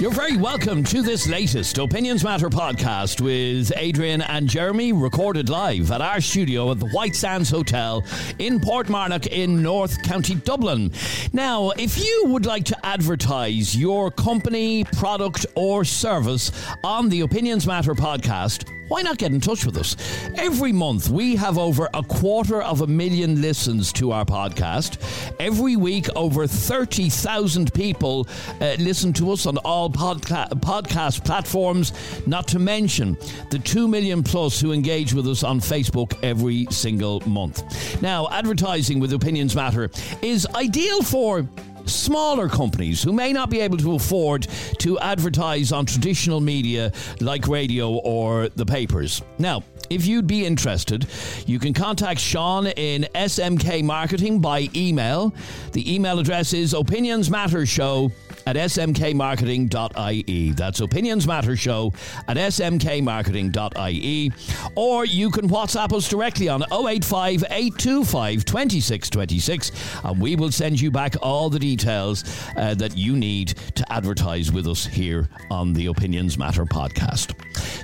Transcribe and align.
You're 0.00 0.10
very 0.10 0.36
welcome 0.36 0.82
to 0.84 1.02
this 1.02 1.28
latest 1.28 1.78
Opinions 1.78 2.24
Matter 2.24 2.50
podcast 2.50 3.20
with 3.20 3.72
Adrian 3.76 4.22
and 4.22 4.48
Jeremy, 4.48 4.92
recorded 4.92 5.48
live 5.48 5.92
at 5.92 6.00
our 6.00 6.20
studio 6.20 6.72
at 6.72 6.80
the 6.80 6.88
White 6.88 7.14
Sands 7.14 7.48
Hotel 7.48 8.04
in 8.40 8.58
Portmarnock 8.58 9.28
in 9.28 9.62
North 9.62 10.02
County 10.02 10.34
Dublin. 10.34 10.90
Now, 11.32 11.70
if 11.70 11.96
you 11.96 12.24
would 12.26 12.44
like 12.44 12.64
to 12.64 12.86
advertise 12.86 13.76
your 13.76 14.10
company, 14.10 14.82
product, 14.82 15.46
or 15.54 15.84
service 15.84 16.50
on 16.82 17.08
the 17.08 17.20
Opinions 17.20 17.64
Matter 17.64 17.94
podcast, 17.94 18.68
why 18.94 19.02
not 19.02 19.18
get 19.18 19.32
in 19.32 19.40
touch 19.40 19.66
with 19.66 19.76
us? 19.76 19.96
Every 20.36 20.70
month, 20.70 21.08
we 21.08 21.34
have 21.34 21.58
over 21.58 21.88
a 21.94 22.02
quarter 22.04 22.62
of 22.62 22.82
a 22.82 22.86
million 22.86 23.42
listens 23.42 23.92
to 23.94 24.12
our 24.12 24.24
podcast. 24.24 24.98
Every 25.40 25.74
week, 25.74 26.06
over 26.14 26.46
30,000 26.46 27.74
people 27.74 28.28
uh, 28.60 28.76
listen 28.78 29.12
to 29.14 29.32
us 29.32 29.46
on 29.46 29.58
all 29.58 29.90
podca- 29.90 30.48
podcast 30.60 31.24
platforms, 31.24 31.92
not 32.28 32.46
to 32.46 32.60
mention 32.60 33.18
the 33.50 33.58
2 33.58 33.88
million 33.88 34.22
plus 34.22 34.60
who 34.60 34.70
engage 34.70 35.12
with 35.12 35.26
us 35.26 35.42
on 35.42 35.58
Facebook 35.58 36.16
every 36.22 36.68
single 36.70 37.18
month. 37.28 38.00
Now, 38.00 38.28
advertising 38.30 39.00
with 39.00 39.12
Opinions 39.12 39.56
Matter 39.56 39.90
is 40.22 40.46
ideal 40.54 41.02
for 41.02 41.48
smaller 41.86 42.48
companies 42.48 43.02
who 43.02 43.12
may 43.12 43.32
not 43.32 43.50
be 43.50 43.60
able 43.60 43.78
to 43.78 43.94
afford 43.94 44.46
to 44.78 44.98
advertise 44.98 45.72
on 45.72 45.86
traditional 45.86 46.40
media 46.40 46.92
like 47.20 47.48
radio 47.48 47.92
or 47.98 48.48
the 48.50 48.66
papers. 48.66 49.22
Now, 49.38 49.62
if 49.90 50.06
you'd 50.06 50.26
be 50.26 50.46
interested, 50.46 51.06
you 51.46 51.58
can 51.58 51.74
contact 51.74 52.20
Sean 52.20 52.66
in 52.66 53.06
SMK 53.14 53.82
Marketing 53.84 54.40
by 54.40 54.68
email. 54.74 55.34
The 55.72 55.94
email 55.94 56.18
address 56.18 56.52
is 56.52 56.72
opinionsmattershow 56.72 58.10
at 58.46 58.56
smkmarketing.ie. 58.56 60.50
That's 60.52 60.80
Opinions 60.80 61.26
Matter 61.26 61.56
Show 61.56 61.92
at 62.28 62.36
smkmarketing.ie. 62.36 64.32
Or 64.74 65.04
you 65.04 65.30
can 65.30 65.48
WhatsApp 65.48 65.92
us 65.92 66.08
directly 66.08 66.48
on 66.48 66.62
085 66.72 67.44
825 67.50 68.44
2626 68.44 69.72
and 70.04 70.20
we 70.20 70.36
will 70.36 70.52
send 70.52 70.80
you 70.80 70.90
back 70.90 71.14
all 71.22 71.50
the 71.50 71.58
details 71.58 72.24
uh, 72.56 72.74
that 72.74 72.96
you 72.96 73.16
need 73.16 73.48
to 73.74 73.92
advertise 73.92 74.52
with 74.52 74.66
us 74.66 74.86
here 74.86 75.28
on 75.50 75.72
the 75.72 75.86
Opinions 75.86 76.38
Matter 76.38 76.64
podcast. 76.64 77.34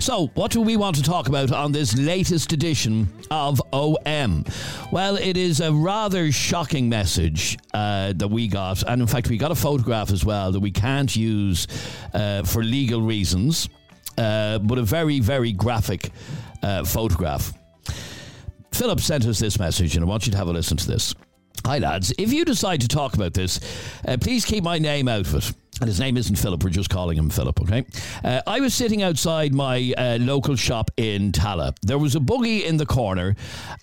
So, 0.00 0.28
what 0.34 0.50
do 0.50 0.60
we 0.60 0.76
want 0.76 0.96
to 0.96 1.02
talk 1.02 1.28
about 1.28 1.52
on 1.52 1.72
this 1.72 1.96
latest 1.96 2.52
edition 2.52 3.08
of 3.30 3.60
OM? 3.72 4.44
Well, 4.90 5.16
it 5.16 5.36
is 5.36 5.60
a 5.60 5.72
rather 5.72 6.32
shocking 6.32 6.88
message 6.88 7.58
uh, 7.74 8.14
that 8.14 8.28
we 8.28 8.48
got, 8.48 8.82
and 8.82 9.00
in 9.02 9.06
fact, 9.06 9.28
we 9.28 9.36
got 9.36 9.50
a 9.50 9.54
photograph 9.54 10.10
as 10.10 10.24
well 10.24 10.49
that 10.52 10.60
we 10.60 10.70
can't 10.70 11.14
use 11.14 11.66
uh, 12.14 12.42
for 12.42 12.62
legal 12.62 13.02
reasons, 13.02 13.68
uh, 14.18 14.58
but 14.58 14.78
a 14.78 14.82
very, 14.82 15.20
very 15.20 15.52
graphic 15.52 16.10
uh, 16.62 16.84
photograph. 16.84 17.52
Philip 18.72 19.00
sent 19.00 19.26
us 19.26 19.38
this 19.38 19.58
message, 19.58 19.96
and 19.96 20.04
I 20.04 20.08
want 20.08 20.26
you 20.26 20.32
to 20.32 20.38
have 20.38 20.48
a 20.48 20.52
listen 20.52 20.76
to 20.76 20.86
this. 20.86 21.14
Hi, 21.66 21.78
lads. 21.78 22.12
If 22.16 22.32
you 22.32 22.44
decide 22.44 22.80
to 22.80 22.88
talk 22.88 23.14
about 23.14 23.34
this, 23.34 23.60
uh, 24.06 24.16
please 24.20 24.44
keep 24.44 24.64
my 24.64 24.78
name 24.78 25.08
out 25.08 25.26
of 25.26 25.34
it. 25.34 25.52
And 25.80 25.88
his 25.88 25.98
name 25.98 26.16
isn't 26.16 26.36
Philip, 26.36 26.62
we're 26.62 26.70
just 26.70 26.90
calling 26.90 27.16
him 27.16 27.30
Philip, 27.30 27.60
okay? 27.62 27.86
Uh, 28.22 28.42
I 28.46 28.60
was 28.60 28.74
sitting 28.74 29.02
outside 29.02 29.54
my 29.54 29.94
uh, 29.96 30.18
local 30.20 30.54
shop 30.56 30.90
in 30.98 31.32
Tallaght. 31.32 31.76
There 31.80 31.98
was 31.98 32.14
a 32.14 32.20
buggy 32.20 32.64
in 32.64 32.76
the 32.76 32.84
corner. 32.84 33.34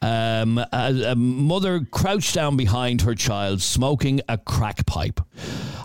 Um, 0.01 0.59
a, 0.59 1.11
a 1.11 1.15
mother 1.15 1.87
crouched 1.91 2.35
down 2.35 2.55
behind 2.55 3.01
her 3.01 3.15
child, 3.15 3.61
smoking 3.61 4.21
a 4.29 4.37
crack 4.37 4.85
pipe. 4.85 5.19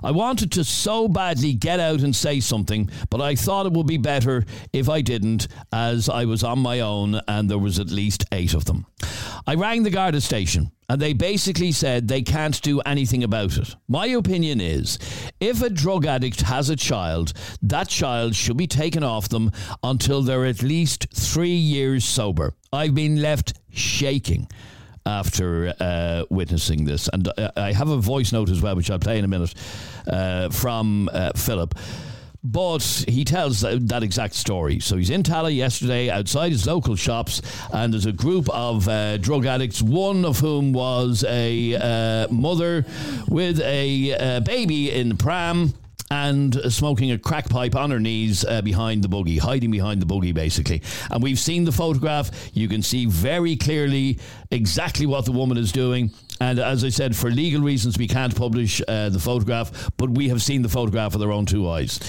I 0.05 0.11
wanted 0.11 0.53
to 0.53 0.65
so 0.65 1.09
badly 1.09 1.55
get 1.55 1.81
out 1.81 2.01
and 2.01 2.15
say 2.15 2.41
something, 2.41 2.91
but 3.09 3.21
I 3.21 3.35
thought 3.35 3.67
it 3.67 3.73
would 3.73 3.87
be 3.87 3.99
better 3.99 4.45
if 4.73 4.89
I 4.89 5.01
didn't, 5.01 5.49
as 5.73 6.09
I 6.09 6.25
was 6.25 6.45
on 6.45 6.59
my 6.59 6.81
own 6.81 7.21
and 7.29 7.49
there 7.49 7.59
was 7.59 7.79
at 7.79 7.91
least 7.91 8.25
eight 8.33 8.53
of 8.53 8.65
them. 8.65 8.87
I 9.47 9.55
rang 9.55 9.83
the 9.83 9.91
Garda 9.91 10.21
station 10.21 10.73
and 10.93 11.01
they 11.01 11.15
basically 11.15 11.73
said 11.73 12.07
they 12.07 12.21
can't 12.21 12.61
do 12.61 12.79
anything 12.81 13.25
about 13.25 13.57
it. 13.57 13.77
My 13.89 14.09
opinion 14.09 14.61
is 14.61 14.99
if 15.41 15.63
a 15.63 15.71
drug 15.71 16.05
addict 16.05 16.43
has 16.43 16.69
a 16.69 16.77
child, 16.77 17.33
that 17.63 17.89
child 17.89 18.35
should 18.35 18.59
be 18.59 18.67
taken 18.67 19.03
off 19.03 19.31
them 19.31 19.53
until 19.83 20.21
they're 20.21 20.45
at 20.45 20.63
least 20.63 21.07
three 21.15 21.49
years 21.49 22.05
sober. 22.05 22.53
I've 22.75 22.95
been 22.95 23.23
left 23.23 23.55
shaking 23.71 24.49
after 25.07 25.73
uh, 25.81 26.25
witnessing 26.29 26.85
this. 26.85 27.09
And 27.11 27.27
uh, 27.39 27.51
I 27.57 27.73
have 27.73 27.89
a 27.89 27.97
voice 27.97 28.31
note 28.31 28.51
as 28.51 28.61
well, 28.61 28.77
which 28.77 28.91
I'll 28.91 28.99
play 28.99 29.19
in 29.19 29.25
a 29.25 29.29
minute, 29.29 29.55
uh, 30.07 30.51
from 30.51 31.09
uh, 31.11 31.33
Philip. 31.35 31.75
But 32.45 33.05
he 33.07 33.25
tells 33.25 33.61
that 33.61 34.03
exact 34.03 34.35
story. 34.35 34.81
So 34.81 34.97
he's 34.97 35.11
in 35.11 35.23
Tallaght 35.23 35.55
yesterday 35.55 36.11
outside 36.11 36.51
his 36.51 36.67
local 36.67 36.97
shops, 36.97 37.41
and 37.73 37.93
there's 37.93 38.07
a 38.07 38.13
group 38.13 38.49
of 38.51 38.89
uh, 38.89 39.19
drug 39.19 39.47
addicts, 39.47 39.81
one 39.81 40.25
of 40.25 40.41
whom 40.41 40.73
was 40.73 41.25
a 41.29 41.77
uh, 41.77 42.33
mother 42.33 42.85
with 43.29 43.61
a 43.61 44.15
uh, 44.15 44.41
baby 44.41 44.91
in 44.91 45.11
the 45.11 45.15
pram 45.15 45.73
and 46.13 46.61
smoking 46.71 47.11
a 47.13 47.19
crack 47.19 47.49
pipe 47.49 47.75
on 47.75 47.91
her 47.91 48.01
knees 48.01 48.45
uh, 48.45 48.61
behind 48.61 49.03
the 49.03 49.09
buggy, 49.09 49.39
hiding 49.39 49.71
behind 49.71 50.03
the 50.03 50.07
buggy, 50.07 50.33
basically. 50.33 50.83
And 51.11 51.23
we've 51.23 51.39
seen 51.39 51.65
the 51.65 51.73
photograph. 51.73 52.51
You 52.53 52.69
can 52.69 52.83
see 52.83 53.07
very 53.07 53.57
clearly 53.57 54.19
exactly 54.51 55.07
what 55.07 55.25
the 55.25 55.33
woman 55.33 55.57
is 55.57 55.73
doing. 55.73 56.11
And 56.43 56.59
as 56.59 56.83
I 56.83 56.89
said, 56.89 57.15
for 57.15 57.31
legal 57.31 57.61
reasons, 57.61 57.99
we 57.99 58.09
can't 58.09 58.35
publish 58.35 58.83
uh, 58.89 59.11
the 59.11 59.21
photograph, 59.21 59.91
but 59.97 60.11
we 60.11 60.29
have 60.29 60.43
seen 60.43 60.63
the 60.63 60.69
photograph 60.69 61.13
with 61.13 61.23
our 61.23 61.31
own 61.31 61.47
two 61.47 61.69
eyes. 61.69 62.01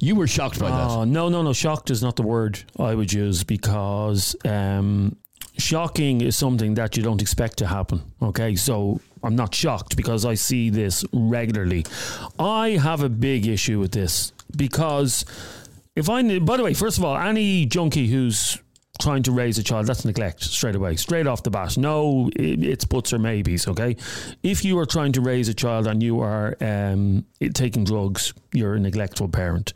You 0.00 0.14
were 0.14 0.28
shocked 0.28 0.60
by 0.60 0.70
that. 0.70 0.88
Oh, 0.90 1.04
no, 1.04 1.28
no, 1.28 1.42
no. 1.42 1.52
Shocked 1.52 1.90
is 1.90 2.00
not 2.00 2.14
the 2.14 2.22
word 2.22 2.62
I 2.78 2.94
would 2.94 3.12
use 3.12 3.42
because 3.42 4.36
um, 4.44 5.16
shocking 5.58 6.20
is 6.20 6.36
something 6.36 6.74
that 6.74 6.96
you 6.96 7.02
don't 7.02 7.20
expect 7.20 7.58
to 7.58 7.66
happen. 7.66 8.02
Okay, 8.22 8.54
so 8.54 9.00
I'm 9.22 9.34
not 9.34 9.52
shocked 9.52 9.96
because 9.96 10.24
I 10.24 10.34
see 10.34 10.70
this 10.70 11.04
regularly. 11.12 11.84
I 12.38 12.70
have 12.70 13.02
a 13.02 13.08
big 13.08 13.48
issue 13.48 13.80
with 13.80 13.90
this 13.90 14.32
because 14.56 15.24
if 15.96 16.08
I, 16.08 16.38
by 16.38 16.56
the 16.56 16.62
way, 16.62 16.74
first 16.74 16.98
of 16.98 17.04
all, 17.04 17.16
any 17.16 17.66
junkie 17.66 18.06
who's 18.06 18.58
trying 19.00 19.22
to 19.24 19.32
raise 19.32 19.58
a 19.58 19.62
child, 19.62 19.86
that's 19.86 20.04
neglect 20.04 20.42
straight 20.42 20.74
away, 20.74 20.96
straight 20.96 21.26
off 21.26 21.42
the 21.42 21.50
bat. 21.50 21.76
No, 21.76 22.30
it's 22.36 22.84
buts 22.84 23.12
or 23.12 23.18
maybes, 23.18 23.66
okay? 23.66 23.96
If 24.42 24.64
you 24.64 24.78
are 24.78 24.86
trying 24.86 25.12
to 25.12 25.20
raise 25.20 25.48
a 25.48 25.54
child 25.54 25.86
and 25.86 26.02
you 26.02 26.20
are 26.20 26.56
um, 26.60 27.24
taking 27.54 27.84
drugs, 27.84 28.34
you're 28.52 28.74
a 28.74 28.80
neglectful 28.80 29.28
parent. 29.28 29.72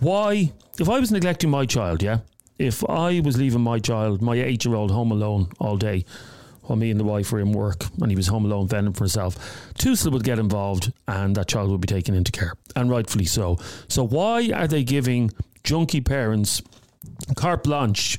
Why? 0.00 0.52
If 0.78 0.88
I 0.88 0.98
was 0.98 1.10
neglecting 1.10 1.50
my 1.50 1.66
child, 1.66 2.02
yeah, 2.02 2.20
if 2.58 2.88
I 2.88 3.20
was 3.20 3.36
leaving 3.36 3.60
my 3.60 3.78
child, 3.78 4.22
my 4.22 4.36
eight 4.36 4.64
year 4.64 4.74
old, 4.74 4.90
home 4.90 5.12
alone 5.12 5.48
all 5.60 5.76
day, 5.76 6.04
while 6.62 6.76
me 6.76 6.90
and 6.90 7.00
the 7.00 7.04
wife 7.04 7.32
were 7.32 7.40
in 7.40 7.52
work 7.52 7.84
and 8.00 8.10
he 8.10 8.16
was 8.16 8.26
home 8.26 8.44
alone 8.44 8.68
fending 8.68 8.92
for 8.92 9.04
himself, 9.04 9.36
TUSLA 9.78 10.12
would 10.12 10.24
get 10.24 10.38
involved 10.38 10.92
and 11.06 11.34
that 11.36 11.48
child 11.48 11.70
would 11.70 11.80
be 11.80 11.86
taken 11.86 12.14
into 12.14 12.32
care, 12.32 12.54
and 12.76 12.90
rightfully 12.90 13.24
so. 13.24 13.58
So, 13.88 14.06
why 14.06 14.50
are 14.54 14.66
they 14.66 14.84
giving 14.84 15.30
junkie 15.64 16.00
parents 16.00 16.62
carte 17.36 17.64
blanche 17.64 18.18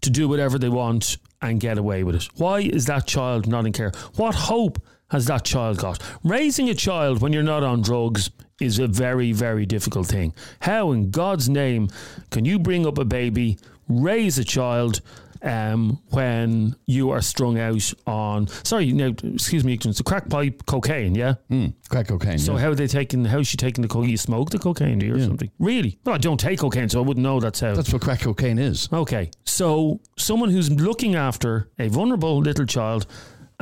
to 0.00 0.10
do 0.10 0.28
whatever 0.28 0.58
they 0.58 0.68
want 0.68 1.18
and 1.40 1.60
get 1.60 1.78
away 1.78 2.04
with 2.04 2.14
it? 2.16 2.28
Why 2.36 2.60
is 2.60 2.86
that 2.86 3.06
child 3.06 3.46
not 3.46 3.66
in 3.66 3.72
care? 3.72 3.92
What 4.16 4.34
hope 4.34 4.82
has 5.10 5.26
that 5.26 5.44
child 5.44 5.78
got? 5.78 6.02
Raising 6.22 6.68
a 6.68 6.74
child 6.74 7.20
when 7.20 7.32
you're 7.32 7.42
not 7.42 7.62
on 7.62 7.82
drugs 7.82 8.30
is 8.60 8.78
a 8.78 8.86
very, 8.86 9.32
very 9.32 9.66
difficult 9.66 10.06
thing. 10.06 10.34
How, 10.60 10.92
in 10.92 11.10
God's 11.10 11.48
name, 11.48 11.88
can 12.30 12.44
you 12.44 12.58
bring 12.58 12.86
up 12.86 12.98
a 12.98 13.04
baby, 13.04 13.58
raise 13.88 14.38
a 14.38 14.44
child, 14.44 15.00
um, 15.44 16.00
when 16.10 16.74
you 16.86 17.10
are 17.10 17.20
strung 17.20 17.58
out 17.58 17.92
on 18.06 18.48
sorry 18.64 18.92
now 18.92 19.12
excuse 19.22 19.64
me 19.64 19.74
it's 19.74 20.00
a 20.00 20.04
crack 20.04 20.28
pipe 20.28 20.64
cocaine 20.66 21.14
yeah? 21.14 21.34
Mm, 21.50 21.74
crack 21.88 22.08
cocaine 22.08 22.38
so 22.38 22.54
yeah. 22.54 22.60
how 22.60 22.70
are 22.70 22.74
they 22.74 22.86
taking 22.86 23.24
how's 23.24 23.46
she 23.46 23.56
taking 23.56 23.82
the 23.82 23.88
cocaine? 23.88 24.10
You 24.10 24.16
smoke 24.16 24.50
the 24.50 24.58
cocaine 24.58 24.98
do 24.98 25.06
you 25.06 25.14
or 25.14 25.18
yeah. 25.18 25.26
something? 25.26 25.50
Really? 25.58 25.98
Well 26.04 26.14
I 26.14 26.18
don't 26.18 26.40
take 26.40 26.60
cocaine 26.60 26.88
so 26.88 27.00
I 27.00 27.06
wouldn't 27.06 27.22
know 27.22 27.40
that's 27.40 27.60
how 27.60 27.74
that's 27.74 27.92
what 27.92 28.02
crack 28.02 28.20
cocaine 28.20 28.58
is. 28.58 28.88
Okay 28.92 29.30
so 29.44 30.00
someone 30.16 30.50
who's 30.50 30.70
looking 30.70 31.14
after 31.14 31.68
a 31.78 31.88
vulnerable 31.88 32.38
little 32.38 32.66
child 32.66 33.06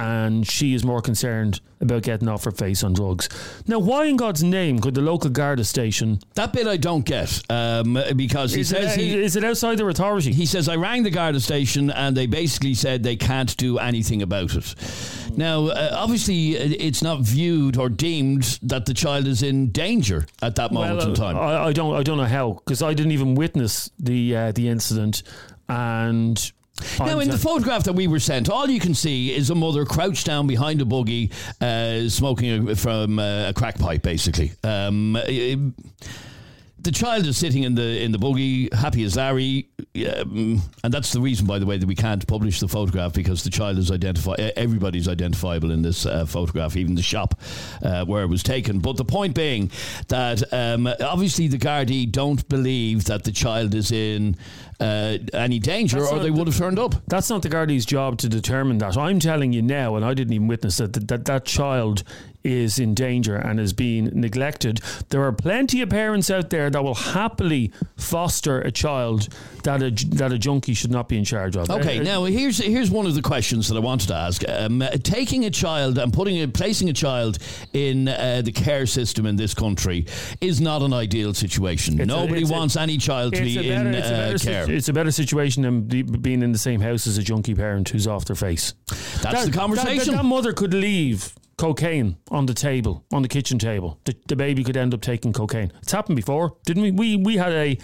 and 0.03 0.45
she 0.45 0.75
is 0.75 0.85
more 0.85 1.01
concerned 1.01 1.61
about 1.81 2.03
getting 2.03 2.27
off 2.27 2.43
her 2.43 2.51
face 2.51 2.83
on 2.83 2.93
drugs. 2.93 3.29
Now, 3.69 3.79
why 3.79 4.07
in 4.07 4.17
God's 4.17 4.43
name 4.43 4.81
could 4.81 4.95
the 4.95 5.01
local 5.01 5.31
Garda 5.31 5.63
station? 5.63 6.19
That 6.35 6.53
bit 6.53 6.67
I 6.67 6.77
don't 6.77 7.05
get 7.05 7.41
um, 7.49 7.97
because 8.17 8.53
he 8.53 8.63
is 8.63 8.69
says 8.69 8.97
it, 8.97 9.01
he 9.01 9.23
is 9.23 9.37
it 9.37 9.45
outside 9.45 9.79
their 9.79 9.89
authority? 9.89 10.33
He 10.33 10.45
says 10.45 10.69
I 10.69 10.75
rang 10.75 11.05
the 11.05 11.11
Garda 11.11 11.39
station 11.39 11.91
and 11.91 12.17
they 12.17 12.27
basically 12.27 12.75
said 12.75 13.05
they 13.05 13.15
can't 13.15 13.57
do 13.57 13.79
anything 13.79 14.23
about 14.23 14.57
it. 14.57 14.75
Now, 15.37 15.69
uh, 15.69 15.95
obviously, 15.97 16.57
it's 16.57 17.03
not 17.03 17.21
viewed 17.21 17.77
or 17.77 17.89
deemed 17.89 18.59
that 18.63 18.87
the 18.87 18.95
child 18.95 19.29
is 19.29 19.45
in 19.45 19.71
danger 19.71 20.27
at 20.43 20.57
that 20.57 20.73
moment 20.73 20.99
well, 20.99 21.09
in 21.11 21.15
time. 21.15 21.37
I, 21.37 21.67
I, 21.67 21.73
don't, 21.73 21.95
I 21.95 22.03
don't 22.03 22.19
know 22.19 22.25
how 22.25 22.55
because 22.55 22.83
I 22.83 22.93
didn't 22.93 23.13
even 23.13 23.37
witness 23.37 23.89
the 24.01 24.37
uh, 24.37 24.53
the 24.53 24.69
incident. 24.69 25.23
And 25.69 26.53
now, 26.99 27.21
in 27.21 27.29
the 27.29 27.39
photograph 27.39 27.85
that 27.85 27.95
we 27.95 28.07
were 28.07 28.21
sent, 28.21 28.49
all 28.49 28.69
you 28.69 28.81
can 28.81 28.95
see 28.95 29.35
is 29.35 29.51
a 29.51 29.55
mother 29.55 29.85
crouched 29.85 30.27
down 30.27 30.47
behind 30.47 30.81
a 30.81 30.85
buggy, 30.85 31.31
uh, 31.61 32.09
smoking 32.09 32.71
a, 32.71 32.77
from 32.77 33.19
uh, 33.19 33.49
a 33.49 33.55
crack 33.55 33.79
pipe, 33.79 34.03
basically. 34.03 34.53
Um, 34.65 35.17
it, 35.27 35.59
the 36.83 36.93
child 36.93 37.27
is 37.27 37.37
sitting 37.37 37.63
in 37.63 37.75
the 37.75 38.03
in 38.03 38.13
the 38.13 38.19
buggy, 38.19 38.69
happy 38.75 39.05
as 39.05 39.17
Larry, 39.17 39.69
um, 40.17 40.61
and 40.83 40.93
that's 40.93 41.13
the 41.13 41.21
reason, 41.21 41.47
by 41.47 41.59
the 41.59 41.67
way, 41.67 41.79
that 41.79 41.87
we 41.87 41.95
can't 41.95 42.27
publish 42.27 42.61
the 42.61 42.69
photograph 42.69 43.13
because 43.13 43.45
the 43.45 43.51
child 43.51 43.79
is 43.79 43.91
identified. 43.91 44.41
Everybody's 44.57 45.09
identifiable 45.09 45.71
in 45.71 45.83
this 45.83 46.07
uh, 46.07 46.27
photograph, 46.27 46.77
even 46.77 46.95
the 46.95 47.03
shop 47.03 47.41
uh, 47.83 48.05
where 48.05 48.23
it 48.23 48.29
was 48.29 48.43
taken. 48.43 48.81
But 48.81 48.97
the 48.97 49.05
point 49.05 49.35
being 49.35 49.71
that 50.09 50.43
um, 50.53 50.87
obviously 51.01 51.49
the 51.49 51.59
Gardaí 51.59 52.11
don't 52.11 52.47
believe 52.49 53.05
that 53.05 53.25
the 53.25 53.33
child 53.33 53.75
is 53.75 53.93
in 53.93 54.37
uh, 54.81 55.19
any 55.33 55.59
danger, 55.59 56.01
that's 56.01 56.13
or 56.13 56.19
they 56.19 56.31
would 56.31 56.47
have 56.47 56.57
turned 56.57 56.79
up. 56.79 56.95
That's 57.07 57.31
not 57.31 57.43
the 57.43 57.49
Gardaí's 57.49 57.87
job 57.87 58.19
to 58.19 58.29
determine 58.29 58.79
that. 58.79 58.97
I'm 58.97 59.21
telling 59.21 59.53
you 59.53 59.63
now, 59.63 59.97
and 59.97 60.05
I 60.05 60.15
didn't 60.15 60.33
even 60.33 60.49
witness 60.49 60.79
that 60.79 60.93
that, 60.95 61.09
that, 61.09 61.25
that 61.27 61.45
child 61.45 62.03
is 62.45 62.79
in 62.79 62.95
danger 62.95 63.37
and 63.37 63.61
is 63.61 63.73
being 63.73 64.11
neglected. 64.13 64.81
There 65.09 65.23
are 65.23 65.33
plenty 65.33 65.81
of 65.83 65.91
parents 65.91 66.31
out 66.31 66.51
there 66.51 66.71
that 66.71 66.83
will 66.83 66.95
happily 66.95 67.73
foster 67.97 68.61
a 68.61 68.71
child 68.71 69.29
that 69.65 69.83
a 69.83 69.91
that 70.17 70.33
a 70.33 70.39
junkie 70.39 70.75
should 70.75 70.91
not 70.91 71.09
be 71.09 71.17
in 71.17 71.25
charge 71.25 71.57
of. 71.57 71.71
Okay, 71.71 72.01
uh, 72.01 72.03
now 72.03 72.25
here's 72.25 72.59
here's 72.59 72.91
one 72.91 73.07
of 73.07 73.15
the 73.15 73.23
questions 73.23 73.69
that 73.69 73.77
I 73.77 73.81
wanted 73.81 74.09
to 74.09 74.15
ask. 74.15 74.43
Um, 74.49 74.83
taking 75.03 75.45
a 75.45 75.51
child 75.51 75.99
and 75.99 76.13
putting 76.13 76.43
a, 76.43 76.49
placing 76.49 76.89
a 76.89 76.93
child 76.93 77.39
in 77.73 78.09
uh, 78.09 78.43
the 78.45 78.53
care 78.53 78.87
system 78.87 79.27
in 79.27 79.37
this 79.37 79.55
country 79.55 80.07
is 80.41 80.61
not 80.61 80.83
an 80.83 80.93
ideal 80.93 81.35
situation. 81.35 81.97
Nobody 81.97 82.45
a, 82.45 82.47
wants 82.47 82.77
any 82.77 82.99
child 82.99 83.35
to 83.35 83.43
be 83.43 83.57
better, 83.57 83.89
in 83.89 83.95
uh, 83.95 84.39
care. 84.41 84.71
it's 84.71 84.89
a 84.89 84.93
better 84.93 85.11
situation 85.11 85.63
than 85.63 85.83
being 86.21 86.43
in 86.43 86.53
the 86.53 86.59
same 86.59 86.81
house 86.81 87.07
as 87.07 87.19
a 87.19 87.23
junkie 87.23 87.55
parent 87.55 87.89
who's 87.89 88.07
off 88.07 88.25
their 88.25 88.37
face. 88.37 88.75
That's 88.89 89.23
that, 89.23 89.47
the 89.47 89.53
conversation. 89.57 89.97
That, 89.97 90.05
that, 90.07 90.17
that 90.19 90.25
mother 90.25 90.53
could 90.53 90.75
leave 90.75 91.35
cocaine 91.63 92.17
on 92.33 92.47
the 92.47 92.55
table, 92.55 93.05
on 93.13 93.23
the 93.23 93.29
kitchen 93.29 93.57
table. 93.57 93.97
The, 94.05 94.17
the, 94.27 94.35
baby 94.35 94.65
could 94.65 94.77
end 94.77 94.95
up 94.95 95.01
taking 95.01 95.33
cocaine. 95.33 95.71
It's 95.81 95.93
happened 95.93 96.17
before, 96.17 96.57
didn't 96.65 96.83
we? 96.83 96.91
We 96.91 97.17
we 97.17 97.37
had 97.37 97.53
a 97.53 97.79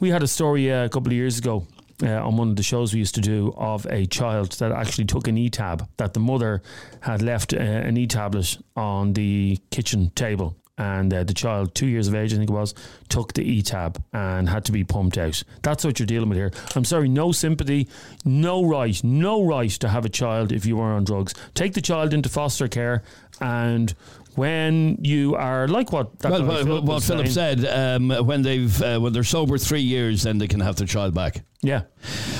we 0.00 0.10
had 0.10 0.24
a 0.24 0.26
story 0.26 0.72
uh, 0.72 0.86
a 0.86 0.88
couple 0.88 1.12
of 1.12 1.16
years 1.16 1.38
ago 1.38 1.64
uh, 2.02 2.26
on 2.26 2.36
one 2.36 2.48
of 2.48 2.56
the 2.56 2.64
shows 2.64 2.92
we 2.92 2.98
used 2.98 3.14
to 3.14 3.20
do 3.20 3.54
of 3.56 3.86
a 3.86 4.06
child 4.06 4.50
that 4.58 4.72
actually 4.72 5.04
took 5.04 5.28
an 5.28 5.38
e-tab 5.38 5.88
that 5.96 6.12
the 6.12 6.18
mother 6.18 6.60
had 7.02 7.22
left 7.22 7.54
uh, 7.54 7.58
an 7.58 7.96
e-tablet 7.96 8.58
on 8.74 9.12
the 9.12 9.60
kitchen 9.70 10.10
table 10.16 10.56
and 10.80 11.12
uh, 11.12 11.22
the 11.24 11.34
child, 11.34 11.74
two 11.74 11.86
years 11.86 12.08
of 12.08 12.14
age, 12.14 12.32
I 12.32 12.38
think 12.38 12.48
it 12.48 12.52
was, 12.54 12.74
took 13.10 13.34
the 13.34 13.42
E-tab 13.42 14.02
and 14.14 14.48
had 14.48 14.64
to 14.64 14.72
be 14.72 14.82
pumped 14.82 15.18
out. 15.18 15.42
That's 15.62 15.84
what 15.84 15.98
you're 15.98 16.06
dealing 16.06 16.30
with 16.30 16.38
here. 16.38 16.52
I'm 16.74 16.86
sorry, 16.86 17.06
no 17.06 17.32
sympathy, 17.32 17.86
no 18.24 18.64
right, 18.64 18.98
no 19.04 19.44
right 19.44 19.70
to 19.70 19.88
have 19.90 20.06
a 20.06 20.08
child 20.08 20.52
if 20.52 20.64
you 20.64 20.80
are 20.80 20.94
on 20.94 21.04
drugs. 21.04 21.34
Take 21.52 21.74
the 21.74 21.82
child 21.82 22.14
into 22.14 22.30
foster 22.30 22.66
care 22.66 23.02
and 23.42 23.94
when 24.36 24.98
you 25.02 25.34
are 25.34 25.66
like 25.68 25.92
what 25.92 26.22
well, 26.22 26.44
well, 26.44 26.64
Philip 26.64 26.84
what 26.84 27.02
Philip 27.02 27.28
said 27.28 27.64
um, 27.64 28.10
when 28.26 28.42
they've 28.42 28.82
uh, 28.82 28.98
when 28.98 29.12
they're 29.12 29.24
sober 29.24 29.58
three 29.58 29.80
years 29.80 30.22
then 30.22 30.38
they 30.38 30.48
can 30.48 30.60
have 30.60 30.76
their 30.76 30.86
child 30.86 31.14
back. 31.14 31.42
Yeah. 31.62 31.82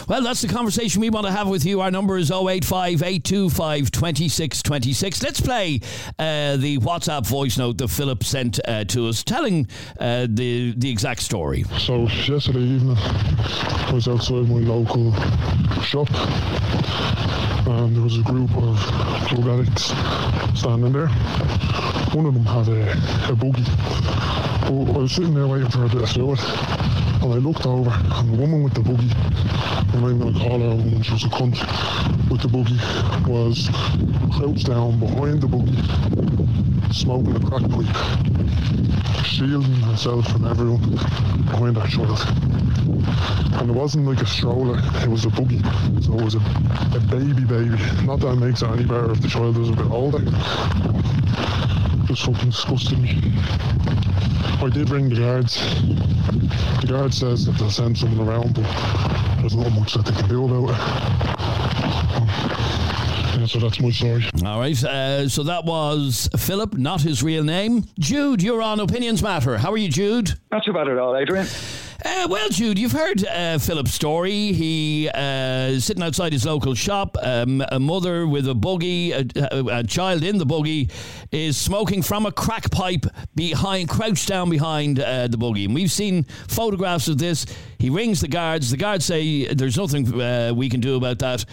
Well 0.08 0.22
that's 0.22 0.40
the 0.40 0.48
conversation 0.48 1.00
we 1.00 1.10
want 1.10 1.26
to 1.26 1.32
have 1.32 1.48
with 1.48 1.64
you. 1.64 1.80
Our 1.80 1.90
number 1.90 2.16
is 2.16 2.30
085 2.30 3.02
825 3.02 3.90
2626 3.90 5.22
let's 5.22 5.40
play 5.40 5.80
uh, 6.18 6.56
the 6.56 6.78
WhatsApp 6.78 7.26
voice 7.26 7.58
note 7.58 7.78
that 7.78 7.88
Philip 7.88 8.24
sent 8.24 8.60
uh, 8.66 8.84
to 8.84 9.08
us 9.08 9.22
telling 9.22 9.66
uh, 9.98 10.26
the 10.28 10.74
the 10.76 10.90
exact 10.90 11.20
story. 11.22 11.64
So 11.78 12.06
yesterday 12.08 12.60
evening 12.60 12.96
I 12.98 13.90
was 13.92 14.08
outside 14.08 14.48
my 14.48 14.60
local 14.60 15.12
shop 15.82 16.08
and 17.70 17.94
there 17.96 18.02
was 18.02 18.18
a 18.18 18.22
group 18.22 18.50
of 18.56 18.76
drug 19.28 19.60
addicts 19.60 19.92
standing 20.58 20.92
there. 20.92 21.08
One 22.12 22.26
of 22.26 22.34
them 22.34 22.44
had 22.44 22.68
a, 22.68 22.92
a. 23.30 24.49
I 24.62 24.70
was 24.70 25.12
sitting 25.12 25.34
there 25.34 25.46
waiting 25.46 25.70
for 25.70 25.84
a 25.84 25.88
bit 25.88 26.02
of 26.02 26.10
fluid, 26.10 26.38
and 26.38 27.32
I 27.32 27.38
looked 27.38 27.66
over, 27.66 27.90
and 27.90 28.32
the 28.32 28.36
woman 28.36 28.62
with 28.62 28.74
the 28.74 28.80
buggy, 28.80 29.10
I'm 29.92 30.02
not 30.02 30.18
going 30.18 30.34
to 30.34 30.38
call 30.38 30.60
her 30.60 31.02
she 31.02 31.12
was 31.12 31.24
a 31.24 31.28
cunt, 31.28 32.30
with 32.30 32.42
the 32.42 32.48
buggy, 32.48 32.78
was 33.30 33.68
crouched 34.36 34.66
down 34.66 35.00
behind 35.00 35.40
the 35.40 35.48
buggy, 35.48 36.92
smoking 36.92 37.36
a 37.36 37.40
crack 37.40 37.62
pipe, 37.70 39.24
shielding 39.24 39.80
herself 39.80 40.26
from 40.30 40.44
everyone 40.44 40.90
behind 41.46 41.76
that 41.76 41.88
child. 41.88 42.18
And 43.60 43.70
it 43.70 43.74
wasn't 43.74 44.06
like 44.06 44.20
a 44.20 44.26
stroller, 44.26 44.78
it 45.02 45.08
was 45.08 45.24
a 45.24 45.30
buggy. 45.30 45.60
So 46.02 46.18
it 46.18 46.24
was 46.24 46.34
a, 46.34 46.42
a 46.94 47.00
baby 47.10 47.44
baby. 47.44 47.76
Not 48.04 48.20
that 48.20 48.32
it 48.32 48.36
makes 48.36 48.62
it 48.62 48.68
any 48.68 48.84
better 48.84 49.10
if 49.12 49.20
the 49.20 49.28
child 49.28 49.56
is 49.58 49.70
a 49.70 49.72
bit 49.72 49.90
older. 49.90 50.20
Just 52.10 52.24
fucking 52.24 52.50
disgusted 52.50 52.98
me. 52.98 53.20
I 54.60 54.68
did 54.68 54.90
ring 54.90 55.08
the 55.10 55.14
guards. 55.14 55.60
The 56.80 56.88
guard 56.88 57.14
says 57.14 57.46
that 57.46 57.52
they'll 57.52 57.70
send 57.70 57.96
someone 57.96 58.28
around, 58.28 58.52
but 58.52 58.64
there's 59.38 59.54
not 59.54 59.70
much 59.70 59.94
that 59.94 60.06
they 60.06 60.12
can 60.12 60.28
do 60.28 60.44
about 60.44 60.74
it 60.74 61.30
so 63.46 63.58
that's 63.58 63.80
my 63.80 63.90
story. 63.90 64.24
All 64.44 64.58
right. 64.58 64.84
Uh, 64.84 65.28
so 65.28 65.44
that 65.44 65.64
was 65.64 66.28
Philip, 66.36 66.74
not 66.74 67.00
his 67.00 67.22
real 67.22 67.44
name. 67.44 67.84
Jude, 67.98 68.42
you're 68.42 68.60
on 68.60 68.80
Opinions 68.80 69.22
Matter. 69.22 69.58
How 69.58 69.72
are 69.72 69.76
you, 69.76 69.88
Jude? 69.88 70.32
Not 70.50 70.64
too 70.64 70.72
bad 70.72 70.88
at 70.88 70.98
all, 70.98 71.16
Adrian. 71.16 71.46
Uh, 72.02 72.26
well, 72.30 72.48
Jude, 72.48 72.78
you've 72.78 72.92
heard 72.92 73.26
uh, 73.26 73.58
Philip's 73.58 73.92
story. 73.92 74.52
He 74.52 75.10
uh, 75.12 75.78
sitting 75.78 76.02
outside 76.02 76.32
his 76.32 76.46
local 76.46 76.74
shop. 76.74 77.16
Um, 77.22 77.62
a 77.70 77.78
mother 77.78 78.26
with 78.26 78.48
a 78.48 78.54
buggy, 78.54 79.12
a, 79.12 79.24
a, 79.36 79.84
child 79.84 80.22
in 80.22 80.38
the 80.38 80.46
buggy, 80.46 80.88
is 81.30 81.58
smoking 81.58 82.02
from 82.02 82.24
a 82.24 82.32
crack 82.32 82.70
pipe 82.70 83.04
behind, 83.34 83.88
crouched 83.88 84.28
down 84.28 84.48
behind 84.48 85.00
uh, 85.00 85.28
the 85.28 85.36
buggy. 85.36 85.66
And 85.66 85.74
we've 85.74 85.92
seen 85.92 86.24
photographs 86.48 87.08
of 87.08 87.18
this. 87.18 87.44
He 87.78 87.90
rings 87.90 88.20
the 88.20 88.28
guards. 88.28 88.70
The 88.70 88.76
guards 88.78 89.04
say 89.04 89.52
there's 89.52 89.76
nothing 89.76 90.20
uh, 90.20 90.52
we 90.54 90.68
can 90.68 90.80
do 90.80 90.96
about 90.96 91.18
that 91.18 91.44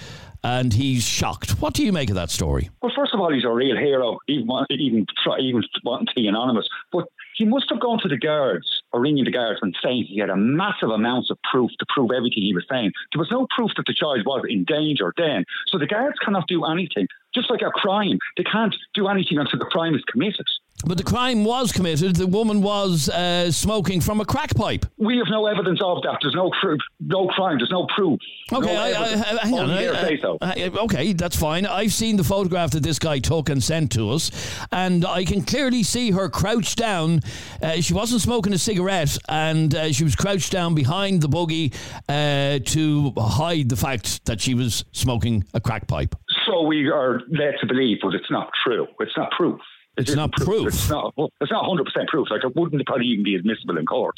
and 0.43 0.71
he's 0.71 1.03
shocked. 1.03 1.59
What 1.61 1.73
do 1.73 1.83
you 1.83 1.91
make 1.91 2.09
of 2.09 2.15
that 2.15 2.29
story? 2.29 2.69
Well, 2.81 2.91
first 2.95 3.13
of 3.13 3.19
all, 3.19 3.33
he's 3.33 3.43
a 3.43 3.49
real 3.49 3.75
hero, 3.75 4.19
even 4.27 4.47
even 4.69 5.05
even 5.39 5.63
wanting 5.83 6.07
to 6.07 6.13
be 6.15 6.27
anonymous. 6.27 6.67
But 6.91 7.05
he 7.35 7.43
must 7.43 7.65
have 7.69 7.81
gone 7.81 7.99
to 8.03 8.07
the 8.07 8.17
guards 8.17 8.76
ringing 8.99 9.25
the 9.25 9.31
guards 9.31 9.59
and 9.61 9.75
saying 9.83 10.05
he 10.07 10.19
had 10.19 10.29
a 10.29 10.35
massive 10.35 10.89
amount 10.89 11.27
of 11.29 11.37
proof 11.49 11.71
to 11.79 11.85
prove 11.89 12.11
everything 12.15 12.43
he 12.43 12.53
was 12.53 12.65
saying. 12.69 12.91
There 13.13 13.19
was 13.19 13.31
no 13.31 13.47
proof 13.55 13.71
that 13.77 13.85
the 13.85 13.93
child 13.93 14.25
was 14.25 14.43
in 14.47 14.63
danger 14.63 15.13
then. 15.17 15.45
So 15.67 15.77
the 15.77 15.87
guards 15.87 16.17
cannot 16.23 16.47
do 16.47 16.65
anything. 16.65 17.07
Just 17.33 17.49
like 17.49 17.61
a 17.61 17.69
crime, 17.69 18.19
they 18.35 18.43
can't 18.43 18.75
do 18.93 19.07
anything 19.07 19.37
until 19.37 19.59
the 19.59 19.65
crime 19.65 19.95
is 19.95 20.03
committed. 20.03 20.47
But 20.85 20.97
the 20.97 21.03
crime 21.03 21.43
was 21.43 21.71
committed. 21.71 22.15
The 22.15 22.27
woman 22.27 22.61
was 22.61 23.09
uh, 23.09 23.51
smoking 23.51 23.99
from 23.99 24.21
a 24.21 24.25
crack 24.25 24.55
pipe. 24.55 24.85
We 24.97 25.17
have 25.17 25.25
no 25.27 25.47
evidence 25.47 25.79
of 25.83 26.03
that. 26.03 26.19
There's 26.21 26.35
no 26.35 26.51
proof, 26.61 26.79
no 26.99 27.27
crime. 27.27 27.57
There's 27.57 27.71
no 27.71 27.87
proof. 27.95 28.19
Okay, 28.53 28.73
no 28.73 28.79
I, 28.79 28.89
I, 28.89 29.45
hang 29.47 29.59
on. 29.59 29.71
I, 29.71 30.17
so. 30.21 30.37
okay, 30.83 31.13
that's 31.13 31.35
fine. 31.35 31.65
I've 31.65 31.93
seen 31.93 32.15
the 32.15 32.23
photograph 32.23 32.71
that 32.71 32.83
this 32.83 32.99
guy 32.99 33.17
took 33.17 33.49
and 33.49 33.61
sent 33.63 33.91
to 33.93 34.11
us, 34.11 34.29
and 34.71 35.03
I 35.03 35.25
can 35.25 35.41
clearly 35.41 35.81
see 35.81 36.11
her 36.11 36.29
crouched 36.29 36.77
down. 36.77 37.21
Uh, 37.61 37.81
she 37.81 37.95
wasn't 37.95 38.21
smoking 38.21 38.53
a 38.53 38.59
cigarette, 38.59 39.17
and 39.27 39.73
uh, 39.73 39.91
she 39.91 40.03
was 40.03 40.15
crouched 40.15 40.51
down 40.51 40.75
behind 40.75 41.21
the 41.21 41.27
buggy 41.27 41.73
uh, 42.07 42.59
to 42.65 43.13
hide 43.17 43.69
the 43.69 43.77
fact 43.77 44.25
that 44.25 44.39
she 44.39 44.53
was 44.53 44.85
smoking 44.91 45.43
a 45.55 45.59
crack 45.59 45.87
pipe. 45.87 46.15
So 46.45 46.61
we 46.61 46.87
are 46.89 47.21
led 47.29 47.55
to 47.61 47.67
believe, 47.67 47.97
but 48.01 48.13
it's 48.13 48.29
not 48.29 48.51
true. 48.63 48.87
It's 48.99 49.17
not 49.17 49.31
proof. 49.31 49.59
It's 49.97 50.15
not 50.15 50.31
proof. 50.31 50.47
proof. 50.47 50.67
It's 50.67 50.89
not. 50.89 51.13
It's 51.41 51.51
not 51.51 51.67
100 51.67 51.85
percent 51.85 52.09
proof. 52.09 52.29
Like 52.29 52.43
it 52.43 52.55
wouldn't 52.55 52.85
probably 52.85 53.07
even 53.07 53.23
be 53.23 53.35
admissible 53.35 53.77
in 53.77 53.85
court. 53.85 54.15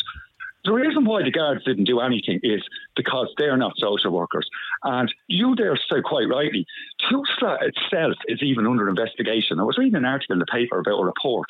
The 0.65 0.73
reason 0.73 1.05
why 1.05 1.23
the 1.23 1.31
guards 1.31 1.63
didn't 1.63 1.85
do 1.85 2.01
anything 2.01 2.41
is 2.43 2.61
because 2.95 3.33
they're 3.37 3.55
not 3.55 3.77
social 3.77 4.11
workers. 4.11 4.47
And 4.83 5.11
you 5.27 5.55
there 5.55 5.77
said 5.89 6.03
quite 6.03 6.27
rightly, 6.27 6.65
TUSLA 7.09 7.59
itself 7.61 8.15
is 8.27 8.43
even 8.43 8.67
under 8.67 8.89
investigation. 8.89 9.59
I 9.59 9.63
was 9.63 9.77
reading 9.77 9.95
an 9.95 10.05
article 10.05 10.33
in 10.33 10.39
the 10.39 10.45
paper 10.45 10.79
about 10.79 10.99
a 10.99 11.05
report 11.05 11.47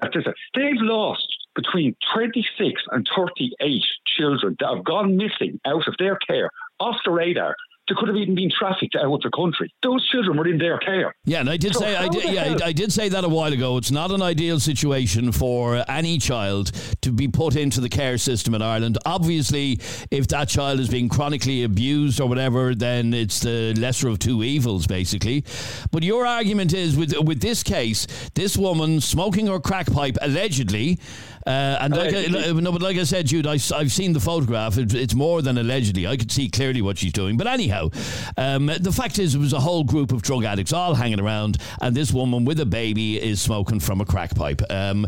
that 0.00 0.12
says 0.14 0.24
they've 0.54 0.80
lost 0.80 1.26
between 1.54 1.96
26 2.14 2.82
and 2.92 3.06
38 3.14 3.82
children 4.06 4.56
that 4.60 4.74
have 4.74 4.84
gone 4.84 5.16
missing 5.16 5.60
out 5.66 5.86
of 5.86 5.94
their 5.98 6.16
care 6.16 6.50
off 6.80 6.96
the 7.04 7.10
radar 7.10 7.56
they 7.88 7.94
could 7.96 8.08
have 8.08 8.16
even 8.16 8.34
been 8.34 8.50
trafficked 8.50 8.96
out 8.96 9.12
of 9.12 9.20
the 9.22 9.30
country. 9.30 9.72
Those 9.82 10.06
children 10.08 10.36
were 10.36 10.48
in 10.48 10.58
their 10.58 10.78
care. 10.78 11.14
Yeah, 11.24 11.40
and 11.40 11.50
I 11.50 11.56
did 11.56 11.74
so 11.74 11.80
say 11.80 11.96
I 11.96 12.08
did, 12.08 12.24
yeah, 12.24 12.56
I 12.64 12.72
did 12.72 12.92
say 12.92 13.08
that 13.08 13.24
a 13.24 13.28
while 13.28 13.52
ago. 13.52 13.76
It's 13.76 13.90
not 13.90 14.10
an 14.10 14.22
ideal 14.22 14.58
situation 14.60 15.32
for 15.32 15.84
any 15.88 16.18
child 16.18 16.72
to 17.02 17.12
be 17.12 17.28
put 17.28 17.56
into 17.56 17.80
the 17.80 17.88
care 17.88 18.18
system 18.18 18.54
in 18.54 18.62
Ireland. 18.62 18.98
Obviously, 19.06 19.78
if 20.10 20.26
that 20.28 20.48
child 20.48 20.80
is 20.80 20.88
being 20.88 21.08
chronically 21.08 21.62
abused 21.62 22.20
or 22.20 22.28
whatever, 22.28 22.74
then 22.74 23.14
it's 23.14 23.40
the 23.40 23.74
lesser 23.74 24.08
of 24.08 24.18
two 24.18 24.42
evils, 24.42 24.86
basically. 24.86 25.44
But 25.92 26.02
your 26.02 26.26
argument 26.26 26.72
is 26.72 26.96
with 26.96 27.16
with 27.20 27.40
this 27.40 27.62
case, 27.62 28.06
this 28.34 28.56
woman 28.56 29.00
smoking 29.00 29.46
her 29.46 29.60
crack 29.60 29.86
pipe 29.86 30.16
allegedly 30.20 30.98
Uh, 31.46 31.78
and 31.80 31.94
like, 31.96 32.12
Uh, 32.12 32.18
I- 32.48 32.52
no, 32.52 32.72
but 32.72 32.82
like 32.82 32.96
I 32.96 33.04
said, 33.04 33.26
Jude, 33.26 33.46
I, 33.46 33.52
have 33.58 33.92
seen 33.92 34.12
the 34.12 34.20
photograph. 34.20 34.78
It, 34.78 34.92
it's 34.94 35.14
more 35.14 35.42
than 35.42 35.58
allegedly. 35.58 36.06
I 36.06 36.16
could 36.16 36.32
see 36.32 36.48
clearly 36.48 36.82
what 36.82 36.98
she's 36.98 37.12
doing. 37.12 37.36
But 37.36 37.46
anyhow, 37.46 37.90
um, 38.36 38.66
the 38.66 38.92
fact 38.92 39.18
is, 39.18 39.34
it 39.34 39.38
was 39.38 39.52
a 39.52 39.60
whole 39.60 39.84
group 39.84 40.10
of 40.12 40.22
drug 40.22 40.44
addicts 40.44 40.72
all 40.72 40.94
hanging 40.94 41.20
around, 41.20 41.58
and 41.80 41.94
this 41.94 42.12
woman 42.12 42.44
with 42.44 42.58
a 42.60 42.66
baby 42.66 43.22
is 43.22 43.40
smoking 43.40 43.78
from 43.78 44.00
a 44.00 44.04
crack 44.04 44.34
pipe. 44.34 44.60
Um, 44.70 45.06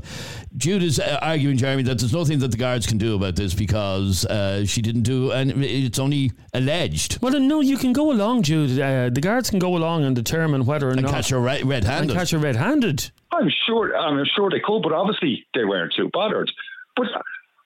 Jude 0.57 0.83
is 0.83 1.01
uh, 1.01 1.19
arguing, 1.23 1.57
Jeremy, 1.57 1.83
that 1.85 1.99
there's 1.99 2.13
nothing 2.13 2.39
that 2.41 2.51
the 2.53 2.57
guards 2.57 2.87
can 2.87 2.99
do 2.99 3.15
about 3.17 3.35
this 3.37 3.55
because 3.55 4.25
uh, 4.27 4.65
she 4.65 4.81
didn't 4.83 5.03
do, 5.03 5.33
and 5.33 5.65
it's 5.65 5.99
only 5.99 6.31
alleged. 6.55 7.19
Well, 7.21 7.39
no, 7.41 7.61
you 7.61 7.77
can 7.77 7.93
go 7.93 8.13
along, 8.13 8.43
Jude. 8.43 8.79
Uh, 8.79 9.11
the 9.11 9.21
guards 9.21 9.51
can 9.51 9.59
go 9.59 9.77
along 9.77 10.05
and 10.05 10.15
determine 10.15 10.65
whether 10.67 10.89
or 10.89 10.93
And 10.93 11.03
not 11.03 11.11
catch 11.15 11.31
her 11.31 11.41
red- 11.41 11.61
and 11.63 11.69
red-handed. 11.71 12.15
catch 12.17 12.31
her 12.31 12.39
red-handed. 12.39 13.11
I'm 13.33 13.51
sure. 13.67 13.97
I'm 13.97 14.25
sure 14.35 14.51
they 14.51 14.61
could, 14.61 14.83
but 14.83 14.93
obviously 14.93 15.47
they 15.55 15.65
weren't 15.65 15.95
too 15.95 16.11
bothered. 16.13 16.51
But 16.97 17.07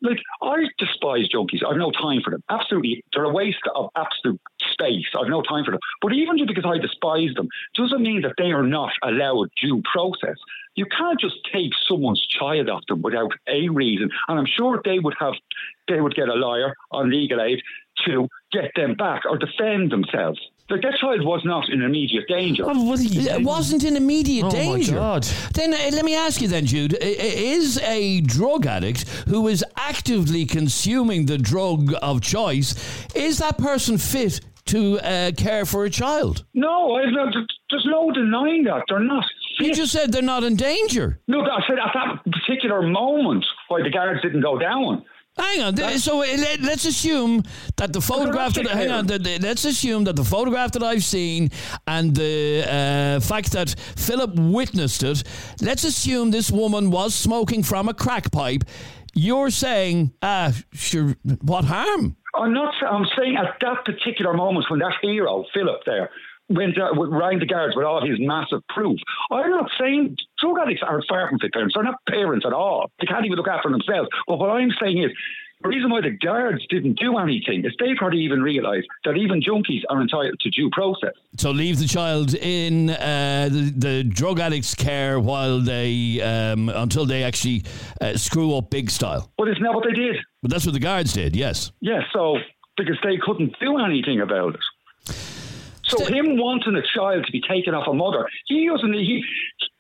like, 0.02 0.19
I 0.42 0.64
despise 0.78 1.28
junkies. 1.28 1.64
I've 1.66 1.76
no 1.76 1.92
time 1.92 2.21
for 2.25 2.31
them. 2.31 2.42
Absolutely, 2.50 3.04
they're 3.12 3.25
a 3.25 3.33
waste 3.33 3.62
of 3.75 3.90
absolute 3.97 4.40
space. 4.73 5.07
I've 5.19 5.28
no 5.28 5.42
time 5.42 5.64
for 5.64 5.71
them. 5.71 5.81
But 6.00 6.12
even 6.12 6.38
just 6.38 6.49
because 6.49 6.66
I 6.66 6.78
despise 6.78 7.33
them 7.37 7.49
doesn't 7.76 8.02
mean 8.02 8.23
that 8.23 8.35
they 8.37 8.50
are 8.50 8.64
not 8.64 8.90
allowed 9.04 9.49
due 9.62 9.81
process. 9.92 10.37
You 10.75 10.87
can't 10.87 11.21
just 11.21 11.37
take 11.52 11.73
someone's 11.88 12.26
child 12.26 12.69
off 12.69 12.85
them 12.88 13.02
without 13.02 13.33
a 13.47 13.69
reason. 13.69 14.11
And 14.26 14.38
I'm 14.38 14.47
sure 14.47 14.81
they 14.85 14.99
would 14.99 15.14
have, 15.21 15.35
they 15.87 16.00
would 16.00 16.14
get 16.14 16.28
a 16.28 16.35
lawyer 16.35 16.75
on 16.90 17.11
legal 17.11 17.40
aid 17.40 17.62
to 18.07 18.28
get 18.50 18.73
them 18.75 18.95
back 18.95 19.23
or 19.28 19.38
defend 19.38 19.92
themselves. 19.92 20.40
Like 20.72 20.80
that 20.82 20.94
child 20.98 21.22
was 21.24 21.42
not 21.44 21.68
in 21.68 21.82
immediate 21.82 22.26
danger. 22.28 22.64
Oh, 22.66 22.84
was 22.84 23.00
he? 23.02 23.28
It 23.28 23.42
wasn't 23.44 23.84
in 23.84 23.94
immediate 23.96 24.44
Oh, 24.44 24.46
my 24.46 24.52
danger. 24.52 24.94
God. 24.94 25.22
Then 25.54 25.74
uh, 25.74 25.90
let 25.92 26.04
me 26.04 26.14
ask 26.16 26.40
you 26.40 26.48
then, 26.48 26.64
Jude, 26.66 26.94
i- 26.94 27.04
i- 27.04 27.36
is 27.58 27.78
a 27.80 28.22
drug 28.22 28.64
addict 28.66 29.06
who 29.28 29.48
is 29.48 29.62
actively 29.76 30.46
consuming 30.46 31.26
the 31.26 31.36
drug 31.36 31.92
of 32.00 32.22
choice, 32.22 32.74
is 33.14 33.38
that 33.38 33.58
person 33.58 33.98
fit 33.98 34.40
to 34.66 34.98
uh, 35.00 35.32
care 35.36 35.66
for 35.66 35.84
a 35.84 35.90
child? 35.90 36.44
No, 36.54 36.94
I've 36.96 37.12
no, 37.12 37.26
there's 37.70 37.86
no 37.86 38.10
denying 38.10 38.64
that. 38.64 38.84
They're 38.88 39.00
not. 39.00 39.24
You 39.58 39.74
just 39.74 39.92
said 39.92 40.10
they're 40.12 40.22
not 40.22 40.42
in 40.44 40.56
danger. 40.56 41.20
No, 41.28 41.42
I 41.42 41.60
said 41.68 41.78
at 41.78 41.92
that 41.94 42.24
particular 42.32 42.80
moment 42.82 43.44
why 43.68 43.82
the 43.82 43.90
guards 43.90 44.22
didn't 44.22 44.40
go 44.40 44.58
down. 44.58 45.04
Hang 45.38 45.62
on. 45.62 45.76
So 45.98 46.18
uh, 46.22 46.26
let, 46.36 46.60
let's 46.60 46.84
assume 46.84 47.42
that 47.76 47.92
the 47.92 48.00
photograph. 48.02 48.54
That, 48.54 48.66
hang 48.66 48.90
on. 48.90 49.06
that- 49.06 49.22
that- 49.24 49.42
let's 49.42 49.64
assume 49.64 50.04
that 50.04 50.16
the 50.16 50.24
photograph 50.24 50.72
that 50.72 50.82
I've 50.82 51.04
seen 51.04 51.50
and 51.86 52.14
the 52.14 52.64
uh, 52.68 53.20
fact 53.20 53.52
that 53.52 53.74
Philip 53.96 54.34
witnessed 54.36 55.02
it. 55.02 55.22
Let's 55.62 55.84
assume 55.84 56.30
this 56.32 56.50
woman 56.50 56.90
was 56.90 57.14
smoking 57.14 57.62
from 57.62 57.88
a 57.88 57.94
crack 57.94 58.30
pipe. 58.30 58.64
You're 59.14 59.50
saying, 59.50 60.12
ah, 60.22 60.52
sure. 60.72 61.16
What 61.42 61.64
harm? 61.64 62.16
I'm 62.34 62.52
not. 62.52 62.74
I'm 62.86 63.06
saying 63.16 63.36
at 63.36 63.58
that 63.60 63.84
particular 63.84 64.32
moment 64.34 64.66
when 64.70 64.80
that 64.80 64.94
hero 65.02 65.44
Philip 65.54 65.80
there 65.86 66.10
went 66.49 66.78
uh, 66.78 66.94
rang 66.94 67.38
the 67.38 67.46
guards 67.46 67.76
with 67.76 67.84
all 67.84 68.04
his 68.04 68.18
massive 68.20 68.61
proof. 68.68 68.99
I'm 69.30 69.50
not 69.50 69.70
saying 69.80 70.16
drug 70.40 70.58
addicts 70.62 70.82
are 70.87 71.00
far 71.08 71.28
from 71.28 71.38
fit 71.38 71.52
parents. 71.52 71.75
They're 71.75 71.84
not 71.84 71.96
parents 72.08 72.44
at 72.46 72.52
all. 72.52 72.90
They 73.00 73.06
can't 73.06 73.25
even 73.25 73.37
look 73.37 73.49
after 73.49 73.70
themselves. 73.70 74.08
But 74.26 74.38
what 74.38 74.50
I'm 74.50 74.70
saying 74.80 75.02
is. 75.02 75.11
The 75.62 75.68
reason 75.68 75.90
why 75.90 76.00
the 76.00 76.11
guards 76.11 76.66
didn't 76.70 76.99
do 76.99 77.18
anything 77.18 77.64
is 77.64 77.72
they 77.78 77.94
probably 77.96 78.18
even 78.22 78.42
realised 78.42 78.88
that 79.04 79.16
even 79.16 79.40
junkies 79.40 79.82
are 79.88 80.02
entitled 80.02 80.40
to 80.40 80.50
due 80.50 80.68
process. 80.72 81.12
So 81.37 81.52
leave 81.52 81.78
the 81.78 81.87
child 81.87 82.34
in 82.34 82.90
uh, 82.90 83.49
the, 83.49 83.72
the 83.76 84.02
drug 84.02 84.40
addict's 84.40 84.75
care 84.75 85.20
while 85.20 85.61
they 85.61 86.20
um, 86.20 86.68
until 86.68 87.06
they 87.06 87.22
actually 87.22 87.62
uh, 88.00 88.16
screw 88.16 88.56
up 88.56 88.70
big 88.70 88.90
style. 88.90 89.30
But 89.38 89.50
isn't 89.50 89.62
that 89.62 89.72
what 89.72 89.84
they 89.84 89.94
did? 89.94 90.16
But 90.42 90.50
that's 90.50 90.66
what 90.66 90.72
the 90.72 90.80
guards 90.80 91.12
did. 91.12 91.37
Yes. 91.37 91.70
Yeah, 91.80 92.00
so 92.12 92.38
because 92.76 92.99
they 93.04 93.16
couldn't 93.25 93.54
do 93.61 93.78
anything 93.78 94.20
about 94.20 94.54
it. 94.54 94.61
So 95.99 96.04
him 96.06 96.37
wanting 96.38 96.76
a 96.76 96.82
child 96.96 97.26
to 97.26 97.32
be 97.32 97.40
taken 97.40 97.75
off 97.75 97.87
a 97.88 97.92
mother, 97.94 98.26
he 98.46 98.68
doesn't. 98.68 98.92
He 98.94 99.22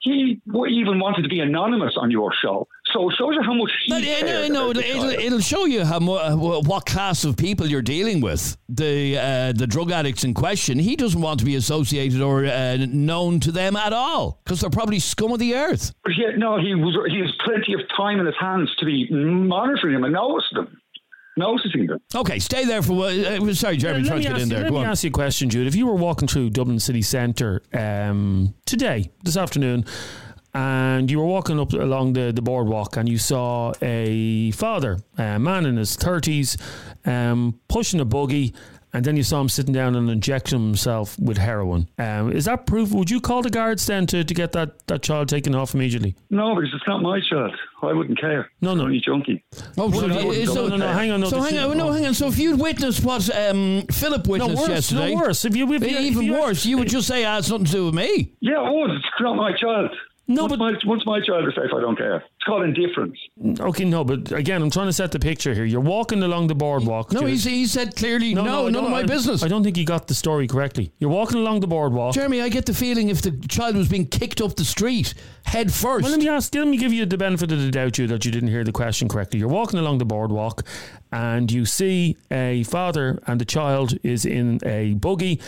he 0.00 0.40
even 0.46 0.98
wanted 0.98 1.22
to 1.22 1.28
be 1.28 1.38
anonymous 1.40 1.94
on 1.96 2.10
your 2.10 2.32
show. 2.42 2.66
So 2.92 3.08
it 3.08 3.14
shows 3.16 3.34
you 3.34 3.42
how 3.42 3.54
much. 3.54 3.70
but 3.88 4.02
uh, 4.02 4.48
no, 4.48 4.48
no, 4.48 4.70
it'll, 4.70 5.10
it'll 5.10 5.38
show 5.40 5.64
you 5.64 5.84
how 5.84 6.00
mu- 6.00 6.14
uh, 6.14 6.34
what 6.34 6.86
class 6.86 7.24
of 7.24 7.36
people 7.36 7.66
you're 7.68 7.82
dealing 7.82 8.20
with. 8.20 8.56
The 8.68 9.16
uh, 9.18 9.52
the 9.52 9.66
drug 9.66 9.92
addicts 9.92 10.24
in 10.24 10.34
question, 10.34 10.78
he 10.78 10.96
doesn't 10.96 11.20
want 11.20 11.38
to 11.40 11.44
be 11.46 11.54
associated 11.54 12.20
or 12.20 12.44
uh, 12.44 12.78
known 12.88 13.38
to 13.40 13.52
them 13.52 13.76
at 13.76 13.92
all 13.92 14.40
because 14.44 14.60
they're 14.60 14.70
probably 14.70 14.98
scum 14.98 15.32
of 15.32 15.38
the 15.38 15.54
earth. 15.54 15.92
No, 16.36 16.58
he 16.60 16.74
was. 16.74 16.98
He 17.10 17.20
has 17.20 17.30
plenty 17.44 17.74
of 17.74 17.80
time 17.96 18.18
in 18.18 18.26
his 18.26 18.34
hands 18.40 18.74
to 18.80 18.84
be 18.84 19.08
monitoring 19.10 19.94
them 19.94 20.04
and 20.04 20.12
noticing 20.14 20.56
them, 20.56 20.80
noticing 21.36 21.86
them. 21.86 21.98
Okay, 22.14 22.38
stay 22.38 22.64
there 22.64 22.82
for. 22.82 23.06
Uh, 23.06 23.52
sorry, 23.54 23.76
Jeremy, 23.76 24.02
Let 24.02 24.08
trying 24.08 24.22
to 24.22 24.28
get 24.28 24.32
ask 24.32 24.42
in 24.42 24.48
you- 24.48 24.54
there. 24.54 24.62
Let 24.64 24.70
Go 24.70 24.78
me 24.78 24.84
on. 24.84 24.90
ask 24.90 25.04
you 25.04 25.08
a 25.08 25.12
question, 25.12 25.50
Jude. 25.50 25.66
If 25.66 25.74
you 25.74 25.86
were 25.86 25.94
walking 25.94 26.28
through 26.28 26.50
Dublin 26.50 26.78
city 26.78 27.02
centre 27.02 27.62
um, 27.72 28.54
today, 28.66 29.10
this 29.24 29.36
afternoon, 29.36 29.84
and 30.54 31.10
you 31.10 31.18
were 31.18 31.24
walking 31.26 31.58
up 31.58 31.72
along 31.72 32.12
the, 32.12 32.30
the 32.30 32.42
boardwalk 32.42 32.98
and 32.98 33.08
you 33.08 33.16
saw 33.16 33.72
a 33.80 34.50
father, 34.50 34.98
a 35.16 35.38
man 35.38 35.64
in 35.64 35.78
his 35.78 35.96
30s, 35.96 36.60
um, 37.06 37.58
pushing 37.68 38.00
a 38.00 38.04
buggy, 38.04 38.52
and 38.92 39.04
then 39.04 39.16
you 39.16 39.22
saw 39.22 39.40
him 39.40 39.48
sitting 39.48 39.72
down 39.72 39.94
and 39.96 40.10
injecting 40.10 40.60
himself 40.60 41.18
with 41.18 41.38
heroin. 41.38 41.88
Um, 41.98 42.32
is 42.32 42.44
that 42.44 42.66
proof? 42.66 42.90
Would 42.92 43.10
you 43.10 43.20
call 43.20 43.42
the 43.42 43.50
guards 43.50 43.86
then 43.86 44.06
to, 44.08 44.22
to 44.24 44.34
get 44.34 44.52
that, 44.52 44.86
that 44.88 45.02
child 45.02 45.28
taken 45.28 45.54
off 45.54 45.74
immediately? 45.74 46.14
No, 46.30 46.54
because 46.54 46.70
it's 46.74 46.86
not 46.86 47.02
my 47.02 47.20
child. 47.28 47.54
I 47.82 47.92
wouldn't 47.92 48.20
care. 48.20 48.50
No, 48.60 48.74
no. 48.74 48.84
Only 48.84 49.00
junkie. 49.00 49.42
Oh, 49.76 49.90
so, 49.90 50.06
Well, 50.06 50.12
I 50.12 50.20
you- 50.20 50.26
wouldn't 50.28 50.48
so- 50.48 50.54
no, 50.68 50.68
no, 50.68 50.76
no, 50.76 50.88
hang 50.92 51.10
on. 51.10 51.20
No, 51.20 51.28
so 51.28 51.40
hang 51.40 51.58
on, 51.58 51.76
no, 51.76 51.90
hang 51.90 52.06
on. 52.06 52.14
So 52.14 52.28
if 52.28 52.38
you'd 52.38 52.60
witnessed 52.60 53.02
what 53.04 53.28
um, 53.34 53.82
Philip 53.90 54.26
No, 54.26 54.32
witnessed 54.32 54.56
worse, 54.56 54.68
yesterday, 54.68 55.14
no, 55.14 55.20
worse. 55.22 55.44
If 55.44 55.56
you, 55.56 55.72
if 55.72 55.82
you, 55.82 55.88
if 55.88 56.00
even 56.00 56.24
you 56.24 56.32
worse, 56.34 56.64
you 56.66 56.78
would 56.78 56.88
just 56.88 57.08
say, 57.08 57.24
"Ah, 57.24 57.38
it's 57.38 57.50
nothing 57.50 57.66
to 57.66 57.72
do 57.72 57.86
with 57.86 57.94
me." 57.94 58.32
Yeah, 58.40 58.58
oh, 58.58 58.84
it's 58.84 59.04
not 59.20 59.34
my 59.36 59.52
child. 59.56 59.90
No, 60.28 60.42
once 60.44 60.50
but- 60.52 60.58
my, 60.60 60.72
once 60.86 61.04
my 61.04 61.20
child 61.20 61.48
is 61.48 61.54
safe, 61.54 61.70
I 61.76 61.80
don't 61.80 61.96
care. 61.96 62.16
It's 62.16 62.44
called 62.46 62.62
indifference. 62.62 63.18
Okay, 63.60 63.84
no, 63.84 64.04
but 64.04 64.30
again, 64.32 64.62
I'm 64.62 64.70
trying 64.70 64.86
to 64.86 64.92
set 64.92 65.10
the 65.12 65.18
picture 65.18 65.52
here. 65.52 65.64
You're 65.64 65.80
walking 65.80 66.22
along 66.22 66.46
the 66.46 66.54
boardwalk. 66.54 67.12
No, 67.12 67.26
he's, 67.26 67.44
he 67.44 67.66
said 67.66 67.96
clearly, 67.96 68.32
no, 68.34 68.66
I 68.68 68.70
none 68.70 68.84
of 68.84 68.90
my 68.90 69.00
I- 69.00 69.02
business. 69.04 69.42
I 69.42 69.48
don't 69.48 69.64
think 69.64 69.76
he 69.76 69.84
got 69.84 70.06
the 70.06 70.14
story 70.14 70.46
correctly. 70.46 70.92
You're 71.00 71.10
walking 71.10 71.38
along 71.38 71.60
the 71.60 71.66
boardwalk. 71.66 72.14
Jeremy, 72.14 72.40
I 72.40 72.48
get 72.48 72.66
the 72.66 72.74
feeling 72.74 73.08
if 73.08 73.20
the 73.22 73.32
child 73.48 73.76
was 73.76 73.88
being 73.88 74.06
kicked 74.06 74.40
up 74.40 74.54
the 74.54 74.64
street 74.64 75.14
head 75.44 75.72
first. 75.72 76.04
Well, 76.04 76.12
let 76.12 76.20
me 76.20 76.28
ask. 76.28 76.54
Let 76.54 76.68
me 76.68 76.76
give 76.76 76.92
you 76.92 77.04
the 77.04 77.18
benefit 77.18 77.50
of 77.50 77.58
the 77.60 77.70
doubt, 77.70 77.98
you 77.98 78.06
that 78.06 78.24
you 78.24 78.30
didn't 78.30 78.48
hear 78.50 78.62
the 78.64 78.72
question 78.72 79.08
correctly. 79.08 79.40
You're 79.40 79.48
walking 79.48 79.80
along 79.80 79.98
the 79.98 80.04
boardwalk, 80.04 80.62
and 81.10 81.50
you 81.50 81.64
see 81.66 82.16
a 82.30 82.62
father 82.64 83.18
and 83.26 83.40
the 83.40 83.44
child 83.44 83.98
is 84.04 84.24
in 84.24 84.60
a 84.64 84.94
buggy, 84.94 85.40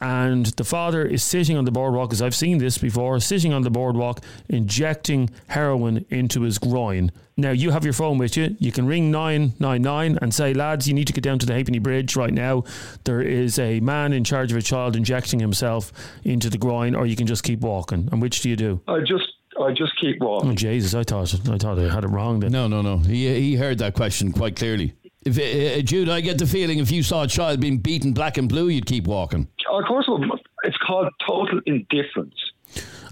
and 0.00 0.46
the 0.46 0.64
father 0.64 1.04
is 1.04 1.22
sitting 1.22 1.56
on 1.56 1.64
the 1.64 1.70
boardwalk, 1.70 2.12
as 2.12 2.22
I've 2.22 2.34
seen 2.34 2.58
this 2.58 2.78
before, 2.78 3.20
sitting 3.20 3.52
on 3.52 3.62
the 3.62 3.70
boardwalk, 3.70 4.20
injecting 4.48 5.30
heroin 5.48 6.06
into 6.08 6.42
his 6.42 6.58
groin. 6.58 7.12
Now 7.36 7.50
you 7.50 7.70
have 7.70 7.84
your 7.84 7.92
phone 7.92 8.18
with 8.18 8.36
you. 8.36 8.56
You 8.58 8.72
can 8.72 8.86
ring 8.86 9.10
nine 9.10 9.54
nine 9.58 9.82
nine 9.82 10.18
and 10.20 10.34
say, 10.34 10.52
lads, 10.52 10.86
you 10.86 10.94
need 10.94 11.06
to 11.06 11.12
get 11.12 11.24
down 11.24 11.38
to 11.38 11.46
the 11.46 11.54
Halfpenny 11.54 11.78
Bridge 11.78 12.16
right 12.16 12.32
now. 12.32 12.64
There 13.04 13.22
is 13.22 13.58
a 13.58 13.80
man 13.80 14.12
in 14.12 14.24
charge 14.24 14.52
of 14.52 14.58
a 14.58 14.62
child 14.62 14.96
injecting 14.96 15.40
himself 15.40 15.92
into 16.24 16.50
the 16.50 16.58
groin, 16.58 16.94
or 16.94 17.06
you 17.06 17.16
can 17.16 17.26
just 17.26 17.42
keep 17.42 17.60
walking. 17.60 18.08
And 18.12 18.20
which 18.20 18.40
do 18.40 18.50
you 18.50 18.56
do? 18.56 18.82
I 18.88 19.00
just, 19.00 19.24
I 19.58 19.72
just 19.72 19.92
keep 20.00 20.20
walking. 20.20 20.50
Oh 20.50 20.54
Jesus! 20.54 20.94
I 20.94 21.02
thought 21.02 21.34
I 21.48 21.56
thought 21.56 21.78
I 21.78 21.92
had 21.92 22.04
it 22.04 22.08
wrong. 22.08 22.40
Then 22.40 22.52
no, 22.52 22.68
no, 22.68 22.82
no. 22.82 22.98
He, 22.98 23.26
he 23.34 23.56
heard 23.56 23.78
that 23.78 23.94
question 23.94 24.32
quite 24.32 24.56
clearly. 24.56 24.94
If 25.24 25.38
uh, 25.38 25.82
Jude, 25.82 26.08
I 26.08 26.20
get 26.20 26.38
the 26.38 26.46
feeling 26.46 26.78
if 26.78 26.90
you 26.90 27.02
saw 27.02 27.24
a 27.24 27.26
child 27.26 27.60
being 27.60 27.78
beaten 27.78 28.12
black 28.12 28.38
and 28.38 28.48
blue, 28.48 28.68
you'd 28.68 28.86
keep 28.86 29.06
walking. 29.06 29.48
Of 29.70 29.84
course, 29.86 30.08
it's 30.64 30.76
called 30.86 31.08
total 31.26 31.60
indifference. 31.66 32.34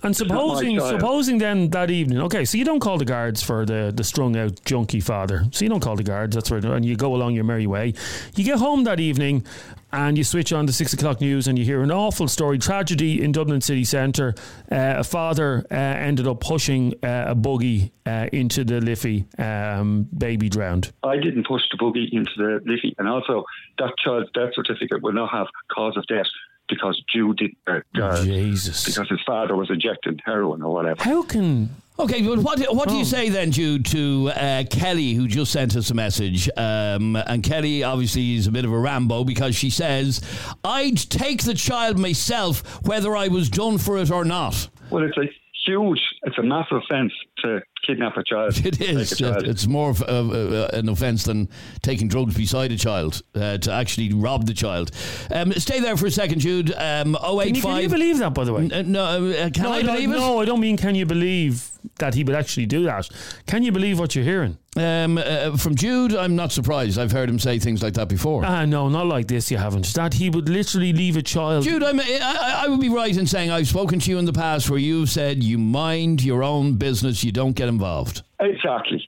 And 0.02 0.16
supposing 0.16 0.80
supposing 0.80 1.38
then 1.38 1.70
that 1.70 1.90
evening, 1.90 2.20
okay, 2.22 2.44
so 2.44 2.58
you 2.58 2.64
don't 2.64 2.80
call 2.80 2.98
the 2.98 3.04
guards 3.04 3.42
for 3.42 3.64
the 3.64 3.92
the 3.94 4.04
strung 4.04 4.36
out 4.36 4.60
junkie 4.64 5.00
father. 5.00 5.44
So 5.52 5.64
you 5.64 5.68
don't 5.68 5.80
call 5.80 5.96
the 5.96 6.02
guards. 6.02 6.34
That's 6.34 6.50
right, 6.50 6.64
and 6.64 6.84
you 6.84 6.96
go 6.96 7.14
along 7.14 7.34
your 7.34 7.44
merry 7.44 7.66
way. 7.66 7.94
You 8.34 8.44
get 8.44 8.58
home 8.58 8.84
that 8.84 9.00
evening. 9.00 9.44
And 9.90 10.18
you 10.18 10.24
switch 10.24 10.52
on 10.52 10.66
the 10.66 10.72
six 10.74 10.92
o'clock 10.92 11.22
news, 11.22 11.48
and 11.48 11.58
you 11.58 11.64
hear 11.64 11.80
an 11.82 11.90
awful 11.90 12.28
story: 12.28 12.58
tragedy 12.58 13.22
in 13.22 13.32
Dublin 13.32 13.62
city 13.62 13.84
centre. 13.84 14.34
Uh, 14.70 14.96
a 14.98 15.04
father 15.04 15.64
uh, 15.70 15.74
ended 15.74 16.26
up 16.26 16.40
pushing 16.40 16.92
uh, 17.02 17.24
a 17.28 17.34
buggy 17.34 17.90
uh, 18.04 18.26
into 18.30 18.64
the 18.64 18.82
Liffey. 18.82 19.24
Um, 19.38 20.06
baby 20.16 20.50
drowned. 20.50 20.92
I 21.02 21.16
didn't 21.16 21.46
push 21.46 21.62
the 21.70 21.78
buggy 21.78 22.06
into 22.12 22.32
the 22.36 22.60
Liffey, 22.66 22.94
and 22.98 23.08
also 23.08 23.44
that 23.78 23.94
child's 23.96 24.30
death 24.32 24.50
certificate 24.54 25.00
will 25.02 25.14
not 25.14 25.30
have 25.30 25.46
cause 25.74 25.96
of 25.96 26.06
death 26.06 26.26
because 26.68 27.02
Jude 27.12 27.36
did 27.38 27.50
uh, 27.66 27.80
uh, 28.02 28.24
Jesus! 28.24 28.84
because 28.84 29.08
his 29.08 29.20
father 29.26 29.56
was 29.56 29.70
injecting 29.70 30.18
heroin 30.24 30.62
or 30.62 30.72
whatever. 30.72 31.02
How 31.02 31.22
can 31.22 31.70
Okay, 32.00 32.22
but 32.22 32.38
what 32.38 32.60
what 32.72 32.88
do 32.88 32.94
Oh. 32.94 32.98
you 33.00 33.04
say 33.04 33.28
then, 33.28 33.50
Jude, 33.50 33.84
to 33.86 34.30
uh, 34.30 34.62
Kelly, 34.70 35.14
who 35.14 35.26
just 35.26 35.50
sent 35.50 35.74
us 35.74 35.90
a 35.90 35.94
message? 35.94 36.48
Um, 36.56 37.16
and 37.16 37.42
Kelly 37.42 37.82
obviously 37.82 38.36
is 38.36 38.46
a 38.46 38.52
bit 38.52 38.64
of 38.64 38.72
a 38.72 38.78
Rambo 38.78 39.24
because 39.24 39.56
she 39.56 39.68
says, 39.68 40.20
"I'd 40.62 40.96
take 40.96 41.42
the 41.42 41.54
child 41.54 41.98
myself, 41.98 42.80
whether 42.86 43.16
I 43.16 43.26
was 43.26 43.48
done 43.48 43.78
for 43.78 43.98
it 43.98 44.12
or 44.12 44.24
not." 44.24 44.68
Well, 44.90 45.02
it's 45.02 45.18
a 45.18 45.28
huge, 45.66 46.00
it's 46.22 46.38
a 46.38 46.42
massive 46.44 46.76
offence 46.84 47.12
to 47.42 47.60
kidnap 47.86 48.16
a 48.16 48.24
child. 48.24 48.56
It 48.66 48.80
is. 48.80 49.16
Child. 49.16 49.46
It's 49.46 49.66
more 49.66 49.90
of 49.90 50.02
uh, 50.02 50.06
uh, 50.06 50.70
an 50.72 50.88
offence 50.88 51.24
than 51.24 51.48
taking 51.82 52.08
drugs 52.08 52.34
beside 52.36 52.72
a 52.72 52.76
child 52.76 53.22
uh, 53.34 53.58
to 53.58 53.72
actually 53.72 54.12
rob 54.12 54.46
the 54.46 54.54
child. 54.54 54.90
Um, 55.30 55.52
stay 55.52 55.80
there 55.80 55.96
for 55.96 56.06
a 56.06 56.10
second, 56.10 56.40
Jude. 56.40 56.72
Um, 56.76 57.14
Can 57.14 57.54
you, 57.54 57.62
can 57.62 57.82
you 57.82 57.88
believe 57.88 58.18
that, 58.18 58.34
by 58.34 58.44
the 58.44 58.52
way? 58.52 58.68
Uh, 58.70 58.82
no, 58.82 59.04
uh, 59.04 59.50
can 59.50 59.62
no, 59.62 59.72
I 59.72 59.82
don't- 59.82 59.94
believe 59.94 60.10
it? 60.10 60.16
No, 60.16 60.40
I 60.40 60.44
don't 60.44 60.60
mean 60.60 60.76
can 60.76 60.94
you 60.94 61.06
believe 61.06 61.70
that 61.98 62.14
he 62.14 62.24
would 62.24 62.34
actually 62.36 62.66
do 62.66 62.84
that. 62.84 63.08
Can 63.46 63.62
you 63.62 63.72
believe 63.72 63.98
what 63.98 64.14
you're 64.14 64.24
hearing? 64.24 64.58
Um, 64.76 65.18
uh, 65.18 65.56
from 65.56 65.74
Jude, 65.74 66.14
I'm 66.14 66.36
not 66.36 66.52
surprised. 66.52 66.98
I've 66.98 67.10
heard 67.10 67.28
him 67.28 67.38
say 67.38 67.58
things 67.58 67.82
like 67.82 67.94
that 67.94 68.08
before. 68.08 68.44
Ah, 68.44 68.64
no, 68.64 68.88
not 68.88 69.06
like 69.06 69.26
this. 69.26 69.50
You 69.50 69.56
haven't. 69.58 69.86
That 69.94 70.14
he 70.14 70.28
would 70.30 70.48
literally 70.48 70.92
leave 70.92 71.16
a 71.16 71.22
child. 71.22 71.64
Jude, 71.64 71.82
I'm, 71.82 71.98
I, 72.00 72.62
I 72.64 72.68
would 72.68 72.80
be 72.80 72.88
right 72.88 73.16
in 73.16 73.26
saying 73.26 73.50
I've 73.50 73.66
spoken 73.68 73.98
to 74.00 74.10
you 74.10 74.18
in 74.18 74.24
the 74.26 74.32
past 74.32 74.68
where 74.70 74.78
you've 74.78 75.08
said 75.10 75.42
you 75.42 75.58
mind 75.58 76.22
your 76.22 76.42
own 76.44 76.74
business, 76.74 77.24
you 77.24 77.27
don't 77.32 77.52
get 77.52 77.68
involved, 77.68 78.22
Exactly. 78.40 79.06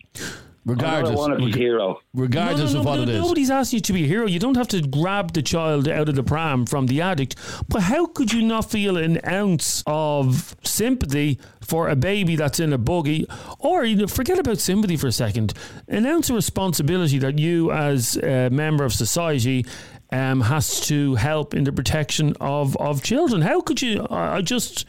regardless, 0.66 1.12
I 1.12 1.14
want 1.14 1.32
to 1.32 1.38
be 1.38 1.46
reg- 1.46 1.54
hero. 1.56 2.00
regardless 2.14 2.72
no, 2.72 2.74
no, 2.74 2.80
of 2.80 2.86
what 2.86 2.96
no, 2.96 3.02
it 3.02 3.08
is. 3.08 3.20
Nobody's 3.22 3.50
asking 3.50 3.78
you 3.78 3.80
to 3.82 3.92
be 3.92 4.04
a 4.04 4.06
hero. 4.06 4.26
You 4.26 4.38
don't 4.38 4.56
have 4.56 4.68
to 4.68 4.82
grab 4.82 5.32
the 5.32 5.42
child 5.42 5.88
out 5.88 6.08
of 6.08 6.14
the 6.16 6.22
pram 6.22 6.66
from 6.66 6.86
the 6.86 7.00
addict. 7.00 7.36
But 7.68 7.82
how 7.82 8.06
could 8.06 8.32
you 8.32 8.42
not 8.42 8.70
feel 8.70 8.96
an 8.96 9.20
ounce 9.26 9.82
of 9.86 10.54
sympathy 10.62 11.38
for 11.60 11.88
a 11.88 11.96
baby 11.96 12.36
that's 12.36 12.60
in 12.60 12.72
a 12.72 12.78
buggy? 12.78 13.26
Or 13.58 13.84
you 13.84 13.96
know, 13.96 14.06
forget 14.06 14.38
about 14.38 14.58
sympathy 14.58 14.96
for 14.96 15.06
a 15.06 15.12
second. 15.12 15.54
An 15.88 16.06
ounce 16.06 16.28
of 16.30 16.36
responsibility 16.36 17.18
that 17.18 17.38
you, 17.38 17.70
as 17.72 18.16
a 18.16 18.50
member 18.50 18.84
of 18.84 18.92
society, 18.92 19.64
um, 20.12 20.40
has 20.40 20.80
to 20.88 21.14
help 21.14 21.54
in 21.54 21.62
the 21.64 21.72
protection 21.72 22.34
of, 22.40 22.76
of 22.78 23.02
children. 23.02 23.42
How 23.42 23.60
could 23.60 23.80
you? 23.80 24.06
I 24.10 24.36
I 24.36 24.40
just. 24.42 24.84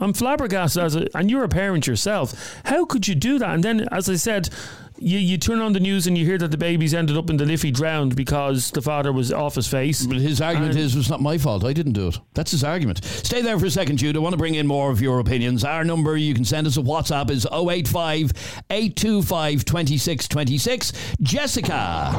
I'm 0.00 0.12
flabbergasted 0.12 0.82
as 0.82 0.96
a, 0.96 1.08
and 1.16 1.30
you're 1.30 1.44
a 1.44 1.48
parent 1.48 1.86
yourself. 1.86 2.60
How 2.64 2.84
could 2.84 3.08
you 3.08 3.14
do 3.14 3.38
that? 3.38 3.54
And 3.54 3.64
then, 3.64 3.88
as 3.90 4.08
I 4.08 4.14
said, 4.14 4.48
you, 5.00 5.18
you 5.18 5.38
turn 5.38 5.60
on 5.60 5.72
the 5.74 5.80
news 5.80 6.06
and 6.08 6.18
you 6.18 6.24
hear 6.24 6.38
that 6.38 6.50
the 6.50 6.56
baby's 6.58 6.92
ended 6.94 7.16
up 7.16 7.30
in 7.30 7.36
the 7.36 7.44
Liffey 7.44 7.70
drowned 7.72 8.16
because 8.16 8.70
the 8.72 8.82
father 8.82 9.12
was 9.12 9.32
off 9.32 9.54
his 9.54 9.68
face. 9.68 10.04
But 10.06 10.16
his 10.18 10.40
argument 10.40 10.72
And- 10.72 10.80
is 10.80 10.96
it's 10.96 11.08
not 11.10 11.20
my 11.20 11.38
fault. 11.38 11.64
I 11.64 11.72
didn't 11.72 11.92
do 11.92 12.08
it. 12.08 12.18
That's 12.34 12.50
his 12.50 12.64
argument. 12.64 13.04
Stay 13.04 13.40
there 13.42 13.58
for 13.58 13.66
a 13.66 13.70
second, 13.70 13.98
Jude. 13.98 14.16
I 14.16 14.20
want 14.20 14.32
to 14.32 14.36
bring 14.38 14.54
in 14.56 14.66
more 14.66 14.90
of 14.90 15.00
your 15.00 15.18
opinions. 15.20 15.64
Our 15.64 15.84
number, 15.84 16.16
you 16.16 16.34
can 16.34 16.44
send 16.44 16.66
us 16.66 16.76
a 16.76 16.80
WhatsApp, 16.80 17.30
is 17.30 17.46
085 17.52 18.32
825 18.70 19.64
2626. 19.64 20.92
Jessica. 21.22 22.10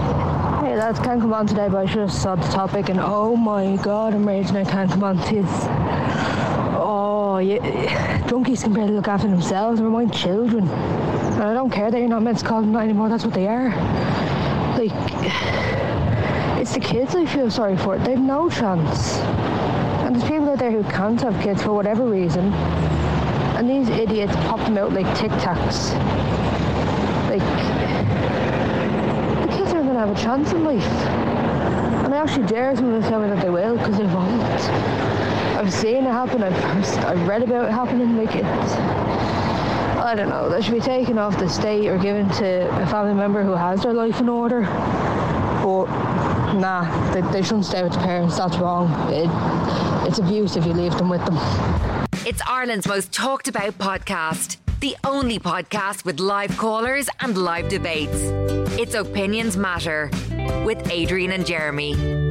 Hey 0.63 0.75
lads, 0.77 0.99
can't 0.99 1.19
come 1.21 1.33
on 1.33 1.47
today, 1.47 1.67
but 1.69 1.77
I 1.87 1.93
just 1.93 2.21
saw 2.21 2.35
the 2.35 2.47
topic 2.49 2.89
and 2.89 2.99
oh 2.99 3.35
my 3.35 3.77
god, 3.77 4.13
I'm 4.13 4.27
raging 4.27 4.55
I 4.57 4.63
can't 4.63 4.89
come 4.91 5.03
on 5.03 5.17
to 5.17 5.41
this. 5.41 6.48
Oh, 6.81 7.39
yeah, 7.39 7.59
drunkies 8.27 8.63
can 8.63 8.73
barely 8.73 8.93
look 8.93 9.09
after 9.09 9.27
themselves, 9.27 9.81
never 9.81 9.91
mind 9.91 10.13
children. 10.13 10.65
And 10.69 11.43
I 11.43 11.53
don't 11.53 11.69
care 11.69 11.91
that 11.91 11.99
you're 11.99 12.07
not 12.07 12.21
meant 12.23 12.39
to 12.39 12.45
call 12.45 12.61
them 12.61 12.71
that 12.71 12.83
anymore, 12.83 13.09
that's 13.09 13.25
what 13.25 13.33
they 13.33 13.47
are. 13.47 13.69
Like, 14.77 14.93
it's 16.59 16.73
the 16.73 16.79
kids 16.79 17.15
I 17.15 17.25
feel 17.25 17.51
sorry 17.51 17.75
for. 17.75 17.97
They've 17.97 18.17
no 18.17 18.49
chance. 18.49 19.17
And 20.05 20.15
there's 20.15 20.23
people 20.23 20.49
out 20.49 20.59
there 20.59 20.71
who 20.71 20.83
can't 20.83 21.19
have 21.21 21.41
kids 21.43 21.61
for 21.61 21.73
whatever 21.73 22.05
reason. 22.05 22.53
And 23.57 23.69
these 23.69 23.89
idiots 23.89 24.33
pop 24.47 24.59
them 24.59 24.77
out 24.77 24.93
like 24.93 25.05
tic 25.17 25.31
tacs. 25.31 25.93
Like, 27.29 27.41
the 29.41 29.57
kids 29.57 29.73
aren't 29.73 29.85
going 29.85 29.95
to 29.95 29.99
have 29.99 30.11
a 30.11 30.21
chance 30.21 30.53
in 30.53 30.63
life. 30.63 30.87
And 32.05 32.15
I 32.15 32.17
actually 32.19 32.47
dare 32.47 32.73
someone 32.75 33.01
to 33.01 33.09
tell 33.09 33.19
me 33.19 33.27
that 33.27 33.41
they 33.41 33.49
will, 33.49 33.77
because 33.77 33.97
they 33.97 34.05
won't. 34.05 35.18
I've 35.59 35.73
seen 35.73 36.05
it 36.05 36.11
happen, 36.11 36.41
I've, 36.41 36.55
I've 37.05 37.27
read 37.27 37.43
about 37.43 37.67
it 37.67 37.71
happening, 37.73 38.15
like 38.15 38.33
it's... 38.33 38.73
I 39.99 40.15
don't 40.15 40.29
know, 40.29 40.47
they 40.49 40.61
should 40.61 40.73
be 40.73 40.79
taken 40.79 41.17
off 41.17 41.37
the 41.37 41.49
state 41.49 41.85
or 41.89 41.97
given 41.97 42.29
to 42.29 42.81
a 42.81 42.87
family 42.87 43.13
member 43.13 43.43
who 43.43 43.51
has 43.51 43.83
their 43.83 43.91
life 43.91 44.21
in 44.21 44.29
order. 44.29 44.61
But, 44.61 45.87
nah, 46.53 47.11
they, 47.11 47.19
they 47.33 47.41
shouldn't 47.41 47.65
stay 47.65 47.83
with 47.83 47.91
the 47.91 47.99
parents, 47.99 48.37
that's 48.37 48.55
wrong. 48.55 48.89
It, 49.11 49.29
it's 50.07 50.19
abuse 50.19 50.55
if 50.55 50.65
you 50.65 50.71
leave 50.71 50.97
them 50.97 51.09
with 51.09 51.25
them. 51.25 51.37
It's 52.25 52.41
Ireland's 52.47 52.87
most 52.87 53.11
talked 53.11 53.49
about 53.49 53.73
podcast. 53.73 54.55
The 54.79 54.95
only 55.03 55.39
podcast 55.39 56.05
with 56.05 56.21
live 56.21 56.55
callers 56.55 57.09
and 57.19 57.37
live 57.37 57.67
debates. 57.67 58.15
It's 58.79 58.93
Opinions 58.93 59.57
Matter 59.57 60.09
with 60.63 60.89
Adrian 60.89 61.33
and 61.33 61.45
Jeremy. 61.45 62.28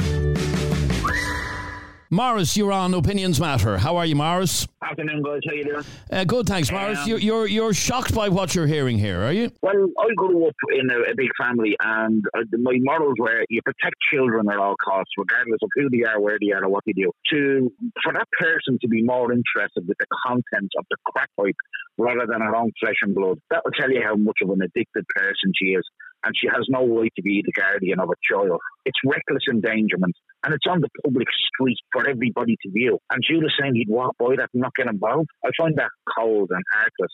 Morris, 2.10 2.56
you're 2.56 2.72
on 2.72 2.94
Opinions 2.94 3.38
Matter. 3.38 3.76
How 3.76 3.96
are 3.96 4.06
you, 4.06 4.16
Morris? 4.16 4.66
Afternoon, 4.82 5.22
guys. 5.22 5.40
How 5.46 5.54
you 5.54 5.64
doing? 5.64 5.84
Uh, 6.10 6.24
good, 6.24 6.46
thanks, 6.46 6.70
Morris. 6.70 6.98
Um, 7.00 7.08
You're, 7.08 7.18
you're, 7.18 7.46
you're 7.46 7.74
shocked 7.74 8.14
by 8.14 8.30
what 8.30 8.54
you're 8.54 8.66
hearing 8.66 8.98
here, 8.98 9.20
are 9.20 9.32
you? 9.32 9.50
Well, 9.60 9.88
I 9.98 10.08
grew 10.16 10.48
up 10.48 10.54
in 10.72 10.90
a, 10.90 11.10
a 11.10 11.14
big 11.14 11.28
family, 11.38 11.76
and 11.82 12.24
uh, 12.34 12.44
my 12.56 12.78
morals 12.80 13.16
were 13.18 13.44
you 13.50 13.60
protect 13.62 13.96
children 14.10 14.46
at 14.50 14.56
all 14.56 14.74
costs, 14.82 15.12
regardless 15.18 15.58
of 15.62 15.68
who 15.74 15.90
they 15.90 16.04
are, 16.08 16.18
where 16.18 16.38
they 16.40 16.52
are, 16.52 16.64
or 16.64 16.70
what 16.70 16.84
they 16.86 16.92
do. 16.92 17.12
To 17.32 17.70
for 18.02 18.14
that 18.14 18.28
person 18.40 18.78
to 18.80 18.88
be 18.88 19.02
more 19.02 19.30
interested 19.30 19.86
with 19.86 19.98
the 19.98 20.06
content 20.26 20.70
of 20.78 20.86
the 20.88 20.96
crack 21.12 21.28
pipe 21.38 21.56
rather 21.98 22.26
than 22.26 22.40
her 22.40 22.56
own 22.56 22.72
flesh 22.80 22.96
and 23.02 23.14
blood, 23.14 23.38
that 23.50 23.62
will 23.64 23.72
tell 23.72 23.90
you 23.90 24.00
how 24.02 24.16
much 24.16 24.38
of 24.42 24.48
an 24.48 24.62
addicted 24.62 25.04
person 25.14 25.52
she 25.54 25.66
is. 25.76 25.84
And 26.24 26.34
she 26.36 26.48
has 26.48 26.66
no 26.68 26.84
right 26.86 27.12
to 27.14 27.22
be 27.22 27.44
the 27.44 27.52
guardian 27.52 28.00
of 28.00 28.08
a 28.10 28.18
child. 28.26 28.58
It's 28.84 28.98
reckless 29.04 29.44
endangerment, 29.48 30.16
and 30.48 30.54
it's 30.54 30.66
on 30.66 30.80
the 30.80 30.88
public 31.04 31.28
street 31.52 31.76
for 31.92 32.08
everybody 32.08 32.56
to 32.62 32.70
view. 32.70 32.98
And 33.10 33.22
Judah 33.22 33.52
saying 33.60 33.74
he'd 33.74 33.90
walk 33.90 34.16
by 34.18 34.36
that 34.36 34.48
and 34.54 34.62
not 34.62 34.74
get 34.74 34.86
involved, 34.86 35.28
I 35.44 35.50
find 35.60 35.76
that 35.76 35.90
cold 36.16 36.48
and 36.50 36.64
heartless. 36.72 37.12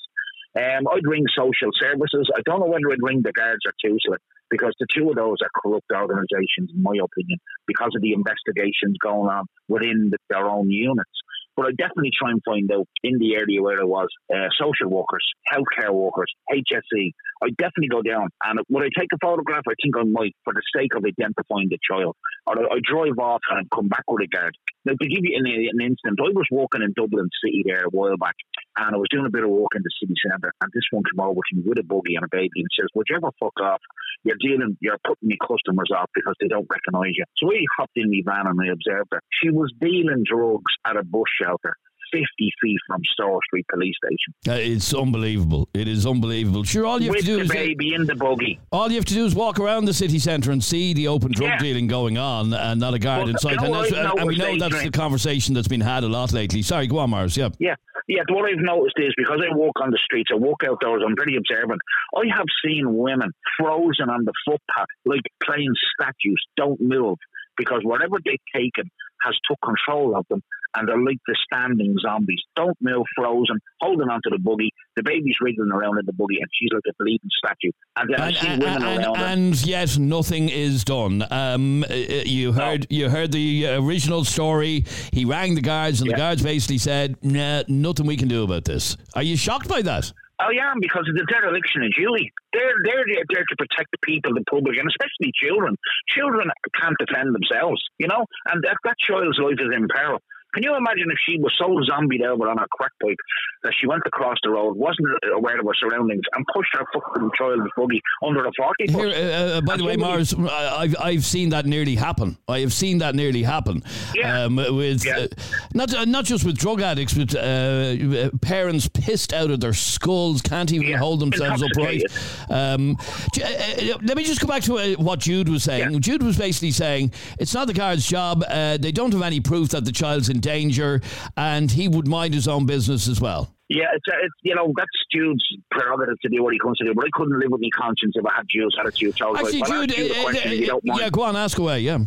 Um, 0.54 0.86
I'd 0.86 1.02
ring 1.02 1.24
social 1.36 1.74
services. 1.74 2.30
I 2.30 2.42
don't 2.46 2.60
know 2.60 2.66
whether 2.66 2.92
I'd 2.92 3.02
ring 3.02 3.22
the 3.24 3.32
guards 3.32 3.66
or 3.66 3.74
TUSLA 3.82 4.18
because 4.50 4.72
the 4.78 4.86
two 4.94 5.10
of 5.10 5.16
those 5.16 5.38
are 5.42 5.50
corrupt 5.60 5.90
organisations, 5.90 6.70
in 6.70 6.80
my 6.80 6.94
opinion, 6.94 7.40
because 7.66 7.90
of 7.96 8.02
the 8.02 8.12
investigations 8.12 9.02
going 9.02 9.28
on 9.28 9.46
within 9.66 10.10
the, 10.12 10.18
their 10.30 10.46
own 10.46 10.70
units. 10.70 11.10
But 11.56 11.66
I 11.66 11.70
definitely 11.78 12.10
try 12.18 12.30
and 12.30 12.42
find 12.44 12.70
out 12.72 12.88
in 13.02 13.18
the 13.18 13.36
area 13.36 13.62
where 13.62 13.80
I 13.80 13.84
was 13.84 14.08
uh, 14.32 14.48
social 14.58 14.90
workers, 14.90 15.24
healthcare 15.52 15.92
workers, 15.92 16.30
HSE. 16.50 17.12
I 17.42 17.50
definitely 17.58 17.88
go 17.88 18.02
down 18.02 18.28
and 18.44 18.60
would 18.68 18.84
I 18.84 18.90
take 18.98 19.12
a 19.12 19.18
photograph? 19.20 19.62
I 19.68 19.74
think 19.82 19.96
I 19.96 20.04
might 20.04 20.34
for 20.44 20.52
the 20.52 20.62
sake 20.76 20.94
of 20.96 21.04
identifying 21.04 21.68
the 21.68 21.78
child. 21.82 22.16
Or 22.46 22.58
I, 22.58 22.78
drive 22.84 23.18
off 23.18 23.40
and 23.50 23.70
come 23.70 23.88
back 23.88 24.04
with 24.08 24.24
a 24.24 24.28
guard. 24.28 24.54
Now, 24.84 24.92
to 25.00 25.08
give 25.08 25.24
you 25.24 25.36
an, 25.38 25.46
an 25.46 25.80
instant, 25.80 26.20
I 26.20 26.28
was 26.34 26.46
walking 26.50 26.82
in 26.82 26.92
Dublin 26.92 27.28
City 27.42 27.64
there 27.64 27.84
a 27.84 27.90
while 27.90 28.16
back 28.16 28.36
and 28.76 28.94
I 28.94 28.98
was 28.98 29.08
doing 29.10 29.26
a 29.26 29.32
bit 29.32 29.44
of 29.44 29.50
walk 29.50 29.72
in 29.74 29.82
the 29.82 29.94
city 30.00 30.14
centre 30.28 30.52
and 30.60 30.70
this 30.74 30.84
one 30.90 31.02
came 31.08 31.24
over 31.24 31.40
to 31.40 31.56
me 31.56 31.62
with 31.64 31.78
a 31.78 31.86
buggy 31.86 32.16
and 32.16 32.24
a 32.24 32.32
baby 32.32 32.60
and 32.60 32.68
says, 32.76 32.88
Would 32.94 33.06
you 33.08 33.16
ever 33.16 33.32
fuck 33.40 33.56
off? 33.62 33.80
You're 34.24 34.40
dealing, 34.40 34.76
you're 34.80 35.00
putting 35.06 35.28
me 35.28 35.36
customers 35.40 35.90
off 35.94 36.10
because 36.14 36.34
they 36.40 36.48
don't 36.48 36.68
recognise 36.68 37.16
you. 37.16 37.24
So 37.38 37.52
I 37.52 37.64
hopped 37.78 37.96
in 37.96 38.10
my 38.10 38.20
van 38.24 38.46
and 38.46 38.60
I 38.60 38.72
observed 38.72 39.08
her. 39.12 39.20
She 39.42 39.50
was 39.50 39.72
dealing 39.80 40.24
drugs 40.24 40.72
at 40.84 40.96
a 40.96 41.04
bus 41.04 41.28
shelter. 41.44 41.74
50 42.12 42.24
feet 42.62 42.76
from 42.86 43.00
Store 43.12 43.40
Street 43.48 43.66
Police 43.72 43.94
Station. 44.04 44.34
Uh, 44.48 44.52
it's 44.60 44.94
unbelievable. 44.94 45.68
It 45.74 45.88
is 45.88 46.06
unbelievable. 46.06 46.62
Sure, 46.62 46.86
all 46.86 47.00
you 47.00 47.06
have 47.08 47.14
With 47.16 47.22
to 47.24 47.26
do 47.26 47.36
the 47.38 47.42
is 47.42 47.50
baby 47.50 47.92
in 47.92 48.06
the 48.06 48.14
buggy. 48.14 48.60
all 48.70 48.88
you 48.88 48.94
have 48.96 49.04
to 49.06 49.14
do 49.14 49.24
is 49.24 49.34
walk 49.34 49.58
around 49.58 49.86
the 49.86 49.94
city 49.94 50.20
centre 50.20 50.52
and 50.52 50.62
see 50.62 50.94
the 50.94 51.08
open 51.08 51.32
drug 51.32 51.48
Yeah. 51.50 51.58
dealing 51.58 51.88
going 51.88 52.16
on, 52.16 52.52
and 52.52 52.78
not 52.78 52.94
a 52.94 53.00
guard 53.00 53.20
Well, 53.22 53.30
inside. 53.30 53.52
you 53.52 53.56
know 53.68 53.82
and, 53.82 53.96
what 53.96 54.18
and 54.18 54.28
we 54.28 54.36
know 54.36 54.56
that's 54.58 54.84
the 54.84 54.90
conversation 54.92 55.54
that's 55.54 55.66
been 55.66 55.80
had 55.80 56.04
a 56.04 56.08
lot 56.08 56.32
lately. 56.32 56.62
Sorry, 56.62 56.86
go 56.86 56.98
on, 56.98 57.10
Mars. 57.10 57.36
Yeah. 57.36 57.48
Yeah, 57.58 57.74
yeah. 58.06 58.22
What 58.30 58.48
I've 58.48 58.62
noticed 58.62 58.94
is 58.98 59.12
because 59.16 59.40
I 59.42 59.52
walk 59.56 59.80
on 59.82 59.90
the 59.90 59.98
streets, 60.04 60.30
I 60.32 60.36
walk 60.36 60.62
outdoors. 60.64 61.02
I'm 61.04 61.16
pretty 61.16 61.36
observant. 61.36 61.80
I 62.14 62.26
have 62.32 62.46
seen 62.64 62.94
women 62.96 63.30
frozen 63.58 64.08
on 64.08 64.24
the 64.24 64.32
footpath, 64.46 64.86
like 65.04 65.22
plain 65.42 65.72
statues, 65.98 66.40
don't 66.56 66.80
move 66.80 67.16
because 67.56 67.80
whatever 67.82 68.18
they've 68.24 68.38
taken 68.54 68.88
has 69.24 69.34
took 69.50 69.58
control 69.64 70.14
of 70.16 70.26
them, 70.28 70.42
and 70.74 70.88
they're 70.88 70.98
like 71.02 71.18
the 71.26 71.36
standing 71.44 71.94
zombies. 72.00 72.40
Don't 72.56 72.76
move, 72.80 73.04
frozen, 73.16 73.58
holding 73.80 74.08
onto 74.08 74.30
the 74.30 74.38
buggy. 74.38 74.70
The 74.96 75.02
baby's 75.02 75.34
wriggling 75.40 75.70
around 75.72 75.98
in 75.98 76.06
the 76.06 76.12
buggy, 76.12 76.38
and 76.40 76.48
she's 76.52 76.70
like 76.72 76.82
a 76.88 76.92
bleeding 77.02 77.30
statue. 77.44 77.70
And 77.96 78.10
then 78.10 78.20
And, 78.20 78.36
I 78.36 78.40
see 78.40 78.46
and, 78.48 78.62
women 78.62 78.82
and, 78.82 79.04
around 79.04 79.16
her. 79.16 79.24
and 79.24 79.66
yet 79.66 79.98
nothing 79.98 80.48
is 80.48 80.84
done. 80.84 81.24
Um, 81.30 81.84
uh, 81.88 81.94
you 81.94 82.52
heard 82.52 82.86
you 82.90 83.08
heard 83.08 83.32
the 83.32 83.66
original 83.76 84.24
story. 84.24 84.84
He 85.12 85.24
rang 85.24 85.54
the 85.54 85.60
guards, 85.62 86.00
and 86.00 86.10
the 86.10 86.16
guards 86.16 86.42
basically 86.42 86.78
said, 86.78 87.16
"Nah, 87.22 87.62
nothing 87.68 88.06
we 88.06 88.16
can 88.16 88.28
do 88.28 88.42
about 88.44 88.64
this." 88.64 88.96
Are 89.14 89.22
you 89.22 89.36
shocked 89.36 89.68
by 89.68 89.82
that? 89.82 90.12
I 90.40 90.50
am 90.60 90.78
because 90.80 91.06
of 91.08 91.14
the 91.14 91.24
dereliction 91.30 91.84
of 91.84 91.92
duty. 91.94 92.32
They're, 92.52 92.74
they're 92.84 93.04
there 93.06 93.22
there 93.32 93.44
to 93.48 93.56
protect 93.56 93.90
the 93.92 93.98
people, 94.02 94.34
the 94.34 94.42
public, 94.50 94.76
and 94.76 94.88
especially 94.90 95.30
children. 95.40 95.76
Children 96.08 96.50
can't 96.80 96.96
defend 96.98 97.32
themselves, 97.34 97.80
you 97.98 98.08
know, 98.08 98.26
and 98.50 98.62
that, 98.64 98.76
that 98.82 98.96
child's 98.98 99.38
life 99.38 99.58
is 99.60 99.70
in 99.74 99.86
peril. 99.88 100.18
Can 100.54 100.62
you 100.62 100.76
imagine 100.76 101.06
if 101.10 101.18
she 101.26 101.38
was 101.38 101.52
so 101.58 101.66
zombied 101.88 102.22
over 102.22 102.48
on 102.48 102.58
a 102.58 102.66
crack 102.72 102.92
pipe 103.02 103.16
that 103.64 103.72
she 103.80 103.86
went 103.86 104.02
across 104.06 104.36
the 104.42 104.50
road, 104.50 104.76
wasn't 104.76 105.08
aware 105.34 105.58
of 105.58 105.66
her 105.66 105.72
surroundings, 105.80 106.22
and 106.34 106.44
pushed 106.54 106.70
her 106.74 106.84
fucking 106.94 107.30
child's 107.36 107.62
buggy 107.76 108.00
under 108.22 108.44
a 108.44 108.50
40 108.56 108.92
Here, 108.92 109.06
uh, 109.08 109.58
uh, 109.58 109.60
by 109.62 109.76
the 109.76 109.84
way, 109.84 109.96
Mars, 109.96 110.34
I've, 110.34 110.94
I've 111.00 111.24
seen 111.24 111.48
that 111.50 111.66
nearly 111.66 111.94
happen. 111.94 112.36
I 112.48 112.60
have 112.60 112.72
seen 112.72 112.98
that 112.98 113.14
nearly 113.14 113.42
happen. 113.42 113.82
Yeah. 114.14 114.44
Um, 114.44 114.56
with 114.56 115.04
Yeah. 115.04 115.18
uh, 115.18 115.26
not 115.74 115.94
uh, 115.94 116.04
not 116.04 116.24
just 116.24 116.44
with 116.44 116.56
drug 116.58 116.80
addicts, 116.82 117.14
but 117.14 117.34
uh, 117.34 118.30
parents 118.42 118.88
pissed 118.88 119.32
out 119.32 119.50
of 119.50 119.60
their 119.60 119.72
skulls, 119.74 120.42
can't 120.42 120.72
even 120.72 120.86
Yeah. 120.88 120.98
hold 120.98 121.20
themselves 121.20 121.62
upright. 121.76 122.02
Um, 122.50 122.96
uh, 123.42 123.98
let 124.02 124.16
me 124.16 124.24
just 124.24 124.40
go 124.40 124.46
back 124.46 124.62
to 124.64 124.94
what 124.96 125.20
Jude 125.20 125.48
was 125.48 125.62
saying. 125.64 125.92
Yeah. 125.92 125.98
Jude 125.98 126.22
was 126.22 126.36
basically 126.36 126.70
saying 126.70 127.12
it's 127.38 127.54
not 127.54 127.66
the 127.66 127.72
guard's 127.74 128.06
job. 128.06 128.44
Uh, 128.48 128.76
they 128.76 128.92
don't 128.92 129.12
have 129.12 129.22
any 129.22 129.40
proof 129.40 129.70
that 129.70 129.84
the 129.84 129.92
child's 129.92 130.28
in 130.28 130.40
danger, 130.44 131.00
and 131.36 131.70
he 131.70 131.88
would 131.88 132.06
mind 132.06 132.34
his 132.34 132.46
own 132.46 132.66
business 132.66 133.08
as 133.08 133.20
well. 133.20 133.50
Yeah, 133.70 133.86
it's, 133.94 134.04
uh, 134.06 134.16
it's 134.22 134.34
you 134.42 134.54
know 134.54 134.72
that's 134.76 134.86
Jude's 135.10 135.42
prerogative 135.70 136.20
to 136.20 136.28
do 136.28 136.42
what 136.42 136.52
he 136.52 136.60
wants 136.62 136.78
to 136.80 136.84
do, 136.84 136.94
but 136.94 137.06
I 137.06 137.08
couldn't 137.14 137.40
live 137.40 137.50
with 137.50 137.62
my 137.62 137.70
conscience 137.74 138.12
if 138.14 138.24
I 138.24 138.34
had 138.36 138.46
Jude's 138.48 138.76
attitude. 138.78 139.16
So 139.16 139.28
I 139.28 139.30
was 139.30 139.40
Actually, 139.40 139.60
like, 139.60 139.70
well, 139.70 139.86
Jude, 139.86 139.90
ask 139.90 139.98
you 139.98 140.08
the 140.08 140.14
uh, 140.14 140.22
question, 140.22 140.70
uh, 140.70 140.96
yeah, 140.98 141.10
go 141.10 141.22
on, 141.22 141.36
ask 141.36 141.58
away. 141.58 141.80
Yeah. 141.80 141.98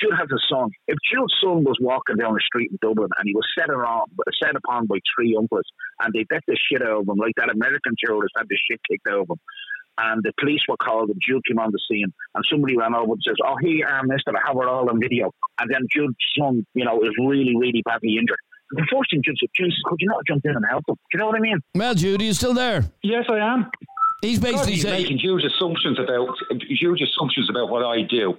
Jude 0.00 0.16
has 0.16 0.28
a 0.32 0.40
son. 0.48 0.70
If 0.88 0.96
Jude's 1.12 1.34
son 1.42 1.64
was 1.64 1.76
walking 1.80 2.16
down 2.16 2.32
the 2.32 2.40
street 2.40 2.70
in 2.70 2.78
Dublin 2.80 3.10
and 3.18 3.26
he 3.26 3.34
was 3.34 3.44
set 3.58 3.68
on, 3.68 4.06
set 4.42 4.56
upon 4.56 4.86
by 4.86 4.96
three 5.14 5.36
uncles 5.36 5.66
and 6.00 6.12
they 6.14 6.24
bet 6.24 6.40
the 6.46 6.56
shit 6.56 6.80
out 6.80 7.02
of 7.02 7.08
him, 7.08 7.16
like 7.16 7.34
that 7.36 7.50
American 7.50 7.94
terrorist 8.02 8.32
had 8.36 8.48
the 8.48 8.56
shit 8.56 8.80
kicked 8.88 9.06
out 9.08 9.20
of 9.20 9.30
him, 9.30 9.36
and 10.02 10.22
the 10.22 10.32
police 10.38 10.60
were 10.68 10.76
called 10.76 11.10
and 11.10 11.20
Jude 11.26 11.42
came 11.46 11.58
on 11.58 11.70
the 11.72 11.80
scene 11.90 12.12
and 12.34 12.44
somebody 12.50 12.76
ran 12.76 12.94
over 12.94 13.12
and 13.12 13.22
says, 13.26 13.36
"Oh, 13.44 13.56
here, 13.62 13.86
uh, 13.86 14.02
Mister, 14.04 14.32
I 14.36 14.40
have 14.46 14.56
it 14.56 14.68
all 14.68 14.88
on 14.88 15.00
video," 15.00 15.32
and 15.60 15.70
then 15.70 15.82
Jude's 15.92 16.14
son, 16.38 16.64
you 16.74 16.84
know, 16.84 17.00
is 17.02 17.12
really, 17.18 17.54
really 17.56 17.82
badly 17.84 18.16
injured. 18.18 18.38
The 18.72 18.86
first 18.92 19.10
thing 19.10 19.20
Jude 19.24 19.36
said, 19.40 19.48
"Jesus, 19.56 19.78
could 19.84 19.98
you 20.00 20.08
not 20.08 20.22
jump 20.26 20.42
in 20.44 20.52
and 20.56 20.64
help 20.68 20.84
him?" 20.88 20.94
Do 20.94 21.00
you 21.14 21.18
know 21.20 21.26
what 21.26 21.36
I 21.36 21.40
mean? 21.40 21.58
Well, 21.74 21.94
Jude, 21.94 22.20
are 22.20 22.24
you 22.24 22.32
still 22.34 22.54
there? 22.54 22.84
Yes, 23.02 23.24
I 23.28 23.38
am. 23.38 23.70
He's 24.22 24.38
basically 24.38 24.72
he's 24.74 24.82
saying. 24.82 25.02
making 25.02 25.18
huge 25.18 25.44
assumptions 25.44 25.98
about 25.98 26.28
huge 26.68 27.00
assumptions 27.00 27.48
about 27.50 27.70
what 27.70 27.84
I 27.84 28.02
do. 28.02 28.36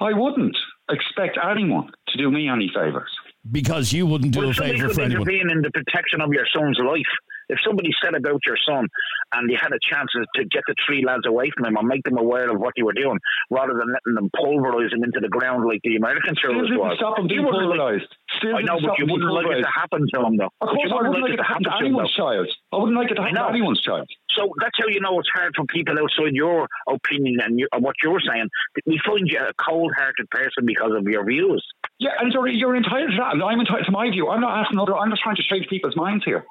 I 0.00 0.12
wouldn't 0.12 0.56
expect 0.90 1.38
anyone 1.42 1.90
to 2.08 2.18
do 2.18 2.30
me 2.30 2.48
any 2.48 2.70
favors. 2.74 3.10
Because 3.50 3.92
you 3.92 4.06
wouldn't 4.06 4.32
do 4.32 4.38
Well, 4.40 4.48
a 4.48 4.50
if 4.50 4.56
somebody 4.56 4.78
favour 4.78 4.88
could 4.88 4.94
for 4.96 5.02
anyone. 5.02 5.22
intervene 5.28 5.50
in 5.50 5.60
the 5.62 5.70
protection 5.70 6.20
of 6.20 6.32
your 6.32 6.46
son's 6.54 6.78
life. 6.78 7.12
If 7.48 7.58
somebody 7.66 7.90
said 8.02 8.14
about 8.14 8.40
your 8.46 8.56
son 8.66 8.88
and 9.32 9.50
you 9.50 9.58
had 9.60 9.72
a 9.72 9.80
chance 9.82 10.10
to 10.14 10.44
get 10.44 10.62
the 10.66 10.74
three 10.86 11.04
lads 11.04 11.26
away 11.26 11.50
from 11.54 11.66
him 11.66 11.76
and 11.76 11.88
make 11.88 12.04
them 12.04 12.18
aware 12.18 12.50
of 12.50 12.58
what 12.58 12.74
you 12.76 12.84
were 12.84 12.96
doing, 12.96 13.18
rather 13.50 13.72
than 13.72 13.88
letting 13.92 14.14
them 14.14 14.30
pulverise 14.36 14.92
him 14.92 15.04
into 15.04 15.20
the 15.20 15.28
ground 15.28 15.64
like 15.66 15.80
the 15.84 15.96
American 15.96 16.34
didn't 16.34 16.78
was. 16.78 16.96
stop 16.96 17.18
him 17.18 17.26
being 17.26 17.44
pulverised. 17.44 18.08
Still 18.36 18.56
I 18.56 18.62
know, 18.62 18.78
but 18.80 18.98
you 18.98 19.06
wouldn't 19.08 19.32
like 19.32 19.46
it 19.46 19.62
to 19.62 19.70
happen 19.70 20.06
to 20.14 20.18
him, 20.26 20.36
though. 20.36 20.50
Of 20.60 20.68
course, 20.68 20.90
I 20.90 21.08
wouldn't 21.08 21.22
like 21.22 21.34
it 21.34 21.42
to 21.42 21.48
happen 21.48 21.64
to 21.64 21.76
anyone's 21.80 22.12
child. 22.12 22.48
I 22.72 22.76
wouldn't 22.76 22.96
like 22.96 23.10
it 23.10 23.14
to 23.14 23.22
happen 23.22 23.36
to 23.36 23.48
anyone's 23.48 23.80
child. 23.80 24.08
So 24.36 24.50
that's 24.60 24.76
how 24.78 24.88
you 24.88 25.00
know 25.00 25.18
it's 25.20 25.30
hard 25.32 25.54
for 25.54 25.64
people 25.66 25.94
outside 25.98 26.34
your 26.34 26.66
opinion 26.88 27.38
and, 27.40 27.60
what 27.78 27.94
you're 28.02 28.20
saying. 28.20 28.48
We 28.86 29.00
find 29.06 29.28
you 29.28 29.38
a 29.38 29.54
cold-hearted 29.62 30.28
person 30.30 30.66
because 30.66 30.92
of 30.96 31.04
your 31.06 31.24
views. 31.24 31.64
Yeah, 31.98 32.10
and 32.18 32.32
you're, 32.32 32.48
you're 32.48 32.76
entitled 32.76 33.10
to 33.10 33.16
that, 33.18 33.44
I'm 33.44 33.60
entitled 33.60 33.86
to 33.86 33.92
my 33.92 34.10
view. 34.10 34.28
I'm 34.28 34.40
not 34.40 34.64
asking 34.64 34.78
other. 34.78 34.96
I'm 34.96 35.10
just 35.10 35.22
trying 35.22 35.36
to 35.36 35.46
change 35.46 35.68
people's 35.68 35.96
minds 35.96 36.24
here. 36.24 36.44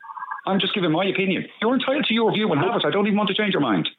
I'm 0.45 0.59
just 0.59 0.73
giving 0.73 0.91
my 0.91 1.05
opinion. 1.05 1.45
You're 1.61 1.73
entitled 1.73 2.05
to 2.05 2.13
your 2.13 2.31
view 2.33 2.51
and 2.51 2.59
have 2.61 2.75
it. 2.75 2.85
I 2.85 2.91
don't 2.91 3.07
even 3.07 3.17
want 3.17 3.29
to 3.29 3.35
change 3.35 3.53
your 3.53 3.61
mind. 3.61 3.89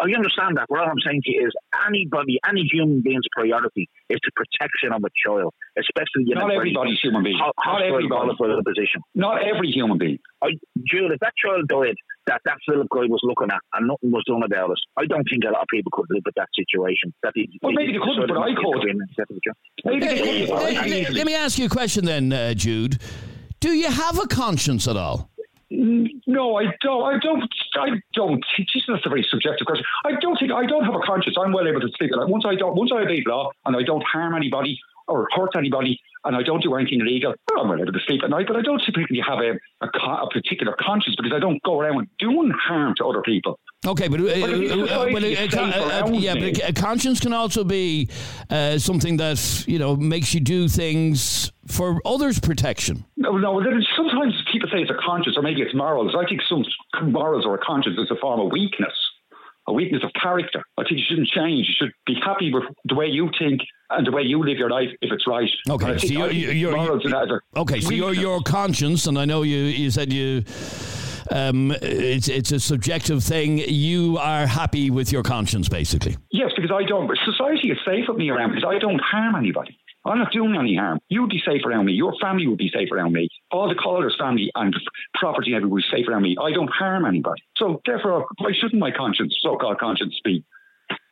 I 0.00 0.08
understand 0.16 0.56
that. 0.56 0.64
What 0.68 0.80
I'm 0.88 0.96
saying 1.04 1.20
to 1.24 1.30
you 1.30 1.46
is 1.46 1.52
anybody, 1.86 2.40
any 2.48 2.62
human 2.72 3.02
being's 3.02 3.28
priority 3.36 3.84
is 4.08 4.18
the 4.24 4.32
protection 4.32 4.92
of 4.96 5.04
a 5.04 5.12
child, 5.12 5.52
especially 5.76 6.24
in 6.24 6.40
Not 6.40 6.44
a 6.44 6.56
very 6.56 6.72
everybody's 6.72 7.00
human 7.00 7.22
being. 7.22 7.36
ho- 7.38 7.52
Not 7.66 7.82
everybody. 7.82 8.32
position. 8.64 9.02
Not 9.14 9.42
every 9.44 9.68
human 9.70 9.98
being. 9.98 10.18
I, 10.42 10.56
Jude, 10.88 11.12
if 11.12 11.20
that 11.20 11.34
child 11.36 11.68
died 11.68 11.96
that 12.26 12.40
that 12.46 12.56
Philip 12.66 12.88
guy 12.90 13.04
was 13.12 13.20
looking 13.24 13.48
at 13.52 13.60
and 13.74 13.88
nothing 13.88 14.10
was 14.10 14.24
done 14.26 14.42
about 14.42 14.70
it, 14.70 14.78
I 14.96 15.04
don't 15.04 15.24
think 15.28 15.44
a 15.44 15.52
lot 15.52 15.62
of 15.62 15.68
people 15.70 15.90
could 15.92 16.06
live 16.08 16.22
with 16.24 16.34
that 16.36 16.48
situation. 16.56 17.12
That 17.22 17.32
he, 17.34 17.48
Well, 17.60 17.72
maybe 17.72 17.92
they 17.92 17.98
couldn't, 17.98 18.26
but 18.28 18.38
I 18.38 18.54
could. 18.54 18.84
Maybe 19.84 20.00
they 20.00 20.16
Hey, 20.16 20.46
couldn't, 20.46 20.48
but 20.48 20.62
I 20.64 20.70
hey, 20.70 20.74
can 20.76 20.84
hey, 20.88 21.00
easily. 21.02 21.18
let 21.18 21.26
me 21.26 21.34
ask 21.34 21.58
you 21.58 21.66
a 21.66 21.68
question 21.68 22.04
then, 22.06 22.32
uh, 22.32 22.54
Jude. 22.54 22.98
Do 23.60 23.72
you 23.72 23.90
have 23.90 24.18
a 24.18 24.26
conscience 24.26 24.88
at 24.88 24.96
all? 24.96 25.29
No, 25.70 26.56
I 26.56 26.64
don't. 26.80 27.14
I 27.14 27.18
don't. 27.20 27.44
I 27.76 28.02
don't. 28.14 28.44
Jesus, 28.56 28.82
that's 28.88 29.06
a 29.06 29.08
very 29.08 29.26
subjective 29.30 29.66
question. 29.66 29.84
I 30.04 30.12
don't 30.20 30.36
think 30.36 30.50
I 30.50 30.66
don't 30.66 30.84
have 30.84 30.94
a 30.94 31.00
conscience. 31.06 31.36
I'm 31.38 31.52
well 31.52 31.66
able 31.66 31.80
to 31.80 31.88
sleep. 31.96 32.10
Like 32.14 32.28
once 32.28 32.44
I 32.46 32.56
don't, 32.56 32.74
once 32.74 32.90
I 32.92 33.02
obey 33.02 33.22
law 33.26 33.52
and 33.64 33.76
I 33.76 33.82
don't 33.84 34.02
harm 34.02 34.34
anybody 34.34 34.78
or 35.06 35.28
hurt 35.34 35.50
anybody, 35.56 36.00
and 36.24 36.36
I 36.36 36.42
don't 36.42 36.62
do 36.62 36.74
anything 36.74 37.00
illegal, 37.00 37.34
I'm 37.58 37.68
well 37.68 37.80
able 37.80 37.92
to 37.92 38.00
sleep 38.06 38.22
at 38.24 38.30
night. 38.30 38.46
But 38.46 38.56
I 38.56 38.62
don't 38.62 38.82
typically 38.84 39.20
have 39.26 39.38
a 39.38 39.58
a, 39.84 39.86
a 39.86 40.28
particular 40.30 40.74
conscience 40.78 41.16
because 41.16 41.32
I 41.34 41.38
don't 41.38 41.62
go 41.62 41.80
around 41.80 42.08
doing 42.18 42.50
harm 42.50 42.94
to 42.98 43.06
other 43.06 43.22
people. 43.22 43.58
Okay, 43.86 44.08
but, 44.08 44.20
uh, 44.20 44.24
if 44.24 44.72
uh, 44.72 44.94
uh, 44.94 45.10
but, 45.10 45.22
uh, 45.24 46.06
uh, 46.06 46.10
yeah, 46.12 46.34
me- 46.34 46.52
but 46.52 46.68
a 46.68 46.72
conscience 46.74 47.18
can 47.18 47.32
also 47.32 47.64
be 47.64 48.10
uh, 48.50 48.76
something 48.78 49.16
that 49.16 49.64
you 49.66 49.78
know 49.78 49.96
makes 49.96 50.34
you 50.34 50.40
do 50.40 50.68
things 50.68 51.50
for 51.66 52.00
others' 52.04 52.38
protection. 52.38 53.04
No, 53.16 53.38
no. 53.38 53.62
Sometimes 53.96 54.34
people 54.52 54.68
say 54.70 54.80
it's 54.82 54.90
a 54.90 55.00
conscience 55.02 55.36
or 55.36 55.42
maybe 55.42 55.62
it's 55.62 55.74
morals. 55.74 56.14
I 56.18 56.28
think 56.28 56.42
some 56.48 56.64
morals 57.10 57.46
or 57.46 57.54
a 57.54 57.58
conscience 57.58 57.96
is 57.98 58.10
a 58.10 58.16
form 58.16 58.40
of 58.40 58.52
weakness, 58.52 58.92
a 59.68 59.72
weakness 59.72 60.02
of 60.04 60.10
character. 60.20 60.62
I 60.78 60.82
think 60.82 60.98
you 61.00 61.04
shouldn't 61.08 61.28
change. 61.28 61.66
You 61.68 61.74
should 61.78 61.92
be 62.06 62.14
happy 62.24 62.52
with 62.52 62.64
the 62.86 62.94
way 62.94 63.06
you 63.06 63.30
think 63.38 63.60
and 63.90 64.06
the 64.06 64.10
way 64.12 64.22
you 64.22 64.42
live 64.44 64.58
your 64.58 64.70
life 64.70 64.88
if 65.02 65.12
it's 65.12 65.26
right. 65.26 65.50
Okay, 65.68 65.98
so 65.98 66.06
you're- 66.12 66.34
you're- 66.34 66.54
you're- 66.56 66.74
morals 66.74 67.04
and 67.04 67.12
that 67.12 67.24
is 67.24 67.40
Okay, 67.56 67.80
so 67.80 67.90
your 67.92 68.14
your 68.14 68.40
conscience, 68.42 69.06
and 69.06 69.18
I 69.18 69.24
know 69.24 69.42
you 69.42 69.58
you 69.58 69.90
said 69.90 70.12
you. 70.12 70.42
Um, 71.32 71.72
it's 71.82 72.28
it's 72.28 72.50
a 72.50 72.58
subjective 72.58 73.22
thing. 73.22 73.58
You 73.58 74.18
are 74.18 74.46
happy 74.46 74.90
with 74.90 75.12
your 75.12 75.22
conscience, 75.22 75.68
basically. 75.68 76.16
Yes, 76.32 76.50
because 76.56 76.72
I 76.72 76.82
don't. 76.84 77.08
Society 77.24 77.70
is 77.70 77.78
safe 77.86 78.06
with 78.08 78.16
me 78.16 78.30
around 78.30 78.50
because 78.50 78.64
I 78.68 78.78
don't 78.80 79.00
harm 79.00 79.36
anybody. 79.36 79.78
I'm 80.04 80.18
not 80.18 80.32
doing 80.32 80.56
any 80.56 80.76
harm. 80.76 80.98
You'd 81.08 81.30
be 81.30 81.42
safe 81.44 81.62
around 81.66 81.86
me. 81.86 81.92
Your 81.92 82.14
family 82.20 82.46
would 82.46 82.58
be 82.58 82.70
safe 82.74 82.88
around 82.90 83.12
me. 83.12 83.28
All 83.50 83.68
the 83.68 83.74
callers' 83.74 84.16
family 84.18 84.50
and 84.54 84.74
property 85.14 85.52
be 85.52 85.82
safe 85.90 86.08
around 86.08 86.22
me. 86.22 86.36
I 86.40 86.52
don't 86.52 86.70
harm 86.70 87.04
anybody. 87.04 87.42
So 87.56 87.80
therefore, 87.84 88.26
why 88.38 88.52
shouldn't 88.58 88.80
my 88.80 88.90
conscience, 88.90 89.36
so-called 89.42 89.78
conscience, 89.78 90.18
be 90.24 90.44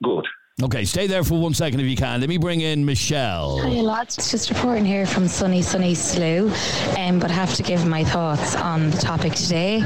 good? 0.03 0.27
Okay, 0.61 0.85
stay 0.85 1.07
there 1.07 1.23
for 1.23 1.39
one 1.39 1.55
second 1.55 1.79
if 1.79 1.87
you 1.87 1.95
can. 1.95 2.19
Let 2.19 2.29
me 2.29 2.37
bring 2.37 2.63
in 2.63 2.85
Michelle. 2.85 3.61
Hi 3.61 3.81
lads, 3.81 4.17
just 4.17 4.51
reporting 4.51 4.85
here 4.85 5.07
from 5.07 5.29
sunny, 5.29 5.63
sunny 5.63 5.93
Salou, 5.93 6.51
um, 6.99 7.21
but 7.21 7.31
I 7.31 7.35
have 7.35 7.55
to 7.55 7.63
give 7.63 7.87
my 7.87 8.03
thoughts 8.03 8.57
on 8.57 8.91
the 8.91 8.97
topic 8.97 9.35
today. 9.35 9.77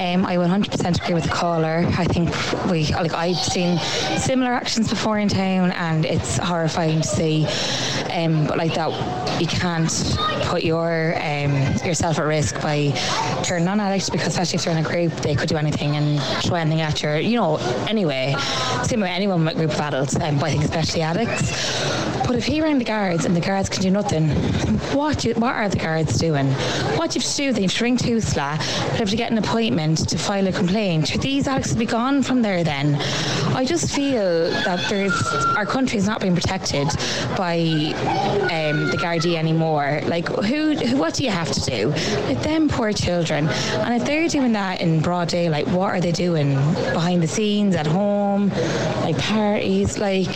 Um, 0.00 0.26
I 0.26 0.34
100% 0.34 1.00
agree 1.00 1.14
with 1.14 1.22
the 1.22 1.30
caller. 1.30 1.84
I 1.96 2.06
think 2.06 2.28
we, 2.68 2.92
like, 2.92 3.14
I've 3.14 3.36
seen 3.36 3.78
similar 4.18 4.50
actions 4.50 4.90
before 4.90 5.20
in 5.20 5.28
town, 5.28 5.70
and 5.70 6.04
it's 6.04 6.38
horrifying 6.38 7.02
to 7.02 7.06
see. 7.06 7.46
Um, 8.12 8.48
but 8.48 8.58
like 8.58 8.74
that, 8.74 8.90
you 9.40 9.46
can't 9.46 10.18
put 10.46 10.64
your 10.64 11.14
um, 11.18 11.52
yourself 11.86 12.18
at 12.18 12.24
risk 12.24 12.60
by 12.60 12.90
turning 13.44 13.68
on 13.68 13.78
addicts 13.78 14.10
because 14.10 14.28
especially 14.28 14.56
if 14.56 14.64
they're 14.64 14.76
in 14.76 14.84
a 14.84 14.88
group, 14.88 15.12
they 15.22 15.36
could 15.36 15.48
do 15.48 15.56
anything 15.56 15.94
and 15.94 16.20
throw 16.42 16.56
anything 16.56 16.80
at 16.80 17.00
you. 17.00 17.10
You 17.10 17.36
know, 17.36 17.58
anyway, 17.88 18.34
same 18.82 19.00
way 19.00 19.10
anyone 19.10 19.44
with 19.44 19.54
a 19.54 19.56
group 19.56 19.70
of 19.70 19.80
adults, 19.80 19.99
um, 20.00 20.38
but 20.38 20.44
I 20.46 20.50
think 20.52 20.64
especially 20.64 21.02
addicts. 21.02 22.26
But 22.26 22.36
if 22.36 22.44
he 22.44 22.60
rang 22.60 22.78
the 22.78 22.84
guards 22.84 23.24
and 23.24 23.36
the 23.36 23.40
guards 23.40 23.68
can 23.68 23.82
do 23.82 23.90
nothing, 23.90 24.30
what 24.94 25.22
what 25.36 25.54
are 25.54 25.68
the 25.68 25.76
guards 25.76 26.16
doing? 26.18 26.46
What 26.96 27.10
do 27.10 27.18
you 27.18 27.22
have 27.22 27.30
to 27.30 27.36
do? 27.36 27.52
They 27.52 27.62
have 27.62 27.74
to 27.74 27.84
ring 27.84 27.96
Tusla, 27.96 28.58
they 28.92 28.98
have 28.98 29.10
to 29.10 29.16
get 29.16 29.30
an 29.30 29.38
appointment 29.38 30.08
to 30.08 30.16
file 30.16 30.46
a 30.46 30.52
complaint. 30.52 31.08
Should 31.08 31.22
these 31.22 31.46
addicts 31.46 31.74
be 31.74 31.86
gone 31.86 32.22
from 32.22 32.42
there 32.42 32.64
then? 32.64 32.94
I 33.54 33.64
just 33.64 33.94
feel 33.94 34.50
that 34.50 34.88
there's 34.88 35.12
our 35.56 35.66
country 35.66 35.98
is 35.98 36.06
not 36.06 36.20
being 36.20 36.34
protected 36.34 36.86
by 37.36 37.58
um, 37.58 38.88
the 38.90 38.98
Gardaí 38.98 39.36
anymore. 39.36 40.00
Like 40.06 40.28
who, 40.28 40.74
who? 40.74 40.96
What 40.96 41.14
do 41.14 41.24
you 41.24 41.30
have 41.30 41.50
to 41.52 41.60
do 41.60 41.88
with 41.88 42.42
them 42.42 42.68
poor 42.68 42.92
children? 42.92 43.48
And 43.48 44.00
if 44.00 44.06
they're 44.06 44.28
doing 44.28 44.52
that 44.52 44.80
in 44.80 45.00
broad 45.00 45.28
daylight, 45.28 45.66
what 45.68 45.90
are 45.90 46.00
they 46.00 46.12
doing 46.12 46.54
behind 46.92 47.22
the 47.22 47.28
scenes 47.28 47.74
at 47.74 47.86
home, 47.86 48.50
like 49.00 49.18
parties? 49.18 49.98
Like 49.98 50.28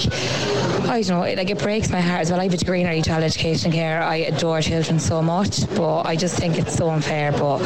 I 0.88 1.02
don't 1.02 1.08
know. 1.08 1.20
Like 1.20 1.50
it 1.50 1.58
breaks 1.58 1.90
my 1.90 2.00
heart 2.00 2.22
as 2.22 2.30
well. 2.30 2.40
I 2.40 2.44
have 2.44 2.54
a 2.54 2.56
degree 2.56 2.80
in 2.80 2.86
early 2.86 3.02
child 3.02 3.22
education 3.22 3.72
care. 3.72 4.02
I 4.02 4.16
adore 4.16 4.60
children 4.60 4.98
so 4.98 5.22
much, 5.22 5.68
but 5.74 6.02
I 6.02 6.16
just 6.16 6.36
think 6.36 6.58
it's 6.58 6.74
so 6.74 6.90
unfair. 6.90 7.32
But 7.32 7.62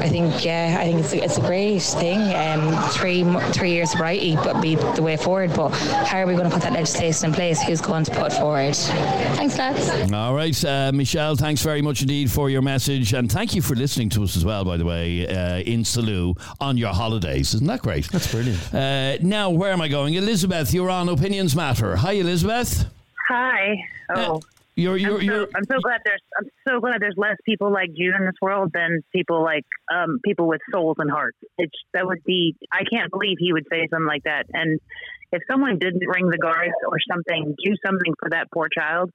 I 0.00 0.08
think 0.08 0.44
yeah, 0.44 0.76
I 0.78 0.84
think 0.84 1.00
it's 1.00 1.12
a, 1.12 1.24
it's 1.24 1.38
a 1.38 1.40
great 1.40 1.82
thing. 1.82 2.20
Um, 2.34 2.90
three 2.90 3.24
three 3.52 3.72
years 3.72 3.90
sobriety, 3.92 4.36
but 4.36 4.60
be 4.60 4.76
the 4.94 5.02
way 5.02 5.16
forward. 5.16 5.52
But 5.54 5.70
how 5.70 6.18
are 6.18 6.26
we 6.26 6.34
going 6.34 6.48
to 6.48 6.54
put 6.54 6.62
that 6.62 6.72
legislation 6.72 7.26
in 7.26 7.34
place? 7.34 7.60
Who's 7.62 7.80
going 7.80 8.04
to 8.04 8.10
put 8.10 8.32
it 8.32 8.36
forward? 8.36 8.74
Thanks, 8.74 9.58
lads. 9.58 10.12
All 10.12 10.34
right, 10.34 10.64
uh, 10.64 10.92
Michelle, 10.92 11.36
thanks 11.36 11.62
very 11.62 11.82
much 11.82 12.02
indeed 12.02 12.30
for 12.30 12.50
your 12.50 12.62
message. 12.62 13.12
And 13.12 13.30
thank 13.30 13.54
you 13.54 13.62
for 13.62 13.74
listening 13.74 14.08
to 14.10 14.22
us 14.24 14.36
as 14.36 14.44
well, 14.44 14.64
by 14.64 14.76
the 14.76 14.84
way, 14.84 15.26
uh, 15.26 15.58
in 15.58 15.82
Salou 15.82 16.38
on 16.60 16.76
your 16.76 16.92
holidays. 16.92 17.54
Isn't 17.54 17.66
that 17.66 17.82
great? 17.82 18.08
That's 18.10 18.30
brilliant. 18.30 18.74
Uh, 18.74 19.18
now, 19.22 19.50
where 19.50 19.72
am 19.72 19.80
I 19.80 19.88
going? 19.88 20.14
Elizabeth, 20.14 20.72
you're 20.72 20.90
on 20.90 21.08
Opinions 21.08 21.56
Matter. 21.56 21.96
Hi, 21.96 22.12
Elizabeth. 22.12 22.86
Hi. 23.28 23.76
Oh, 24.14 24.40
You're, 24.74 24.96
you're, 24.96 25.12
I'm, 25.12 25.18
so, 25.18 25.24
you're, 25.24 25.48
I'm 25.54 25.64
so 25.70 25.78
glad 25.82 26.00
there's 26.04 26.22
I'm 26.38 26.48
so 26.66 26.80
glad 26.80 27.00
there's 27.00 27.16
less 27.18 27.36
people 27.44 27.70
like 27.70 27.88
Jude 27.88 28.14
in 28.18 28.24
this 28.24 28.40
world 28.40 28.70
than 28.72 29.00
people 29.14 29.42
like 29.42 29.64
um, 29.92 30.18
people 30.24 30.48
with 30.48 30.60
souls 30.72 30.96
and 30.98 31.10
hearts. 31.10 31.36
It's 31.58 31.74
that 31.92 32.06
would 32.06 32.24
be 32.24 32.56
I 32.72 32.82
can't 32.90 33.10
believe 33.10 33.36
he 33.38 33.52
would 33.52 33.66
say 33.70 33.86
something 33.90 34.06
like 34.06 34.24
that. 34.24 34.46
And 34.52 34.80
if 35.30 35.42
someone 35.50 35.78
didn't 35.78 36.06
ring 36.06 36.28
the 36.28 36.38
guards 36.38 36.72
or 36.88 36.96
something, 37.10 37.54
do 37.62 37.74
something 37.84 38.14
for 38.18 38.30
that 38.30 38.48
poor 38.52 38.68
child. 38.68 39.10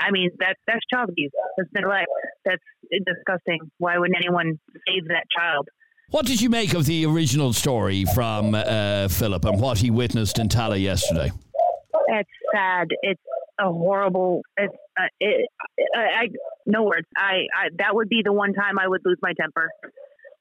I 0.00 0.10
mean 0.10 0.30
that 0.38 0.56
that's 0.66 0.80
child 0.92 1.10
abuse. 1.10 1.32
That's 1.58 1.68
neglect. 1.74 2.08
That's 2.46 2.62
disgusting. 2.90 3.70
Why 3.78 3.98
wouldn't 3.98 4.16
anyone 4.16 4.58
save 4.88 5.08
that 5.08 5.24
child? 5.36 5.68
what 6.12 6.26
did 6.26 6.40
you 6.42 6.50
make 6.50 6.74
of 6.74 6.84
the 6.84 7.06
original 7.06 7.54
story 7.54 8.04
from 8.14 8.54
uh, 8.54 9.08
Philip 9.08 9.46
and 9.46 9.58
what 9.58 9.78
he 9.78 9.90
witnessed 9.90 10.38
in 10.38 10.46
Tallaght 10.46 10.82
yesterday? 10.82 11.32
It's 12.08 12.30
sad. 12.54 12.88
It's 13.00 13.22
a 13.60 13.70
horrible. 13.70 14.42
It's 14.56 14.74
uh, 14.98 15.06
it, 15.20 15.48
I, 15.94 16.00
I 16.00 16.28
no 16.66 16.84
words. 16.84 17.06
I, 17.16 17.46
I 17.54 17.68
that 17.78 17.94
would 17.94 18.08
be 18.08 18.22
the 18.24 18.32
one 18.32 18.52
time 18.52 18.78
I 18.78 18.88
would 18.88 19.02
lose 19.04 19.18
my 19.22 19.32
temper. 19.38 19.70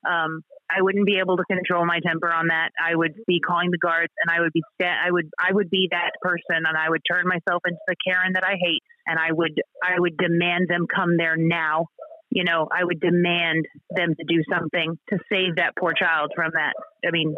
Um, 0.07 0.41
I 0.69 0.81
wouldn't 0.81 1.05
be 1.05 1.19
able 1.19 1.37
to 1.37 1.43
control 1.43 1.85
my 1.85 1.99
temper 2.05 2.31
on 2.31 2.47
that. 2.47 2.69
I 2.79 2.95
would 2.95 3.13
be 3.27 3.39
calling 3.39 3.71
the 3.71 3.77
guards, 3.77 4.13
and 4.23 4.35
I 4.35 4.41
would 4.41 4.53
be 4.53 4.63
sta- 4.75 4.97
I 5.05 5.11
would 5.11 5.29
I 5.39 5.51
would 5.51 5.69
be 5.69 5.89
that 5.91 6.11
person, 6.21 6.63
and 6.65 6.77
I 6.77 6.89
would 6.89 7.01
turn 7.09 7.27
myself 7.27 7.61
into 7.65 7.79
the 7.87 7.95
Karen 8.05 8.33
that 8.33 8.45
I 8.45 8.55
hate, 8.59 8.81
and 9.05 9.19
I 9.19 9.31
would 9.31 9.59
I 9.83 9.99
would 9.99 10.17
demand 10.17 10.67
them 10.69 10.87
come 10.93 11.17
there 11.17 11.35
now. 11.37 11.87
You 12.29 12.45
know, 12.45 12.69
I 12.71 12.85
would 12.85 13.01
demand 13.01 13.65
them 13.89 14.15
to 14.15 14.23
do 14.25 14.41
something 14.49 14.97
to 15.09 15.19
save 15.29 15.57
that 15.57 15.73
poor 15.77 15.91
child 15.91 16.31
from 16.33 16.51
that. 16.53 16.73
I 17.05 17.11
mean, 17.11 17.35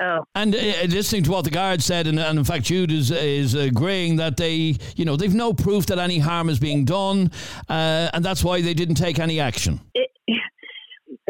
oh, 0.00 0.24
And 0.34 0.54
uh, 0.54 0.58
listening 0.88 1.22
to 1.24 1.30
what 1.30 1.44
the 1.44 1.50
guard 1.50 1.82
said, 1.82 2.06
and, 2.06 2.18
and 2.18 2.38
in 2.38 2.44
fact, 2.44 2.64
Jude 2.64 2.90
is 2.90 3.10
is 3.10 3.54
agreeing 3.54 4.16
that 4.16 4.36
they, 4.36 4.76
you 4.96 5.04
know, 5.04 5.16
they've 5.16 5.34
no 5.34 5.52
proof 5.52 5.86
that 5.86 5.98
any 5.98 6.18
harm 6.18 6.48
is 6.48 6.58
being 6.58 6.84
done, 6.84 7.30
uh, 7.68 8.10
and 8.12 8.24
that's 8.24 8.42
why 8.44 8.60
they 8.60 8.74
didn't 8.74 8.96
take 8.96 9.18
any 9.18 9.40
action. 9.40 9.80
it, 9.94 10.10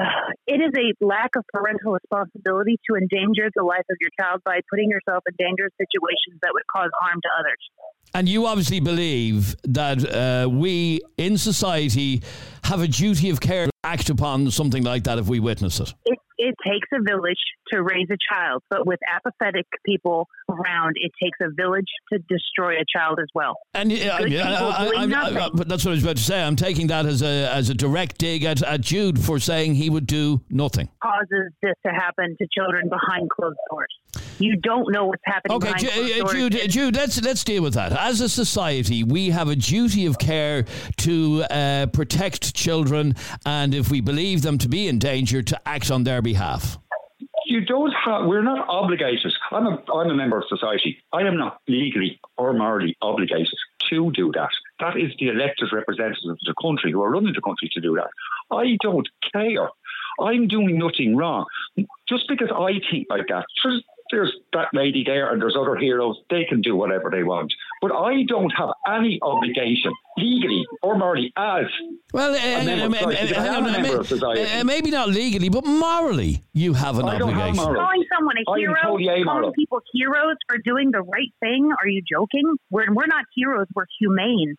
it 0.46 0.61
is 0.61 0.72
a 0.76 1.04
lack 1.04 1.30
of 1.37 1.44
parental 1.52 1.92
responsibility 1.92 2.78
to 2.88 2.96
endanger 2.96 3.50
the 3.54 3.62
life 3.62 3.85
of 3.90 3.96
your 4.00 4.11
child 4.18 4.40
by 4.44 4.61
putting 4.70 4.90
yourself 4.90 5.22
in 5.28 5.35
dangerous 5.38 5.72
situations 5.78 6.38
that 6.42 6.50
would 6.52 6.66
cause 6.74 6.90
harm 7.00 7.18
to 7.22 7.28
others. 7.38 7.59
And 8.12 8.28
you 8.28 8.46
obviously 8.46 8.80
believe 8.80 9.54
that 9.62 10.04
uh, 10.04 10.48
we 10.48 11.00
in 11.16 11.38
society 11.38 12.22
have 12.64 12.80
a 12.80 12.88
duty 12.88 13.30
of 13.30 13.40
care 13.40 13.66
to 13.66 13.72
act 13.85 14.11
upon 14.11 14.50
something 14.50 14.83
like 14.83 15.04
that 15.04 15.18
if 15.18 15.26
we 15.26 15.38
witness 15.38 15.78
it. 15.80 15.94
It, 16.04 16.18
it 16.40 16.55
takes 16.66 16.88
a 16.92 17.03
village 17.03 17.38
to 17.72 17.83
raise 17.83 18.09
a 18.11 18.16
child, 18.33 18.62
but 18.70 18.87
with 18.87 18.98
apathetic 19.14 19.66
people 19.85 20.26
around, 20.48 20.96
it 20.96 21.12
takes 21.22 21.38
a 21.42 21.50
village 21.55 21.87
to 22.12 22.18
destroy 22.29 22.74
a 22.76 22.85
child 22.96 23.18
as 23.20 23.29
well. 23.35 23.57
And 23.74 23.92
uh, 23.92 23.94
yeah, 23.94 24.72
I, 24.74 24.88
doing 24.88 25.12
I, 25.12 25.44
I, 25.44 25.50
but 25.53 25.68
that's 25.68 25.85
what 25.85 25.92
I 25.92 25.94
was 25.94 26.03
about 26.03 26.16
to 26.16 26.22
say. 26.22 26.42
I'm 26.42 26.57
taking 26.57 26.87
that 26.88 27.05
as 27.07 27.22
a 27.22 27.50
as 27.53 27.68
a 27.68 27.74
direct 27.74 28.18
dig 28.18 28.44
at, 28.44 28.62
at 28.62 28.81
Jude 28.81 29.22
for 29.22 29.38
saying 29.38 29.74
he 29.74 29.90
would 29.90 30.07
do 30.07 30.40
nothing. 30.48 30.88
Causes 31.03 31.53
this 31.62 31.74
to 31.85 31.92
happen 31.92 32.37
to 32.40 32.48
children 32.57 32.88
behind 32.88 33.29
closed 33.31 33.59
doors. 33.70 33.94
You 34.38 34.57
don't 34.57 34.90
know 34.90 35.07
what's 35.07 35.22
happening 35.26 35.57
Okay, 35.59 35.66
behind 35.66 35.81
Ju- 35.81 35.90
closed 35.90 36.12
uh, 36.12 36.18
doors. 36.18 36.33
Jude, 36.33 36.70
Jude, 36.70 36.96
let's 36.96 37.22
let's 37.22 37.44
deal 37.44 37.62
with 37.62 37.74
that. 37.74 37.92
As 37.92 38.20
a 38.22 38.29
society, 38.29 39.05
we 39.05 39.31
have 39.31 39.48
a 39.48 39.57
duty 39.57 40.07
of 40.07 40.18
care 40.18 40.64
to 40.98 41.42
uh, 41.50 41.87
protect 41.87 42.55
children, 42.55 43.14
and 43.44 43.74
if 43.74 43.90
we 43.90 44.00
believe 44.00 44.40
them 44.40 44.57
to 44.59 44.68
be 44.68 44.88
in 44.88 44.98
danger, 44.98 45.42
to 45.42 45.68
act 45.68 45.90
on 45.90 46.05
their 46.05 46.22
behalf. 46.22 46.30
You 47.47 47.61
don't 47.64 47.93
have, 47.93 48.27
we're 48.27 48.43
not 48.43 48.69
obligated. 48.69 49.33
I'm 49.51 49.66
a, 49.66 49.83
I'm 49.93 50.11
a 50.11 50.14
member 50.14 50.38
of 50.38 50.45
society. 50.49 51.03
I 51.12 51.23
am 51.23 51.37
not 51.37 51.61
legally 51.69 52.21
or 52.37 52.53
morally 52.53 52.97
obligated 53.03 53.59
to 53.90 54.12
do 54.12 54.31
that. 54.35 54.51
That 54.79 54.97
is 54.97 55.12
the 55.19 55.29
elected 55.29 55.73
representatives 55.73 56.25
of 56.25 56.38
the 56.47 56.55
country 56.62 56.93
who 56.93 57.03
are 57.03 57.11
running 57.11 57.35
the 57.35 57.40
country 57.40 57.69
to 57.73 57.81
do 57.81 57.97
that. 57.97 58.11
I 58.55 58.77
don't 58.83 59.09
care. 59.33 59.69
I'm 60.21 60.49
doing 60.49 60.79
nothing 60.79 61.16
wrong. 61.16 61.47
Just 62.09 62.29
because 62.29 62.51
I 62.55 62.81
think 62.90 63.07
like 63.11 63.27
that, 63.29 63.47
there's 64.11 64.33
that 64.53 64.69
lady 64.73 65.03
there 65.05 65.33
and 65.33 65.40
there's 65.40 65.57
other 65.59 65.77
heroes, 65.77 66.19
they 66.31 66.45
can 66.45 66.61
do 66.61 66.77
whatever 66.77 67.11
they 67.11 67.23
want. 67.23 67.53
But 67.81 67.93
I 67.93 68.25
don't 68.29 68.51
have 68.51 68.69
any 68.87 69.19
obligation, 69.23 69.93
legally 70.19 70.64
or 70.83 70.99
morally, 70.99 71.33
as 71.37 71.64
Well, 72.12 72.35
uh, 72.35 72.64
member 72.64 72.85
uh, 72.85 72.88
of 72.88 72.95
society. 72.95 73.35
Uh, 73.35 73.40
hang 73.40 73.49
I 73.51 73.57
am 73.57 73.64
on, 73.64 73.75
a 73.75 73.81
member 73.81 74.01
of 74.01 74.07
society. 74.07 74.64
maybe 74.64 74.90
not 74.90 75.09
legally, 75.09 75.49
but 75.49 75.64
morally, 75.64 76.43
you 76.53 76.75
have 76.75 76.99
an 76.99 77.07
I 77.09 77.16
don't 77.16 77.31
have 77.31 77.40
obligation. 77.40 77.64
moral. 77.64 77.83
calling 77.83 78.05
someone 78.14 78.37
a 78.37 78.59
hero, 78.59 78.75
totally 78.83 79.09
amoral. 79.09 79.40
calling 79.40 79.53
people 79.55 79.81
heroes 79.95 80.37
for 80.47 80.59
doing 80.59 80.90
the 80.90 81.01
right 81.01 81.33
thing. 81.40 81.73
Are 81.81 81.88
you 81.88 82.03
joking? 82.03 82.57
We're 82.71 82.93
we're 82.93 83.07
not 83.07 83.25
heroes. 83.35 83.66
We're 83.75 83.87
humane. 83.99 84.57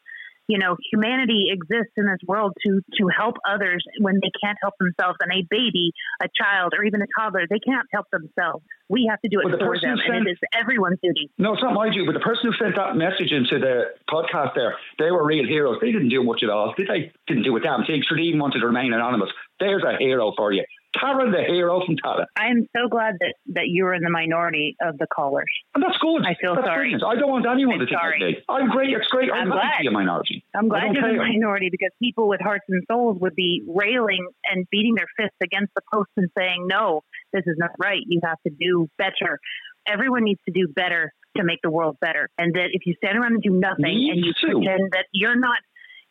You 0.48 0.60
know, 0.60 0.76
humanity 0.92 1.48
exists 1.50 1.94
in 1.98 2.06
this 2.06 2.20
world 2.28 2.54
to 2.66 2.82
to 3.00 3.08
help 3.16 3.36
others 3.48 3.84
when 4.00 4.16
they 4.16 4.32
can't 4.44 4.58
help 4.62 4.74
themselves. 4.80 5.18
And 5.22 5.32
a 5.32 5.46
baby, 5.50 5.92
a 6.22 6.28
child, 6.36 6.74
or 6.78 6.84
even 6.84 7.02
a 7.02 7.08
toddler, 7.18 7.46
they 7.50 7.60
can't 7.60 7.88
help 7.94 8.08
themselves. 8.12 8.64
We 8.90 9.08
have 9.10 9.22
to 9.22 9.30
do 9.30 9.40
it 9.40 9.46
Well, 9.46 9.58
the 9.58 9.64
for 9.64 9.80
them, 9.80 9.98
who 9.98 10.12
and 10.12 10.28
it 10.28 10.32
is 10.32 10.38
everyone's 10.54 11.00
duty. 11.02 11.32
No, 11.38 11.54
it's 11.54 11.64
not 11.64 11.74
my 11.74 11.88
duty, 11.88 12.06
but 12.06 12.14
the 12.14 12.26
person 12.26 12.52
who 12.52 12.54
sent 12.60 12.76
that 12.76 12.98
message 12.98 13.32
into 13.32 13.60
the 13.60 13.96
podcast 14.10 14.56
there, 14.56 14.76
they 15.00 15.12
were 15.12 15.26
real 15.26 15.48
heroes. 15.48 15.78
They 15.80 15.92
didn't 15.92 16.10
do 16.10 16.24
much 16.24 16.44
at 16.44 16.50
all, 16.50 16.74
did 16.78 16.88
they? 16.88 17.12
Didn't 17.28 17.44
do 17.44 17.56
a 17.56 17.60
damn 17.60 17.86
thing. 17.86 18.04
Even 18.20 18.40
wanted 18.40 18.60
to 18.60 18.66
remain 18.68 18.94
anonymous. 18.94 19.30
There's 19.60 19.84
a 19.84 19.98
hero 19.98 20.34
for 20.36 20.52
you. 20.52 20.66
Karen, 21.00 21.32
the 21.32 21.44
hero 21.48 21.82
from 21.86 21.96
Tallaght. 21.96 22.26
I 22.38 22.48
am 22.48 22.68
so 22.76 22.88
glad 22.90 23.16
that 23.20 23.34
that 23.54 23.68
you 23.68 23.86
are 23.86 23.94
in 23.94 24.04
the 24.04 24.10
minority 24.10 24.76
of 24.82 24.98
the 24.98 25.08
callers. 25.14 25.46
And 25.74 25.84
that's 25.84 25.98
good. 25.98 26.24
I 26.26 26.36
feel 26.40 26.56
that's 26.56 26.68
sorry. 26.68 26.90
Brilliant. 26.92 27.04
I 27.04 27.16
don't 27.16 27.30
want 27.30 27.46
anyone 27.50 27.76
I'm 27.76 27.80
to 27.82 27.86
think 27.86 28.00
sorry. 28.00 28.20
like 28.20 28.38
me. 28.38 28.44
I'm 28.50 28.70
great. 28.70 28.90
It's 28.92 29.08
great. 29.08 29.30
I'm, 29.32 29.44
I'm 29.44 29.50
glad. 29.52 29.78
to 29.78 29.82
be 29.82 29.88
a 29.88 29.92
minority. 29.92 30.44
I'm 30.56 30.68
glad 30.68 30.94
you're 30.94 31.12
the 31.12 31.18
minority 31.18 31.70
because 31.72 31.92
people 32.02 32.28
with 32.28 32.42
hearts 32.42 32.66
and 32.70 32.84
souls 32.92 33.18
would 33.22 33.36
be 33.36 33.64
railing 33.68 34.28
and 34.52 34.66
beating 34.70 34.96
their 34.96 35.08
fists 35.18 35.38
against 35.42 35.74
the 35.76 35.82
post 35.94 36.10
and 36.18 36.30
saying, 36.38 36.68
no, 36.68 37.02
this 37.34 37.44
is 37.46 37.56
not 37.58 37.72
right. 37.80 38.02
You 38.08 38.20
have 38.24 38.38
to 38.46 38.52
do 38.60 38.90
better. 38.98 39.40
Everyone 39.88 40.24
needs 40.24 40.42
to 40.46 40.52
do 40.54 40.68
better 40.68 41.12
to 41.38 41.44
make 41.44 41.60
the 41.64 41.72
world 41.72 41.98
better. 42.02 42.30
And 42.38 42.54
that 42.56 42.70
if 42.74 42.86
you 42.86 42.94
stand 43.04 43.18
around 43.18 43.34
and 43.34 43.42
do 43.42 43.52
nothing 43.52 43.86
and 44.12 44.18
you 44.20 44.26
Needs 44.26 44.40
to. 44.42 44.48
pretend 44.48 44.92
that 44.92 45.06
you're 45.14 45.40
not, 45.40 45.58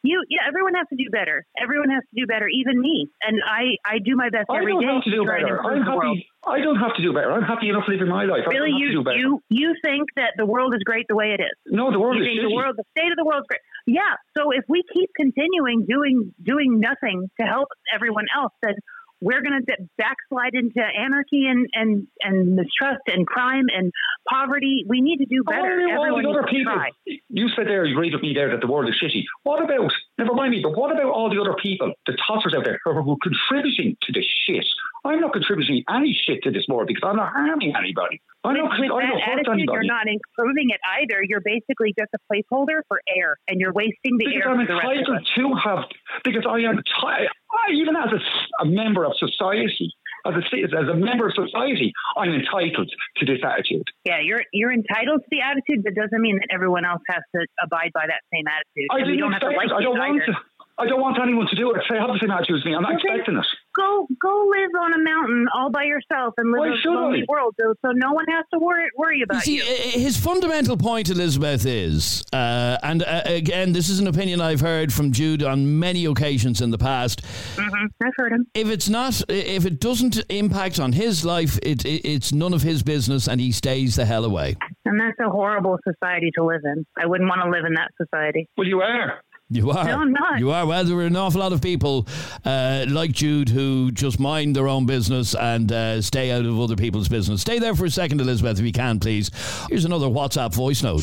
you, 0.03 0.25
yeah, 0.29 0.49
everyone 0.49 0.75
has 0.75 0.87
to 0.89 0.97
do 0.97 1.11
better. 1.13 1.45
Everyone 1.61 1.91
has 1.91 2.03
to 2.09 2.15
do 2.21 2.27
better, 2.27 2.49
even 2.49 2.81
me. 2.81 3.09
And 3.23 3.41
I, 3.45 3.77
I 3.85 3.99
do 3.99 4.17
my 4.17 4.31
best 4.31 4.47
I 4.49 4.59
every 4.59 4.73
don't 4.73 4.81
day 4.83 4.89
have 4.95 5.05
to 5.05 5.11
do 5.11 5.25
better. 5.25 5.61
I'm 5.61 5.83
happy. 5.83 6.27
I 6.47 6.59
don't 6.61 6.81
have 6.81 6.97
to 6.97 7.03
do 7.03 7.13
better. 7.13 7.31
I'm 7.33 7.43
happy 7.45 7.69
enough 7.69 7.85
living 7.87 8.09
my 8.09 8.25
life. 8.25 8.49
I 8.49 8.51
Really, 8.51 8.71
don't 8.73 8.81
you 8.81 8.93
do 8.93 9.05
better. 9.05 9.19
you 9.19 9.43
you 9.51 9.75
think 9.85 10.09
that 10.17 10.33
the 10.41 10.47
world 10.47 10.73
is 10.75 10.81
great 10.85 11.05
the 11.09 11.17
way 11.17 11.37
it 11.37 11.41
is? 11.43 11.53
no, 11.67 11.93
the 11.93 12.01
world 12.01 12.17
you 12.17 12.23
is 12.23 12.29
think 12.29 12.41
shitty. 12.41 12.49
the 12.49 12.55
world, 12.57 12.75
the 12.79 12.85
state 12.97 13.13
of 13.13 13.19
the 13.21 13.25
world 13.29 13.43
is 13.45 13.49
great. 13.49 13.61
Yeah. 13.87 14.15
So 14.37 14.53
if 14.53 14.65
we 14.69 14.83
keep 14.93 15.11
continuing 15.17 15.85
doing 15.89 16.33
doing 16.43 16.81
nothing 16.81 17.29
to 17.41 17.47
help 17.47 17.69
everyone 17.95 18.25
else, 18.35 18.53
then 18.63 18.75
we're 19.21 19.43
going 19.43 19.61
to 19.67 19.77
backslide 19.99 20.55
into 20.55 20.81
anarchy 20.81 21.47
and, 21.47 21.67
and, 21.75 22.07
and 22.21 22.57
mistrust 22.57 23.03
and 23.07 23.27
crime 23.27 23.67
and 23.75 23.93
poverty. 24.29 24.85
We 24.89 25.01
need 25.01 25.19
to 25.19 25.27
do 25.27 25.43
better. 25.45 25.81
All, 25.93 25.99
all 25.99 26.05
Everyone 26.07 26.23
the 26.23 26.31
other 26.31 26.49
people. 26.49 26.73
try. 26.73 26.91
You 27.29 27.49
said 27.55 27.67
there, 27.67 27.85
you 27.85 27.95
agreed 27.95 28.15
with 28.15 28.23
me 28.23 28.33
there 28.35 28.51
that 28.51 28.61
the 28.61 28.67
world 28.67 28.89
is 28.89 28.97
shitty. 29.01 29.25
What 29.43 29.63
about, 29.63 29.93
never 30.19 30.35
mind 30.35 30.53
me, 30.53 30.61
but 30.63 30.77
what 30.77 30.93
about 30.93 31.13
all 31.13 31.29
the 31.29 31.41
other 31.41 31.55
people, 31.61 31.93
the 32.07 32.17
tossers 32.29 32.57
out 32.57 32.65
there 32.65 32.81
who 32.85 32.91
are 32.91 33.17
contributing 33.23 33.97
to 34.03 34.13
the 34.13 34.25
shit? 34.47 34.67
I'm 35.05 35.21
not 35.21 35.33
contributing 35.33 35.83
any 35.89 36.13
shit 36.27 36.43
to 36.45 36.51
this 36.51 36.65
world 36.69 36.89
because 36.89 37.03
I'm 37.05 37.17
not 37.17 37.33
harming 37.33 37.73
anybody. 37.77 38.21
I'm 38.45 38.53
With, 38.55 38.63
not, 38.63 38.81
with 38.81 38.91
I 38.93 39.07
don't 39.07 39.19
that 39.19 39.29
attitude, 39.33 39.55
anybody. 39.55 39.73
you're 39.73 39.85
not 39.85 40.07
improving 40.09 40.71
it 40.71 40.81
either. 41.01 41.21
You're 41.23 41.41
basically 41.45 41.95
just 41.99 42.11
a 42.15 42.21
placeholder 42.33 42.81
for 42.89 43.01
air, 43.17 43.37
and 43.49 43.61
you're 43.61 43.73
wasting 43.73 44.17
the 44.19 44.27
because 44.27 44.43
air 44.45 44.51
I'm 44.51 44.59
rest 44.59 44.71
of 44.71 44.77
entitled 44.77 45.29
to 45.37 45.45
have, 45.65 45.85
because 46.25 46.45
I 46.49 46.59
am, 46.69 46.77
ti- 46.79 47.29
I, 47.53 47.73
even 47.73 47.97
as 47.97 48.13
a, 48.13 48.21
a 48.63 48.67
member 48.67 49.05
of 49.05 49.13
society, 49.19 49.93
as 50.27 50.35
a, 50.37 50.57
as 50.77 50.89
a 50.89 50.95
member 50.95 51.29
of 51.29 51.35
society, 51.35 51.93
I'm 52.17 52.33
entitled 52.33 52.91
to 53.17 53.25
this 53.25 53.41
attitude. 53.45 53.85
Yeah, 54.05 54.21
you're 54.21 54.45
you're 54.53 54.73
entitled 54.73 55.21
to 55.21 55.29
the 55.31 55.41
attitude, 55.41 55.85
but 55.85 55.95
doesn't 55.95 56.21
mean 56.21 56.37
that 56.37 56.49
everyone 56.53 56.85
else 56.85 57.03
has 57.09 57.23
to 57.35 57.47
abide 57.63 57.91
by 57.95 58.05
that 58.07 58.21
same 58.33 58.45
attitude. 58.49 58.89
I 58.93 58.99
didn't 59.01 59.19
don't 59.19 59.33
have 59.33 59.41
to 59.43 59.49
like. 59.57 59.73
I 59.73 59.83
don't 59.83 59.99
want 59.99 60.23
either. 60.23 60.33
to. 60.33 60.39
I 60.81 60.87
don't 60.87 61.01
want 61.01 61.19
anyone 61.23 61.47
to 61.49 61.57
do 61.57 61.71
it. 61.73 61.83
Say, 61.91 61.97
have 61.99 62.09
the 62.09 62.19
same 62.21 62.31
attitude 62.31 62.57
as 62.59 62.65
me. 62.65 62.75
I'm 62.75 62.83
not 62.83 62.93
Well, 62.93 63.01
then- 63.05 63.17
expecting 63.21 63.37
it. 63.39 63.47
Go 63.77 64.09
go 64.21 64.51
live 64.51 64.71
on 64.83 64.93
a 64.95 64.99
mountain 64.99 65.47
all 65.55 65.71
by 65.71 65.85
yourself 65.85 66.35
and 66.39 66.51
live 66.51 66.59
Why 66.61 66.69
a 66.85 66.91
lonely 66.91 67.21
I? 67.21 67.25
world, 67.29 67.55
so, 67.61 67.73
so 67.87 67.93
no 67.93 68.13
one 68.13 68.25
has 68.29 68.45
to 68.53 68.59
worry 68.59 68.89
worry 68.97 69.19
You 69.19 69.25
about 69.25 69.43
see, 69.43 69.57
you. 69.59 69.63
uh, 69.63 69.67
his 69.99 70.17
fundamental 70.19 70.77
point, 70.77 71.09
Elizabeth, 71.09 71.65
is, 71.65 72.25
uh, 72.33 72.79
and 72.83 73.05
uh, 73.05 73.23
again, 73.27 73.73
this 73.73 73.89
is 73.89 74.01
an 74.01 74.09
opinion 74.09 74.41
I've 74.41 74.61
heard 74.61 74.93
from 74.93 75.13
Jude 75.13 75.45
on 75.45 75.79
many 75.79 76.05
occasions 76.07 76.61
in 76.61 76.71
the 76.73 76.79
past. 76.79 77.25
hmm 77.57 77.87
I've 78.03 78.13
heard 78.17 78.33
him. 78.33 78.47
If 78.55 78.69
it's 78.69 78.89
not, 78.89 79.23
if 79.29 79.65
it 79.67 79.79
doesn't 79.81 80.19
impact 80.31 80.81
on 80.81 80.93
his 80.93 81.25
life, 81.25 81.57
it, 81.63 81.85
it, 81.85 82.05
it's 82.05 82.33
none 82.33 82.53
of 82.53 82.63
his 82.63 82.83
business, 82.83 83.29
and 83.29 83.41
he 83.41 83.53
stays 83.53 83.95
the 83.95 84.05
hell 84.05 84.25
away. 84.25 84.57
And 84.85 84.99
that's 85.01 85.19
a 85.21 85.31
horrible 85.31 85.79
society 85.89 86.33
to 86.37 86.45
live 86.45 86.63
in. 86.65 86.85
I 87.01 87.07
wouldn't 87.07 87.29
want 87.29 87.43
to 87.45 87.51
live 87.51 87.65
in 87.67 87.75
that 87.75 87.91
society. 88.03 88.49
Well, 88.57 88.67
you 88.67 88.81
are. 88.81 89.21
You 89.53 89.73
are. 89.73 89.85
No, 89.85 89.99
I'm 89.99 90.13
not. 90.13 90.39
You 90.39 90.53
are. 90.53 90.65
Well, 90.65 90.85
there 90.85 90.97
are 90.99 91.07
an 91.07 91.17
awful 91.17 91.41
lot 91.41 91.53
of 91.53 91.61
people 91.61 92.07
uh, 92.45 92.87
like 92.89 93.11
Jude 93.11 93.49
who 93.49 93.91
just 93.91 94.21
mind 94.21 94.55
their 94.55 94.69
own 94.69 94.87
business 94.87 95.35
and 95.35 95.73
uh, 95.73 96.01
stay 96.03 96.31
out 96.31 96.47
of 96.47 96.59
other 96.61 96.77
people's 96.77 97.09
business. 97.09 97.41
Stay 97.41 97.59
there 97.59 97.75
for 97.75 97.85
a 97.85 97.91
second, 97.91 98.21
Elizabeth, 98.21 98.61
if 98.61 98.65
you 98.65 98.71
can, 98.71 99.01
please. 99.01 99.31
Here's 99.69 99.85
another 99.85 100.07
WhatsApp 100.07 100.55
voice 100.55 100.85
note. 100.85 101.03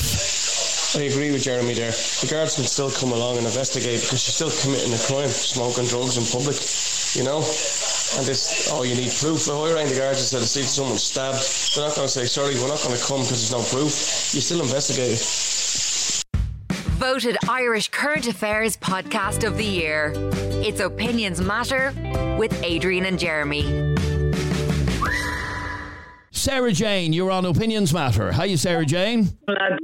I 0.96 1.12
agree 1.12 1.32
with 1.32 1.44
Jeremy 1.44 1.74
there. 1.74 1.92
The 1.92 2.28
guards 2.32 2.56
can 2.56 2.64
still 2.64 2.90
come 2.90 3.12
along 3.12 3.36
and 3.36 3.46
investigate 3.46 4.00
because 4.00 4.24
she's 4.24 4.36
still 4.40 4.54
committing 4.64 4.96
a 4.96 5.02
crime, 5.04 5.28
smoking 5.28 5.84
drugs 5.84 6.16
in 6.16 6.24
public, 6.24 6.56
you 7.20 7.28
know? 7.28 7.44
And 8.16 8.24
this, 8.24 8.72
oh, 8.72 8.88
you 8.88 8.96
need 8.96 9.12
proof. 9.12 9.44
If 9.44 9.52
I 9.52 9.76
rang 9.76 9.92
the 9.92 10.00
guards 10.00 10.24
and 10.24 10.40
said, 10.40 10.42
I 10.42 10.48
see 10.48 10.64
someone 10.64 10.98
stabbed, 10.98 11.44
they're 11.76 11.84
not 11.84 12.00
going 12.00 12.08
to 12.08 12.14
say, 12.16 12.24
sorry, 12.24 12.56
we're 12.56 12.72
not 12.72 12.80
going 12.80 12.96
to 12.96 13.04
come 13.04 13.28
because 13.28 13.44
there's 13.44 13.52
no 13.52 13.60
proof. 13.68 13.92
You 14.32 14.40
still 14.40 14.64
investigate 14.64 15.20
it. 15.20 15.87
Voted 16.98 17.38
Irish 17.48 17.90
Current 17.90 18.28
Affairs 18.28 18.76
Podcast 18.76 19.46
of 19.46 19.56
the 19.56 19.64
Year. 19.64 20.14
It's 20.66 20.80
Opinions 20.80 21.40
Matter 21.40 21.94
with 22.40 22.52
Adrian 22.64 23.06
and 23.06 23.20
Jeremy. 23.20 23.96
Sarah 26.32 26.72
Jane, 26.72 27.14
you're 27.14 27.30
on 27.30 27.46
Opinions 27.46 27.94
Matter. 27.94 28.32
How 28.32 28.46
you, 28.46 28.58
Sarah 28.58 28.84
Jane? 28.84 29.30
Lads. 29.48 29.76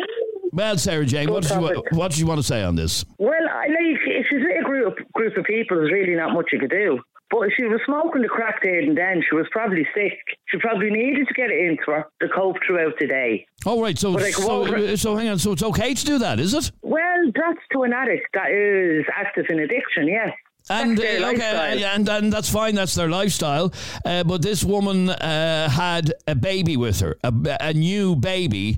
Well, 0.51 0.77
Sarah 0.79 1.05
Jane, 1.05 1.29
what 1.31 1.43
did, 1.43 1.51
you, 1.51 1.83
what 1.91 2.09
did 2.09 2.19
you 2.19 2.25
want 2.25 2.39
to 2.39 2.43
say 2.43 2.63
on 2.63 2.75
this? 2.75 3.05
Well, 3.19 3.31
I 3.47 3.67
like 3.67 3.99
if 4.07 4.25
she's 4.31 4.41
a 4.41 4.63
group 4.63 4.97
group 5.13 5.37
of 5.37 5.45
people, 5.45 5.77
there's 5.77 5.91
really 5.91 6.15
not 6.15 6.33
much 6.33 6.47
you 6.51 6.59
could 6.59 6.71
do. 6.71 6.99
But 7.33 7.49
she 7.57 7.63
was 7.63 7.81
smoking 7.83 8.21
the 8.21 8.27
crack 8.27 8.61
there 8.61 8.79
and 8.79 8.95
then, 8.95 9.23
she 9.27 9.35
was 9.35 9.47
probably 9.51 9.87
sick. 9.95 10.19
She 10.49 10.59
probably 10.59 10.91
needed 10.91 11.27
to 11.27 11.33
get 11.33 11.49
it 11.49 11.65
into 11.65 11.83
her 11.87 12.05
to 12.21 12.29
cope 12.29 12.57
throughout 12.65 12.93
the 12.99 13.07
day. 13.07 13.47
Oh, 13.65 13.81
right. 13.81 13.97
So, 13.97 14.15
so, 14.19 14.95
so 14.95 15.15
hang 15.15 15.29
on. 15.29 15.39
So 15.39 15.53
it's 15.53 15.63
okay 15.63 15.95
to 15.95 16.05
do 16.05 16.19
that, 16.19 16.39
is 16.39 16.53
it? 16.53 16.71
Well, 16.83 17.31
that's 17.33 17.59
to 17.71 17.81
an 17.81 17.91
addict 17.91 18.27
that 18.35 18.51
is 18.51 19.05
active 19.11 19.47
in 19.49 19.59
addiction, 19.59 20.07
yes. 20.07 20.29
And 20.69 20.95
That's 20.95 21.23
uh, 21.23 21.27
okay, 21.29 21.83
and, 21.83 22.07
and 22.07 22.31
that's 22.31 22.49
fine. 22.49 22.75
That's 22.75 22.95
their 22.95 23.09
lifestyle. 23.09 23.73
Uh, 24.05 24.23
but 24.23 24.41
this 24.43 24.63
woman 24.63 25.09
uh, 25.09 25.69
had 25.69 26.13
a 26.27 26.35
baby 26.35 26.77
with 26.77 26.99
her, 27.01 27.17
a, 27.23 27.33
a 27.59 27.73
new 27.73 28.15
baby. 28.15 28.77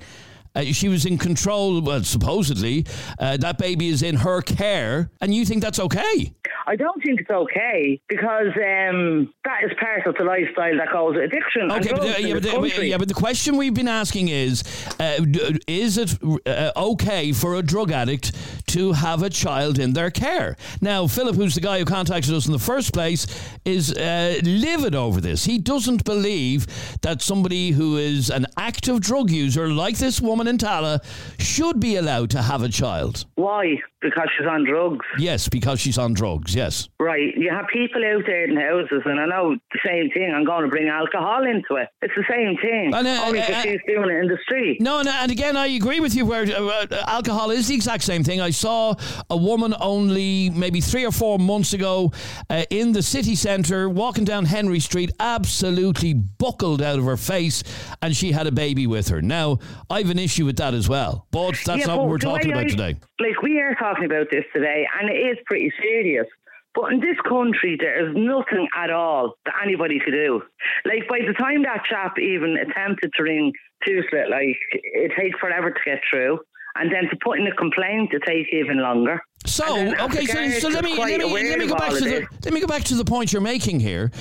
Uh, 0.55 0.63
she 0.65 0.87
was 0.87 1.05
in 1.05 1.17
control. 1.17 1.81
Well, 1.81 2.03
supposedly, 2.03 2.85
uh, 3.19 3.37
that 3.37 3.57
baby 3.57 3.89
is 3.89 4.01
in 4.01 4.17
her 4.17 4.41
care, 4.41 5.11
and 5.21 5.33
you 5.33 5.45
think 5.45 5.61
that's 5.61 5.79
okay? 5.79 6.33
I 6.67 6.75
don't 6.75 7.01
think 7.03 7.21
it's 7.21 7.29
okay 7.29 8.01
because 8.07 8.47
um, 8.55 9.31
that 9.43 9.63
is 9.63 9.71
part 9.79 10.07
of 10.07 10.15
the 10.15 10.23
lifestyle 10.23 10.75
that 10.77 10.89
causes 10.91 11.21
addiction. 11.23 11.71
Okay, 11.71 11.91
but, 11.91 12.01
uh, 12.01 12.17
yeah, 12.17 12.33
but, 12.33 12.45
uh, 12.77 12.81
yeah, 12.81 12.97
but 12.97 13.07
the 13.07 13.13
question 13.13 13.57
we've 13.57 13.73
been 13.73 13.87
asking 13.87 14.29
is: 14.29 14.63
uh, 14.99 15.23
Is 15.67 15.97
it 15.97 16.17
uh, 16.45 16.71
okay 16.75 17.31
for 17.33 17.55
a 17.55 17.61
drug 17.61 17.91
addict 17.91 18.31
to 18.67 18.93
have 18.93 19.21
a 19.21 19.29
child 19.29 19.77
in 19.77 19.93
their 19.93 20.09
care? 20.09 20.57
Now, 20.81 21.05
Philip, 21.05 21.35
who's 21.35 21.55
the 21.55 21.61
guy 21.61 21.79
who 21.79 21.85
contacted 21.85 22.33
us 22.33 22.47
in 22.47 22.51
the 22.51 22.59
first 22.59 22.93
place, 22.93 23.27
is 23.63 23.93
uh, 23.93 24.39
livid 24.43 24.95
over 24.95 25.21
this. 25.21 25.45
He 25.45 25.59
doesn't 25.59 26.03
believe 26.03 26.65
that 27.01 27.21
somebody 27.21 27.71
who 27.71 27.97
is 27.97 28.31
an 28.31 28.47
active 28.57 29.01
drug 29.01 29.29
user, 29.29 29.69
like 29.69 29.97
this 29.97 30.19
woman 30.19 30.44
in 30.47 30.57
Tallaght, 30.57 31.03
should 31.39 31.79
be 31.79 31.95
allowed 31.95 32.29
to 32.31 32.41
have 32.41 32.63
a 32.63 32.69
child. 32.69 33.25
Why? 33.35 33.75
Because 34.01 34.29
she's 34.37 34.47
on 34.47 34.65
drugs. 34.65 35.05
Yes, 35.17 35.49
because 35.49 35.79
she's 35.79 35.97
on 35.97 36.13
drugs. 36.13 36.53
Yes. 36.53 36.89
Right. 36.99 37.35
You 37.35 37.49
have 37.49 37.65
people 37.71 38.03
out 38.05 38.23
there 38.27 38.45
in 38.45 38.55
houses, 38.55 39.01
and 39.05 39.19
I 39.19 39.25
know 39.25 39.55
the 39.71 39.79
same 39.85 40.09
thing. 40.11 40.31
I'm 40.35 40.45
going 40.45 40.63
to 40.63 40.69
bring 40.69 40.87
alcohol 40.87 41.43
into 41.45 41.75
it. 41.81 41.89
It's 42.01 42.13
the 42.15 42.25
same 42.29 42.55
thing. 42.57 42.93
And, 42.93 43.07
uh, 43.07 43.23
Only 43.25 43.39
because 43.39 43.55
uh, 43.55 43.61
she's 43.61 43.79
doing 43.87 44.09
it 44.09 44.19
in 44.23 44.27
the 44.27 44.37
street. 44.43 44.81
No, 44.81 44.99
and, 44.99 45.07
and 45.07 45.31
again, 45.31 45.57
I 45.57 45.67
agree 45.67 45.99
with 45.99 46.13
you. 46.15 46.25
Where 46.25 46.43
uh, 46.43 46.85
uh, 46.91 47.03
alcohol 47.07 47.49
is 47.51 47.67
the 47.67 47.75
exact 47.75 48.03
same 48.03 48.23
thing. 48.23 48.41
I 48.41 48.51
saw 48.51 48.95
a 49.29 49.37
woman 49.37 49.73
only 49.79 50.49
maybe 50.51 50.81
three 50.81 51.05
or 51.05 51.11
four 51.11 51.39
months 51.39 51.73
ago 51.73 52.11
uh, 52.49 52.65
in 52.69 52.91
the 52.91 53.01
city 53.01 53.35
centre 53.35 53.89
walking 53.89 54.25
down 54.25 54.45
Henry 54.45 54.79
Street, 54.79 55.11
absolutely 55.19 56.13
buckled 56.13 56.81
out 56.81 56.99
of 56.99 57.05
her 57.05 57.17
face, 57.17 57.63
and 58.01 58.15
she 58.15 58.31
had 58.31 58.45
a 58.45 58.51
baby 58.51 58.85
with 58.87 59.07
her. 59.07 59.21
Now, 59.21 59.59
I've 59.89 60.09
an 60.09 60.19
issue 60.19 60.34
with 60.43 60.57
that 60.57 60.73
as 60.73 60.89
well, 60.89 61.25
but 61.31 61.51
that's 61.65 61.79
Yeah, 61.79 61.87
not 61.87 61.95
but 61.95 61.97
what 61.99 62.09
we're 62.09 62.17
talking 62.17 62.51
about 62.51 62.65
I- 62.65 62.69
today. 62.69 62.95
Like 63.19 63.41
we 63.41 63.59
are 63.61 63.75
talking 63.75 64.05
about 64.05 64.27
this 64.31 64.43
today, 64.53 64.85
and 64.99 65.09
it 65.09 65.13
is 65.13 65.37
pretty 65.45 65.71
serious. 65.81 66.27
But 66.73 66.91
in 66.91 66.99
this 66.99 67.15
country, 67.25 67.77
there 67.79 68.05
is 68.05 68.13
nothing 68.17 68.67
at 68.75 68.89
all 68.91 69.35
that 69.45 69.53
anybody 69.63 69.97
could 70.03 70.11
do. 70.11 70.41
Like 70.83 71.07
by 71.07 71.19
the 71.25 71.31
time 71.33 71.63
that 71.63 71.83
chap 71.89 72.19
even 72.19 72.57
attempted 72.57 73.11
to 73.15 73.23
ring 73.23 73.53
Tusla, 73.87 74.29
like 74.29 74.57
it 74.73 75.13
takes 75.17 75.39
forever 75.39 75.71
to 75.71 75.79
get 75.85 76.01
through. 76.09 76.39
And 76.77 76.91
then 76.91 77.03
to 77.09 77.15
put 77.23 77.39
in 77.39 77.47
a 77.47 77.55
complaint, 77.55 78.11
it 78.11 78.21
takes 78.27 78.49
even 78.51 78.81
longer. 78.81 79.21
So 79.45 79.63
okay, 80.05 80.25
so, 80.25 80.49
so 80.59 80.67
let 80.67 80.83
me 80.83 80.97
let 80.97 81.19
me, 81.19 81.49
let 81.49 81.59
me 81.59 81.67
go 81.67 81.75
back 81.75 81.93
to 81.93 82.03
the 82.03 82.27
let 82.43 82.53
me 82.53 82.59
go 82.59 82.67
back 82.67 82.83
to 82.85 82.95
the 82.95 83.05
point 83.05 83.31
you're 83.31 83.41
making 83.41 83.79
here. 83.79 84.11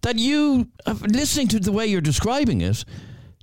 That 0.00 0.16
you, 0.16 0.68
uh, 0.86 0.94
listening 1.02 1.48
to 1.48 1.60
the 1.60 1.72
way 1.72 1.86
you're 1.86 2.00
describing 2.00 2.62
it, 2.62 2.84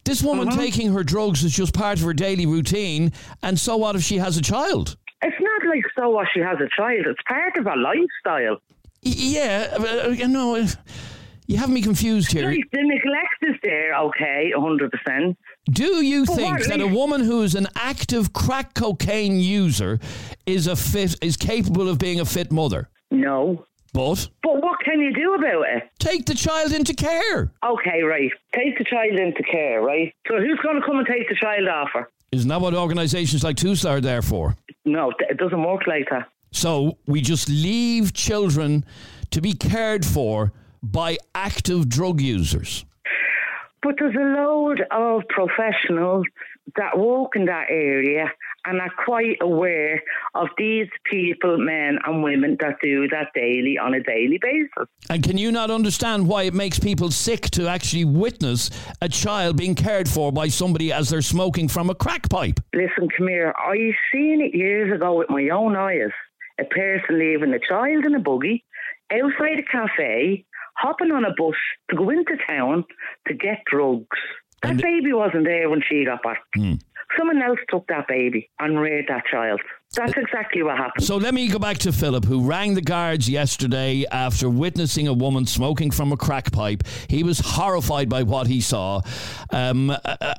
this 0.05 0.21
woman 0.23 0.47
Mm-hmm. 0.47 0.59
taking 0.59 0.93
her 0.93 1.03
drugs 1.03 1.43
is 1.43 1.51
just 1.53 1.73
part 1.73 1.97
of 1.99 2.05
her 2.05 2.13
daily 2.13 2.45
routine, 2.45 3.11
and 3.43 3.59
so 3.59 3.75
what 3.77 3.95
if 3.95 4.03
she 4.03 4.17
has 4.17 4.37
a 4.37 4.41
child? 4.41 4.95
It's 5.21 5.35
not 5.39 5.69
like 5.69 5.83
so 5.97 6.09
what 6.09 6.27
she 6.33 6.39
has 6.41 6.57
a 6.59 6.69
child. 6.77 7.05
It's 7.07 7.21
part 7.27 7.57
of 7.57 7.65
her 7.65 7.75
lifestyle. 7.75 8.57
Yeah, 9.01 9.75
uh, 10.05 10.09
you 10.09 10.27
know, 10.27 10.55
uh, 10.55 10.67
you 11.47 11.57
have 11.57 11.69
me 11.69 11.81
confused 11.81 12.31
here. 12.31 12.47
Like, 12.47 12.59
the 12.71 12.81
neglect 12.83 13.37
is 13.43 13.55
there, 13.63 13.95
okay, 13.95 14.51
100%. 14.55 15.35
Do 15.71 16.03
you 16.03 16.25
But 16.25 16.35
think 16.35 16.59
what- 16.59 16.67
that 16.69 16.81
a 16.81 16.87
woman 16.87 17.21
who 17.21 17.41
is 17.43 17.55
an 17.55 17.67
active 17.75 18.33
crack 18.33 18.73
cocaine 18.73 19.39
user 19.39 19.99
is 20.45 20.67
a 20.67 20.75
fit 20.75 21.15
is 21.21 21.37
capable 21.37 21.87
of 21.89 21.97
being 21.99 22.19
a 22.19 22.25
fit 22.25 22.51
mother? 22.51 22.89
No. 23.11 23.65
But 23.95 24.27
But 24.43 24.61
what 24.61 24.77
can 24.83 24.99
you 24.99 25.13
do 25.13 25.33
about 25.35 25.63
it? 25.69 25.83
take 25.99 26.25
the 26.25 26.35
child 26.35 26.73
into 26.73 26.93
care. 26.93 27.51
Okay, 27.65 28.01
right. 28.03 28.29
Take 28.53 28.77
the 28.77 28.83
child 28.83 29.17
into 29.17 29.41
care, 29.43 29.81
right? 29.81 30.13
So 30.27 30.37
who's 30.37 30.59
going 30.61 30.79
to 30.79 30.85
come 30.85 30.97
and 30.97 31.07
take 31.07 31.29
the 31.29 31.35
child 31.35 31.67
off 31.69 31.89
her? 31.93 32.09
Isn't 32.33 32.49
that 32.49 32.59
what 32.59 32.73
organisations 32.73 33.41
like 33.43 33.55
TUSLA 33.55 33.89
are 33.89 34.01
there 34.01 34.21
for? 34.21 34.55
No, 34.83 35.13
th- 35.17 35.31
it 35.31 35.37
doesn't 35.37 35.63
work 35.63 35.87
like 35.87 36.09
that. 36.11 36.27
So 36.51 36.97
we 37.07 37.21
just 37.21 37.47
leave 37.47 38.11
children 38.13 38.83
to 39.31 39.39
be 39.41 39.53
cared 39.53 40.05
for 40.05 40.51
by 40.83 41.17
active 41.33 41.87
drug 41.87 42.19
users. 42.19 42.85
But 43.81 43.95
there's 43.97 44.15
a 44.15 44.41
load 44.41 44.81
of 44.91 45.21
professionals 45.29 46.25
that 46.75 46.97
work 46.97 47.35
in 47.35 47.45
that 47.45 47.67
area 47.69 48.31
and 48.65 48.81
are 48.81 48.91
quite 49.03 49.37
aware 49.41 50.01
of 50.33 50.47
these 50.57 50.87
people, 51.09 51.57
men 51.57 51.97
and 52.05 52.23
women, 52.23 52.57
that 52.59 52.75
do 52.81 53.07
that 53.09 53.27
daily 53.33 53.77
on 53.77 53.93
a 53.93 54.03
daily 54.03 54.39
basis. 54.41 54.87
And 55.09 55.23
can 55.23 55.37
you 55.37 55.51
not 55.51 55.71
understand 55.71 56.27
why 56.27 56.43
it 56.43 56.53
makes 56.53 56.79
people 56.79 57.11
sick 57.11 57.49
to 57.51 57.67
actually 57.67 58.05
witness 58.05 58.69
a 59.01 59.09
child 59.09 59.57
being 59.57 59.75
cared 59.75 60.09
for 60.09 60.31
by 60.31 60.47
somebody 60.47 60.91
as 60.91 61.09
they're 61.09 61.21
smoking 61.21 61.67
from 61.67 61.89
a 61.89 61.95
crack 61.95 62.29
pipe? 62.29 62.59
Listen, 62.73 63.09
come 63.15 63.27
here. 63.27 63.53
I 63.57 63.91
seen 64.11 64.41
it 64.41 64.55
years 64.55 64.93
ago 64.93 65.17
with 65.17 65.29
my 65.29 65.49
own 65.49 65.75
eyes. 65.75 66.11
A 66.59 66.63
person 66.63 67.19
leaving 67.19 67.53
a 67.53 67.59
child 67.59 68.05
in 68.05 68.15
a 68.15 68.19
buggy 68.19 68.63
outside 69.11 69.59
a 69.59 69.63
cafe, 69.63 70.45
hopping 70.77 71.11
on 71.11 71.25
a 71.25 71.33
bus 71.37 71.55
to 71.89 71.97
go 71.97 72.09
into 72.09 72.37
town 72.47 72.85
to 73.27 73.33
get 73.33 73.63
drugs. 73.65 74.05
That 74.63 74.77
baby 74.77 75.13
wasn't 75.13 75.45
there 75.45 75.69
when 75.69 75.81
she 75.87 76.05
got 76.05 76.23
back. 76.23 76.41
Hmm. 76.55 76.75
Someone 77.17 77.41
else 77.41 77.59
took 77.69 77.87
that 77.87 78.07
baby 78.07 78.49
and 78.59 78.79
reared 78.79 79.05
that 79.07 79.25
child. 79.31 79.61
That's 79.93 80.13
exactly 80.17 80.63
what 80.63 80.77
happened. 80.77 81.05
So 81.05 81.17
let 81.17 81.33
me 81.33 81.47
go 81.47 81.59
back 81.59 81.77
to 81.79 81.91
Philip, 81.93 82.25
who 82.25 82.41
rang 82.41 82.73
the 82.73 82.81
guards 82.81 83.29
yesterday 83.29 84.05
after 84.11 84.49
witnessing 84.49 85.07
a 85.07 85.13
woman 85.13 85.45
smoking 85.45 85.91
from 85.91 86.11
a 86.11 86.17
crack 86.17 86.51
pipe. 86.51 86.83
He 87.07 87.23
was 87.23 87.39
horrified 87.39 88.09
by 88.09 88.23
what 88.23 88.47
he 88.47 88.59
saw. 88.59 89.01
Um, 89.51 89.91
uh, 89.91 89.97
uh, 90.03 90.33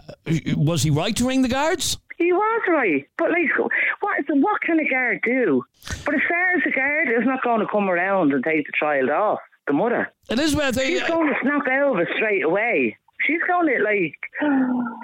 was 0.56 0.82
he 0.82 0.90
right 0.90 1.16
to 1.16 1.26
ring 1.26 1.42
the 1.42 1.48
guards? 1.48 1.96
He 2.18 2.32
was 2.32 2.62
right, 2.68 3.06
but 3.18 3.28
like, 3.28 3.70
what 4.00 4.16
what 4.28 4.60
can 4.62 4.80
a 4.80 4.88
guard 4.88 5.20
do? 5.22 5.62
But 6.04 6.14
as 6.14 6.22
far 6.26 6.50
as 6.56 6.62
the 6.64 6.70
guard 6.70 7.08
is 7.08 7.26
not 7.26 7.42
going 7.42 7.60
to 7.60 7.66
come 7.70 7.90
around 7.90 8.32
and 8.32 8.42
take 8.42 8.66
the 8.66 8.72
child 8.78 9.10
off 9.10 9.38
the 9.66 9.74
mother, 9.74 10.10
Elizabeth, 10.30 10.80
she's 10.80 11.02
going 11.02 11.28
to 11.28 11.34
snap 11.42 11.62
it 11.66 12.08
straight 12.16 12.42
away. 12.42 12.96
She's 13.26 13.40
going 13.48 13.68
it 13.68 13.82
like, 13.82 14.14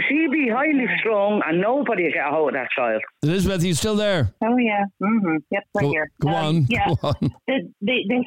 she'd 0.09 0.31
be 0.31 0.49
highly 0.49 0.87
strong, 1.01 1.43
and 1.47 1.61
nobody 1.61 2.05
will 2.05 2.13
get 2.13 2.27
a 2.29 2.31
hold 2.31 2.49
of 2.51 2.55
that 2.55 2.69
child. 2.77 3.03
Elizabeth, 3.23 3.65
you 3.65 3.75
still 3.75 3.97
there? 3.97 4.33
Oh 4.45 4.57
yeah. 4.57 4.85
Mm-hmm. 5.03 5.37
Yep. 5.51 5.63
Right 5.75 5.83
Go- 5.83 5.91
here. 5.91 6.11
go 6.21 6.29
Um, 6.29 6.35
on, 6.37 6.67
Yeah. 6.69 6.87
go 6.89 6.97
on. 7.09 7.15
The- 7.47 7.73
They 7.81 8.05
they 8.09 8.25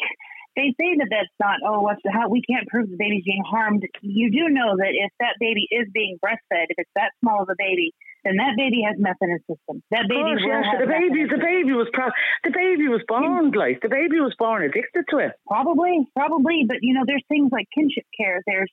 they 0.55 0.71
say 0.79 0.95
that 0.99 1.07
that's 1.11 1.33
not. 1.39 1.59
Oh, 1.67 1.81
what's 1.81 1.99
the, 2.03 2.11
how 2.11 2.29
we 2.29 2.41
can't 2.41 2.67
prove 2.67 2.89
the 2.89 2.95
baby's 2.95 3.23
being 3.25 3.43
harmed. 3.45 3.83
You 4.01 4.31
do 4.31 4.47
know 4.49 4.77
that 4.77 4.91
if 4.95 5.11
that 5.19 5.35
baby 5.39 5.67
is 5.69 5.87
being 5.93 6.17
breastfed, 6.23 6.67
if 6.71 6.77
it's 6.79 6.91
that 6.95 7.11
small 7.19 7.43
of 7.43 7.49
a 7.49 7.55
baby, 7.57 7.91
then 8.23 8.37
that 8.37 8.55
baby 8.55 8.79
has 8.87 8.95
meth 8.97 9.19
in 9.21 9.31
his 9.31 9.41
system. 9.51 9.83
That 9.91 10.07
baby 10.07 10.23
course, 10.23 10.41
will 10.43 10.55
yes, 10.55 10.65
have 10.71 10.79
the 10.79 10.87
baby, 10.87 11.25
the 11.27 11.37
baby 11.43 11.73
was 11.73 11.87
pro- 11.93 12.15
the 12.45 12.51
baby 12.55 12.87
was 12.87 13.01
born 13.07 13.51
like 13.51 13.81
the 13.81 13.89
baby 13.89 14.19
was 14.23 14.33
born 14.39 14.63
addicted 14.63 15.03
to 15.11 15.17
it. 15.19 15.31
Probably, 15.47 16.07
probably, 16.15 16.63
but 16.67 16.77
you 16.81 16.93
know, 16.93 17.03
there's 17.05 17.23
things 17.27 17.51
like 17.51 17.67
kinship 17.75 18.05
care. 18.17 18.39
There's 18.47 18.71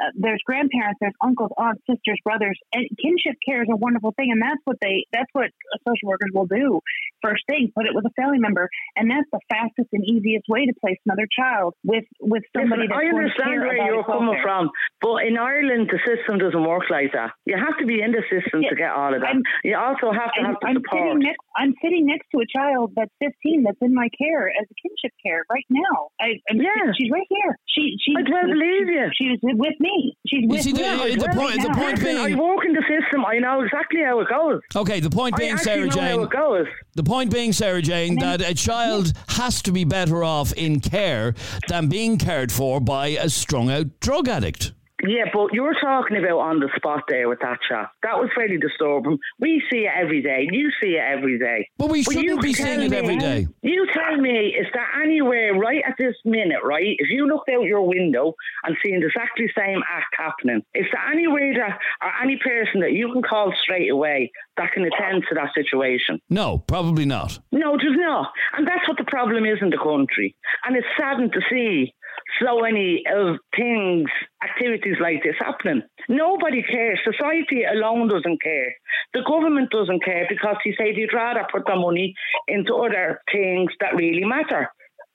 uh, 0.00 0.10
there's 0.14 0.40
grandparents, 0.46 0.98
there's 1.00 1.14
uncles, 1.22 1.50
aunts, 1.58 1.82
sisters, 1.88 2.18
brothers, 2.24 2.58
and 2.72 2.88
kinship 3.00 3.36
care 3.46 3.62
is 3.62 3.68
a 3.70 3.76
wonderful 3.76 4.12
thing, 4.16 4.30
and 4.32 4.40
that's 4.40 4.60
what 4.64 4.76
they 4.80 5.04
that's 5.12 5.30
what 5.32 5.50
social 5.86 6.08
workers 6.08 6.30
will 6.32 6.46
do. 6.46 6.80
First 7.22 7.42
thing, 7.48 7.70
put 7.74 7.86
it 7.86 7.94
with 7.94 8.04
a 8.04 8.14
family 8.20 8.38
member, 8.38 8.68
and 8.96 9.10
that's 9.10 9.28
the 9.32 9.40
fastest 9.48 9.88
and 9.92 10.04
easiest 10.04 10.46
way 10.48 10.66
to 10.66 10.72
place 10.80 10.98
another 11.06 11.26
child 11.30 11.74
with 11.84 12.04
with 12.20 12.42
somebody. 12.56 12.82
Listen, 12.82 12.88
that's 12.90 12.98
I 12.98 13.02
going 13.10 13.14
to 13.14 13.18
understand 13.22 13.60
where 13.62 13.76
you're 13.86 14.04
coming 14.04 14.28
welfare. 14.34 14.42
from, 14.42 14.70
but 15.00 15.24
in 15.24 15.38
Ireland 15.38 15.90
the 15.92 15.98
system 16.04 16.38
doesn't 16.38 16.64
work 16.66 16.90
like 16.90 17.12
that. 17.12 17.30
You 17.46 17.56
have 17.56 17.78
to 17.78 17.86
be 17.86 18.00
in 18.02 18.12
the 18.12 18.22
system 18.28 18.62
to 18.68 18.74
get 18.76 18.90
all 18.92 19.14
of 19.14 19.20
that. 19.22 19.28
I'm- 19.38 19.42
you 19.64 19.76
also 19.76 20.10
have 20.12 20.32
to 20.34 20.40
I'm, 20.42 20.46
have 20.52 20.56
the 20.60 20.66
I'm 20.68 20.76
support. 20.82 21.02
sitting 21.02 21.18
next. 21.22 21.40
I'm 21.56 21.72
sitting 21.82 22.06
next 22.06 22.26
to 22.34 22.40
a 22.42 22.48
child 22.50 22.92
that's 22.96 23.12
15 23.20 23.62
that's 23.64 23.78
in 23.82 23.94
my 23.94 24.08
care 24.18 24.48
as 24.48 24.66
a 24.66 24.74
kinship 24.80 25.12
care 25.24 25.44
right 25.50 25.66
now. 25.70 26.08
I, 26.20 26.40
I'm, 26.50 26.56
Yeah. 26.60 26.92
she's 26.98 27.10
right 27.12 27.26
here. 27.28 27.58
She 27.68 27.96
she. 28.02 28.12
I 28.16 28.22
well 28.28 28.46
believe 28.48 28.88
you. 28.88 29.06
She's 29.14 29.38
with 29.42 29.78
me. 29.80 30.16
She's 30.26 30.44
with 30.48 30.62
see, 30.62 30.72
me. 30.72 30.82
the- 30.82 30.88
right 30.88 31.18
the 31.20 31.28
point- 31.36 31.62
the 31.62 31.68
now. 31.68 31.74
point 31.74 31.98
Listen, 31.98 32.16
being- 32.26 32.38
I 32.38 32.40
work 32.40 32.64
in 32.64 32.72
the 32.72 32.82
system. 32.88 33.24
I 33.24 33.38
know 33.38 33.60
exactly 33.62 34.00
how 34.02 34.20
it 34.20 34.28
goes. 34.28 34.60
Okay, 34.74 35.00
the 35.00 35.10
point 35.10 35.36
being, 35.36 35.52
actually 35.52 35.64
Sarah 35.64 35.86
know 35.86 36.00
how 36.00 36.16
Jane. 36.16 36.20
it 36.22 36.30
goes. 36.30 36.66
The 36.94 37.02
point 37.12 37.30
being, 37.30 37.52
Sarah 37.52 37.82
Jane, 37.82 38.18
that 38.20 38.40
a 38.40 38.54
child 38.54 39.12
has 39.28 39.60
to 39.60 39.70
be 39.70 39.84
better 39.84 40.24
off 40.24 40.50
in 40.54 40.80
care 40.80 41.34
than 41.68 41.90
being 41.90 42.16
cared 42.16 42.50
for 42.50 42.80
by 42.80 43.08
a 43.08 43.28
strung 43.28 43.70
out 43.70 44.00
drug 44.00 44.28
addict. 44.28 44.72
Yeah, 45.02 45.24
but 45.32 45.52
you're 45.52 45.74
talking 45.80 46.16
about 46.16 46.38
on 46.38 46.60
the 46.60 46.68
spot 46.76 47.04
there 47.08 47.28
with 47.28 47.40
that 47.40 47.58
chap. 47.68 47.92
That 48.02 48.18
was 48.18 48.30
very 48.36 48.58
disturbing. 48.58 49.18
We 49.40 49.62
see 49.70 49.78
it 49.78 49.92
every 49.96 50.22
day. 50.22 50.48
You 50.50 50.70
see 50.80 50.94
it 50.94 51.02
every 51.02 51.38
day. 51.38 51.68
But 51.76 51.90
we 51.90 52.04
But 52.04 52.12
shouldn't 52.12 52.28
you 52.28 52.40
be 52.40 52.52
seeing 52.54 52.82
it 52.82 52.92
every 52.92 53.16
day. 53.16 53.48
You 53.62 53.86
tell 53.92 54.16
me, 54.16 54.54
is 54.54 54.66
there 54.72 55.02
anywhere 55.02 55.54
right 55.54 55.82
at 55.86 55.96
this 55.98 56.14
minute, 56.24 56.60
right? 56.62 56.94
If 56.98 57.10
you 57.10 57.26
looked 57.26 57.48
out 57.50 57.62
your 57.62 57.86
window 57.86 58.34
and 58.64 58.76
seen 58.84 59.00
the 59.00 59.06
exactly 59.06 59.46
same 59.58 59.80
act 59.90 60.14
happening, 60.16 60.62
is 60.74 60.86
there 60.92 61.12
anywhere 61.12 61.52
that 61.58 61.78
or 62.00 62.12
any 62.22 62.36
person 62.36 62.80
that 62.80 62.92
you 62.92 63.12
can 63.12 63.22
call 63.22 63.52
straight 63.60 63.90
away 63.90 64.30
that 64.56 64.72
can 64.72 64.84
attend 64.84 65.24
to 65.28 65.34
that 65.34 65.50
situation? 65.54 66.20
No, 66.30 66.58
probably 66.58 67.06
not. 67.06 67.40
No, 67.50 67.76
there's 67.76 67.98
not. 67.98 68.32
And 68.56 68.66
that's 68.66 68.86
what 68.86 68.98
the 68.98 69.04
problem 69.04 69.44
is 69.46 69.58
in 69.60 69.70
the 69.70 69.78
country. 69.78 70.36
And 70.64 70.76
it's 70.76 70.86
saddening 70.96 71.32
to 71.32 71.40
see 71.50 71.92
so 72.40 72.60
many 72.60 73.02
of 73.12 73.36
things, 73.56 74.08
activities 74.42 74.96
like 75.00 75.22
this 75.22 75.36
happening. 75.38 75.82
Nobody 76.08 76.62
cares. 76.62 77.00
Society 77.04 77.64
alone 77.64 78.08
doesn't 78.08 78.42
care. 78.42 78.74
The 79.14 79.22
government 79.26 79.70
doesn't 79.70 80.04
care 80.04 80.26
because 80.28 80.56
they 80.64 80.72
say 80.72 80.94
they'd 80.94 81.14
rather 81.14 81.46
put 81.50 81.66
the 81.66 81.76
money 81.76 82.14
into 82.48 82.74
other 82.74 83.20
things 83.30 83.72
that 83.80 83.96
really 83.96 84.24
matter. 84.24 84.70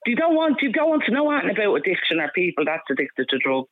You 0.06 0.16
don't 0.16 0.36
want 0.36 0.62
you 0.62 0.72
don't 0.72 0.88
want 0.88 1.02
to 1.06 1.12
know 1.12 1.30
anything 1.30 1.66
about 1.66 1.74
addiction 1.74 2.20
or 2.20 2.30
people 2.34 2.64
that's 2.64 2.84
addicted 2.90 3.28
to 3.28 3.38
drugs 3.38 3.68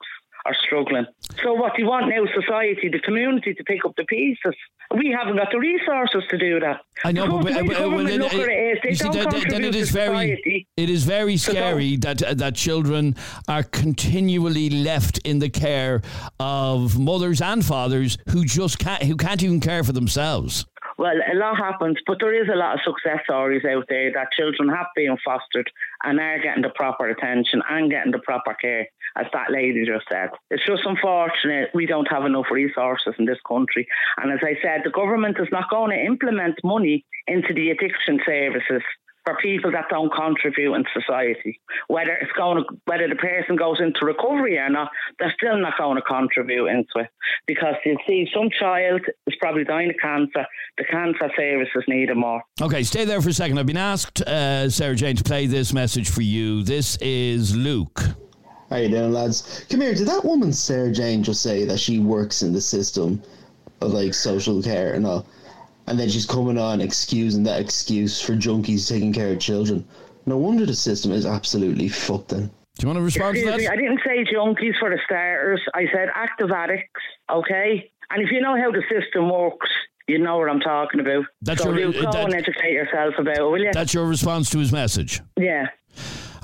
or 0.46 0.54
struggling. 0.66 1.06
So 1.42 1.54
what 1.54 1.76
you 1.78 1.86
want 1.86 2.08
now, 2.08 2.24
society, 2.40 2.88
the 2.88 3.00
community 3.00 3.54
to 3.54 3.64
pick 3.64 3.84
up 3.84 3.94
the 3.96 4.04
pieces? 4.04 4.54
We 4.96 5.14
haven't 5.18 5.36
got 5.36 5.48
the 5.50 5.58
resources 5.58 6.22
to 6.30 6.38
do 6.38 6.60
that. 6.60 6.80
I 7.04 7.12
know, 7.12 7.40
but, 7.42 7.54
the 7.54 7.64
but, 7.64 7.76
uh, 7.80 7.88
well, 7.90 8.04
then, 8.04 8.20
look 8.20 8.32
at 8.32 8.48
it 8.48 8.78
you 8.84 8.94
see, 8.94 9.08
then, 9.08 9.28
then- 9.48 9.64
it 9.64 9.74
is 9.74 9.90
very, 9.90 10.36
society. 10.36 10.68
it 10.76 10.88
is 10.88 11.04
very 11.04 11.36
scary 11.36 11.96
that 11.96 12.22
uh, 12.22 12.34
that 12.34 12.54
children 12.54 13.16
are 13.48 13.64
continually 13.64 14.70
left 14.70 15.18
in 15.18 15.40
the 15.40 15.48
care 15.48 16.02
of 16.38 16.98
mothers 16.98 17.40
and 17.40 17.64
fathers 17.64 18.16
who 18.28 18.44
just 18.44 18.78
can't, 18.78 19.02
who 19.02 19.16
can't 19.16 19.42
even 19.42 19.60
care 19.60 19.82
for 19.82 19.92
themselves. 19.92 20.64
Well, 20.98 21.12
a 21.30 21.36
lot 21.36 21.58
happens, 21.58 21.98
but 22.06 22.18
there 22.20 22.32
is 22.32 22.48
a 22.48 22.56
lot 22.56 22.74
of 22.74 22.80
success 22.82 23.20
stories 23.24 23.64
out 23.66 23.84
there 23.88 24.10
that 24.14 24.32
children 24.32 24.70
have 24.70 24.86
been 24.96 25.16
fostered 25.22 25.70
and 26.02 26.18
are 26.18 26.40
getting 26.40 26.62
the 26.62 26.70
proper 26.70 27.08
attention 27.08 27.60
and 27.68 27.90
getting 27.90 28.12
the 28.12 28.18
proper 28.20 28.54
care, 28.54 28.88
as 29.16 29.26
that 29.34 29.50
lady 29.50 29.84
just 29.84 30.06
said. 30.10 30.30
It's 30.50 30.64
just 30.64 30.86
unfortunate 30.86 31.68
we 31.74 31.84
don't 31.84 32.10
have 32.10 32.24
enough 32.24 32.46
resources 32.50 33.14
in 33.18 33.26
this 33.26 33.40
country. 33.46 33.86
And 34.16 34.32
as 34.32 34.40
I 34.42 34.56
said, 34.62 34.82
the 34.84 34.90
government 34.90 35.36
is 35.38 35.48
not 35.52 35.68
going 35.68 35.90
to 35.90 36.02
implement 36.02 36.64
money 36.64 37.04
into 37.26 37.52
the 37.52 37.70
addiction 37.70 38.18
services 38.24 38.82
for 39.26 39.36
people 39.42 39.72
that 39.72 39.86
don't 39.90 40.12
contribute 40.12 40.74
in 40.74 40.84
society. 40.94 41.60
Whether 41.88 42.12
it's 42.12 42.32
going 42.32 42.62
to, 42.62 42.64
whether 42.84 43.08
the 43.08 43.16
person 43.16 43.56
goes 43.56 43.80
into 43.80 44.06
recovery 44.06 44.56
or 44.56 44.70
not, 44.70 44.90
they're 45.18 45.34
still 45.36 45.58
not 45.58 45.76
going 45.76 45.96
to 45.96 46.02
contribute 46.02 46.66
into 46.66 46.98
it. 46.98 47.08
Because 47.46 47.74
you 47.84 47.98
see, 48.06 48.28
some 48.32 48.48
child 48.50 49.00
is 49.26 49.34
probably 49.40 49.64
dying 49.64 49.90
of 49.90 49.96
cancer. 50.00 50.46
The 50.78 50.84
cancer 50.84 51.28
services 51.36 51.84
need 51.88 52.08
them 52.08 52.20
more. 52.20 52.42
Okay, 52.62 52.84
stay 52.84 53.04
there 53.04 53.20
for 53.20 53.30
a 53.30 53.32
second. 53.32 53.58
I've 53.58 53.66
been 53.66 53.76
asked, 53.76 54.22
uh, 54.22 54.70
Sarah 54.70 54.94
Jane, 54.94 55.16
to 55.16 55.24
play 55.24 55.46
this 55.46 55.72
message 55.72 56.08
for 56.08 56.22
you. 56.22 56.62
This 56.62 56.96
is 57.00 57.56
Luke. 57.56 58.00
How 58.70 58.76
you 58.76 58.88
doing, 58.88 59.12
lads? 59.12 59.66
Come 59.68 59.80
here. 59.80 59.94
Did 59.94 60.06
that 60.08 60.24
woman 60.24 60.52
Sarah 60.52 60.92
Jane 60.92 61.24
just 61.24 61.42
say 61.42 61.64
that 61.64 61.80
she 61.80 61.98
works 61.98 62.42
in 62.42 62.52
the 62.52 62.60
system 62.60 63.20
of 63.80 63.92
like 63.92 64.14
social 64.14 64.62
care 64.62 64.94
and 64.94 65.04
all, 65.04 65.26
and 65.86 65.98
then 65.98 66.08
she's 66.08 66.26
coming 66.26 66.58
on 66.58 66.80
excusing 66.80 67.42
that 67.44 67.60
excuse 67.60 68.20
for 68.20 68.32
junkies 68.32 68.88
taking 68.88 69.12
care 69.12 69.32
of 69.32 69.40
children? 69.40 69.86
No 70.26 70.36
wonder 70.36 70.66
the 70.66 70.74
system 70.74 71.12
is 71.12 71.24
absolutely 71.26 71.88
fucked. 71.88 72.28
Then. 72.28 72.50
Do 72.78 72.82
you 72.82 72.88
want 72.88 72.98
to 72.98 73.02
respond 73.02 73.36
Excuse 73.36 73.56
me, 73.56 73.68
I 73.68 73.76
didn't 73.76 74.00
say 74.04 74.24
junkies 74.24 74.78
for 74.78 74.90
the 74.90 74.98
starters. 75.06 75.60
I 75.74 75.86
said 75.92 76.08
active 76.14 76.50
addicts, 76.50 77.00
okay? 77.30 77.90
And 78.10 78.22
if 78.22 78.30
you 78.30 78.40
know 78.40 78.56
how 78.56 78.70
the 78.70 78.82
system 78.90 79.30
works, 79.30 79.70
you 80.08 80.18
know 80.18 80.38
what 80.38 80.50
I'm 80.50 80.60
talking 80.60 81.00
about. 81.00 81.24
That's 81.42 81.62
so 81.62 81.72
your- 81.72 81.88
Luke, 81.88 82.04
go 82.04 82.12
that- 82.12 82.24
and 82.24 82.34
educate 82.34 82.72
yourself 82.72 83.14
about 83.18 83.38
it, 83.38 83.42
will 83.42 83.58
you? 83.58 83.70
That's 83.72 83.94
your 83.94 84.06
response 84.06 84.50
to 84.50 84.58
his 84.58 84.72
message. 84.72 85.20
yeah. 85.36 85.66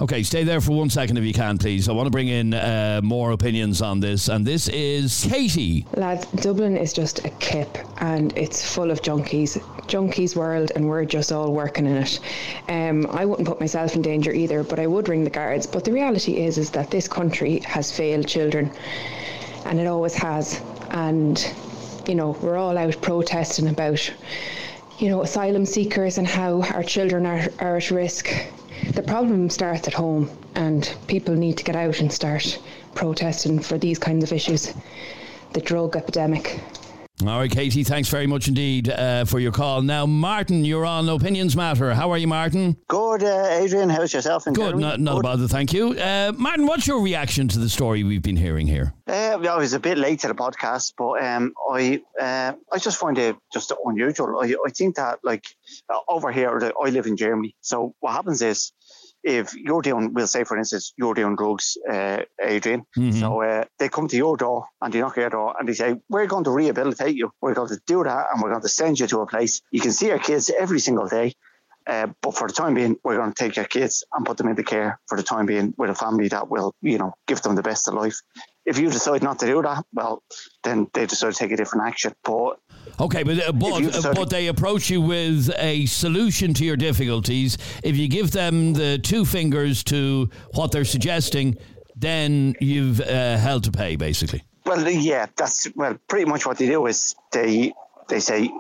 Okay, 0.01 0.23
stay 0.23 0.43
there 0.43 0.61
for 0.61 0.73
one 0.73 0.91
second 0.91 1.17
if 1.19 1.25
you 1.25 1.35
can, 1.35 1.59
please. 1.59 1.89
I 1.89 1.93
want 1.93 2.07
to 2.07 2.11
bring 2.11 2.29
in 2.29 2.55
uh, 2.55 3.01
more 3.05 3.33
opinions 3.33 3.83
on 3.83 4.01
this, 4.01 4.29
and 4.29 4.47
this 4.47 4.69
is 4.69 5.27
Katie. 5.29 5.87
Lads, 5.97 6.27
Dublin 6.43 6.77
is 6.77 6.93
just 6.93 7.25
a 7.25 7.31
kip 7.31 7.79
and 8.01 8.37
it's 8.37 8.75
full 8.75 8.91
of 8.91 9.03
junkies. 9.03 9.59
Junkies 9.87 10.35
world 10.35 10.73
and 10.75 10.89
we're 10.89 11.05
just 11.05 11.31
all 11.31 11.53
working 11.53 11.87
in 11.87 11.99
it. 11.99 12.21
Um, 12.69 13.07
I 13.11 13.25
wouldn't 13.25 13.47
put 13.47 13.61
myself 13.61 13.95
in 13.95 14.03
danger 14.03 14.33
either, 14.33 14.65
but 14.65 14.79
I 14.79 14.87
would 14.87 15.09
ring 15.09 15.25
the 15.25 15.31
guards. 15.31 15.67
But 15.67 15.85
the 15.85 15.93
reality 15.93 16.39
is 16.39 16.57
is 16.59 16.71
that 16.71 16.91
this 16.91 17.07
country 17.07 17.59
has 17.61 17.93
failed 17.97 18.27
children 18.27 18.73
and 19.67 19.79
it 19.79 19.87
always 19.87 20.15
has. 20.15 20.61
And, 20.91 21.39
you 22.09 22.15
know, 22.15 22.31
we're 22.43 22.57
all 22.57 22.79
out 22.79 23.01
protesting 23.03 23.69
about, 23.69 24.11
you 24.99 25.11
know, 25.11 25.23
asylum 25.23 25.67
seekers 25.67 26.19
and 26.19 26.27
how 26.27 26.63
our 26.63 26.83
children 26.83 27.27
are, 27.27 27.49
are 27.59 27.77
at 27.77 27.91
risk. 27.91 28.31
The 28.95 29.03
problem 29.03 29.49
starts 29.49 29.87
at 29.87 29.95
home 29.95 30.29
and 30.57 30.93
people 31.07 31.35
need 31.37 31.57
to 31.59 31.65
get 31.65 31.77
out 31.77 32.01
and 32.01 32.13
start 32.13 32.59
protesting 32.95 33.61
for 33.61 33.79
these 33.79 33.99
kinds 33.99 34.25
of 34.25 34.33
issues 34.33 34.75
the 35.53 35.61
drug 35.61 35.95
epidemic. 35.95 36.59
All 37.29 37.39
right, 37.39 37.51
Katie, 37.51 37.85
thanks 37.85 38.09
very 38.09 38.27
much 38.27 38.49
indeed 38.49 38.89
uh, 38.89 39.25
for 39.25 39.39
your 39.39 39.53
call. 39.53 39.81
Now, 39.81 40.07
Martin, 40.07 40.65
you're 40.65 40.85
on 40.85 41.09
Opinions 41.09 41.55
Matter. 41.55 41.95
How 41.95 42.11
are 42.11 42.19
you, 42.19 42.27
Martin? 42.27 42.77
Good, 42.89 43.23
uh, 43.23 43.47
Adrian. 43.51 43.89
How's 43.91 44.13
yourself? 44.13 44.47
And 44.47 44.57
Good, 44.57 44.77
not, 44.77 44.99
not 44.99 45.19
a 45.19 45.23
bother, 45.23 45.47
thank 45.47 45.73
you. 45.73 45.93
Uh, 45.93 46.33
Martin, 46.37 46.67
what's 46.67 46.87
your 46.87 47.01
reaction 47.01 47.47
to 47.49 47.59
the 47.59 47.69
story 47.69 48.03
we've 48.03 48.23
been 48.23 48.37
hearing 48.37 48.67
here? 48.67 48.93
Uh, 49.07 49.39
I 49.39 49.57
was 49.57 49.73
a 49.73 49.81
bit 49.81 49.99
late 49.99 50.21
to 50.21 50.29
the 50.29 50.35
podcast, 50.35 50.95
but 50.99 51.23
um, 51.23 51.53
I 51.71 52.03
uh, 52.21 52.55
I 52.73 52.79
just 52.79 52.99
find 52.99 53.17
it 53.19 53.37
just 53.53 53.73
unusual. 53.85 54.41
I, 54.41 54.55
I 54.67 54.71
think 54.71 54.97
that 54.97 55.21
like 55.23 55.45
uh, 55.89 55.99
over 56.09 56.33
here, 56.33 56.73
I 56.83 56.89
live 56.89 57.07
in 57.07 57.17
Germany, 57.17 57.55
so 57.61 57.95
what 58.01 58.13
happens 58.13 58.43
is 58.43 58.73
if 59.23 59.55
you're 59.55 59.83
doing, 59.83 60.13
we'll 60.15 60.27
say 60.27 60.45
for 60.45 60.57
instance, 60.59 60.93
you're 60.97 61.15
doing 61.15 61.37
drugs, 61.37 61.77
uh, 61.89 62.23
Adrian. 62.41 62.85
Mhm. 62.97 63.21
So 63.21 63.43
uh, 63.43 63.65
they 63.79 63.89
come 63.89 64.09
to 64.09 64.17
your 64.17 64.37
door 64.37 64.67
and 64.81 64.93
they 64.93 65.01
knock 65.01 65.17
at 65.19 65.23
your 65.23 65.31
door 65.31 65.55
and 65.59 65.69
they 65.69 65.75
say, 65.75 65.95
"We're 66.09 66.27
going 66.27 66.45
to 66.45 66.51
rehabilitate 66.51 67.17
you. 67.17 67.33
We're 67.41 67.55
going 67.55 67.69
to 67.69 67.81
do 67.87 68.05
that, 68.05 68.27
and 68.33 68.43
we're 68.43 68.51
going 68.51 68.63
to 68.63 68.69
send 68.69 68.99
you 69.01 69.07
to 69.09 69.21
a 69.21 69.27
place 69.27 69.63
you 69.71 69.81
can 69.81 69.93
see 69.93 70.07
your 70.07 70.19
kids 70.19 70.51
every 70.51 70.81
single 70.81 71.09
day." 71.09 71.35
Uh, 71.85 72.07
but 72.21 72.37
for 72.37 72.47
the 72.47 72.55
time 72.55 72.75
being, 72.75 72.97
we're 73.03 73.17
going 73.17 73.33
to 73.33 73.45
take 73.45 73.57
your 73.57 73.65
kids 73.65 74.05
and 74.13 74.25
put 74.25 74.37
them 74.37 74.47
into 74.47 74.63
care 74.63 75.01
for 75.09 75.17
the 75.17 75.23
time 75.25 75.47
being 75.47 75.75
with 75.77 75.91
a 75.91 75.95
family 75.97 76.29
that 76.29 76.49
will, 76.49 76.73
you 76.81 76.97
know, 76.97 77.13
give 77.27 77.43
them 77.43 77.57
the 77.57 77.63
best 77.63 77.89
of 77.89 77.95
life. 77.95 78.21
If 78.65 78.79
you 78.79 78.91
decide 78.91 79.23
not 79.23 79.39
to 79.41 79.47
do 79.47 79.61
that, 79.63 79.85
well, 79.93 80.23
then 80.63 80.89
they 80.93 81.07
decide 81.07 81.33
to 81.33 81.39
take 81.39 81.53
a 81.53 81.57
different 81.57 81.87
action. 81.89 82.15
But 82.23 82.59
Okay, 83.01 83.23
but 83.23 83.39
uh, 83.39 83.53
but, 83.53 84.05
uh, 84.05 84.15
but 84.15 84.31
they 84.31 84.49
approach 84.49 84.91
you 84.91 85.01
with 85.01 85.51
a 85.59 85.87
solution 85.87 86.55
to 86.55 86.65
your 86.65 86.77
difficulties. 86.77 87.59
If 87.83 87.97
you 87.97 88.09
give 88.09 88.33
them 88.33 88.75
the 88.75 88.99
two 88.99 89.25
fingers 89.25 89.83
to 89.85 90.31
what 90.55 90.73
they're 90.73 90.85
suggesting, 90.85 91.57
then 91.97 92.55
you've 92.61 93.01
uh, 93.01 93.37
hell 93.39 93.61
to 93.61 93.71
pay, 93.71 93.97
basically. 93.97 94.43
Well, 94.67 94.89
yeah, 94.89 95.27
that's 95.37 95.69
well, 95.75 95.99
pretty 96.09 96.27
much 96.27 96.47
what 96.47 96.59
they 96.59 96.67
do 96.67 96.87
is 96.87 97.15
they 97.33 97.73
they 98.09 98.21
say 98.21 98.51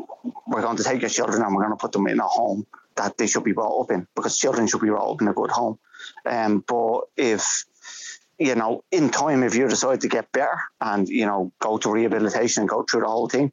we're 0.46 0.62
going 0.62 0.76
to 0.76 0.84
take 0.84 1.00
your 1.00 1.10
children 1.10 1.42
and 1.42 1.54
we're 1.54 1.62
going 1.62 1.76
to 1.76 1.80
put 1.80 1.92
them 1.92 2.06
in 2.06 2.18
a 2.18 2.26
home 2.26 2.66
that 2.96 3.16
they 3.16 3.26
should 3.26 3.44
be 3.44 3.52
brought 3.52 3.82
up 3.82 3.90
in 3.90 4.06
because 4.14 4.38
children 4.38 4.66
should 4.66 4.80
be 4.80 4.88
brought 4.88 5.14
up 5.14 5.22
in 5.22 5.28
a 5.28 5.32
good 5.32 5.50
home. 5.50 5.78
Um, 6.26 6.64
but 6.66 7.02
if 7.16 7.64
you 8.42 8.54
know, 8.54 8.82
in 8.90 9.10
time, 9.10 9.42
if 9.42 9.54
you 9.54 9.68
decide 9.68 10.00
to 10.00 10.08
get 10.08 10.32
better 10.32 10.60
and 10.80 11.08
you 11.08 11.26
know 11.26 11.52
go 11.60 11.78
to 11.78 11.90
rehabilitation 11.90 12.62
and 12.62 12.68
go 12.68 12.82
through 12.82 13.02
the 13.02 13.08
whole 13.08 13.28
thing, 13.28 13.52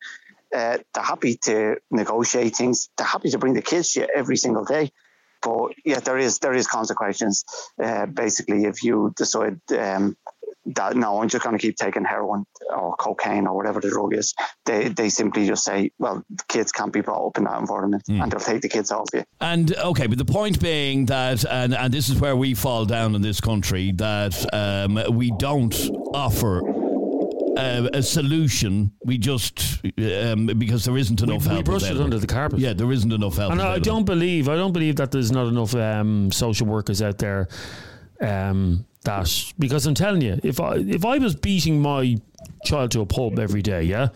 uh, 0.53 0.77
they're 0.93 1.03
happy 1.03 1.37
to 1.43 1.77
negotiate 1.91 2.55
things. 2.55 2.89
They're 2.97 3.07
happy 3.07 3.29
to 3.29 3.37
bring 3.37 3.53
the 3.53 3.61
kids 3.61 3.93
to 3.93 4.01
you 4.01 4.07
every 4.13 4.37
single 4.37 4.65
day. 4.65 4.91
But 5.41 5.73
yeah, 5.85 5.99
there 5.99 6.17
is 6.17 6.39
there 6.39 6.53
is 6.53 6.67
consequences. 6.67 7.45
Uh, 7.81 8.07
basically, 8.07 8.65
if 8.65 8.83
you 8.83 9.13
decide 9.15 9.59
um, 9.77 10.17
that 10.75 10.95
no, 10.95 11.21
I'm 11.21 11.29
just 11.29 11.43
going 11.43 11.57
to 11.57 11.61
keep 11.61 11.75
taking 11.77 12.03
heroin 12.03 12.45
or 12.75 12.95
cocaine 12.97 13.47
or 13.47 13.55
whatever 13.55 13.79
the 13.81 13.89
drug 13.89 14.13
is. 14.15 14.33
They 14.65 14.89
they 14.89 15.09
simply 15.09 15.45
just 15.47 15.63
say, 15.63 15.91
well, 15.99 16.23
kids 16.47 16.71
can't 16.71 16.91
be 16.93 17.01
brought 17.01 17.27
up 17.27 17.37
in 17.37 17.43
that 17.45 17.59
environment, 17.59 18.03
Hmm. 18.07 18.21
and 18.21 18.31
they'll 18.31 18.39
take 18.39 18.61
the 18.61 18.69
kids 18.69 18.91
off 18.91 19.09
you. 19.13 19.23
And 19.41 19.75
okay, 19.77 20.07
but 20.07 20.17
the 20.17 20.25
point 20.25 20.61
being 20.61 21.05
that, 21.07 21.45
and, 21.45 21.73
and 21.73 21.93
this 21.93 22.09
is 22.09 22.19
where 22.19 22.35
we 22.35 22.53
fall 22.53 22.85
down 22.85 23.15
in 23.15 23.21
this 23.21 23.39
country, 23.41 23.91
that 23.93 24.35
um, 24.53 24.99
we 25.17 25.31
don't 25.37 25.75
offer 26.13 26.61
uh, 27.57 27.89
a 27.93 28.01
solution. 28.03 28.91
We 29.03 29.17
just 29.17 29.81
um, 29.97 30.45
because 30.57 30.85
there 30.85 30.97
isn't 30.97 31.21
enough 31.21 31.45
we 31.47 31.53
help. 31.53 31.65
brush 31.65 31.89
it 31.89 31.97
under 31.97 32.19
the 32.19 32.27
carpet. 32.27 32.59
Yeah, 32.59 32.73
there 32.73 32.91
isn't 32.91 33.11
enough 33.11 33.35
help. 33.37 33.51
And 33.51 33.61
I 33.61 33.79
don't 33.79 34.05
believe 34.05 34.47
I 34.47 34.55
don't 34.55 34.71
believe 34.73 34.97
that 34.97 35.11
there's 35.11 35.31
not 35.31 35.47
enough 35.47 35.73
um, 35.75 36.31
social 36.31 36.67
workers 36.67 37.01
out 37.01 37.17
there 37.17 37.47
um, 38.21 38.85
that 39.03 39.53
because 39.57 39.85
I'm 39.85 39.95
telling 39.95 40.21
you, 40.21 40.39
if 40.43 40.59
I 40.59 40.75
if 40.75 41.05
I 41.05 41.17
was 41.17 41.35
beating 41.35 41.81
my 41.81 42.17
child 42.65 42.91
to 42.91 43.01
a 43.01 43.05
pulp 43.05 43.39
every 43.39 43.61
day, 43.61 43.83
yeah, 43.83 44.09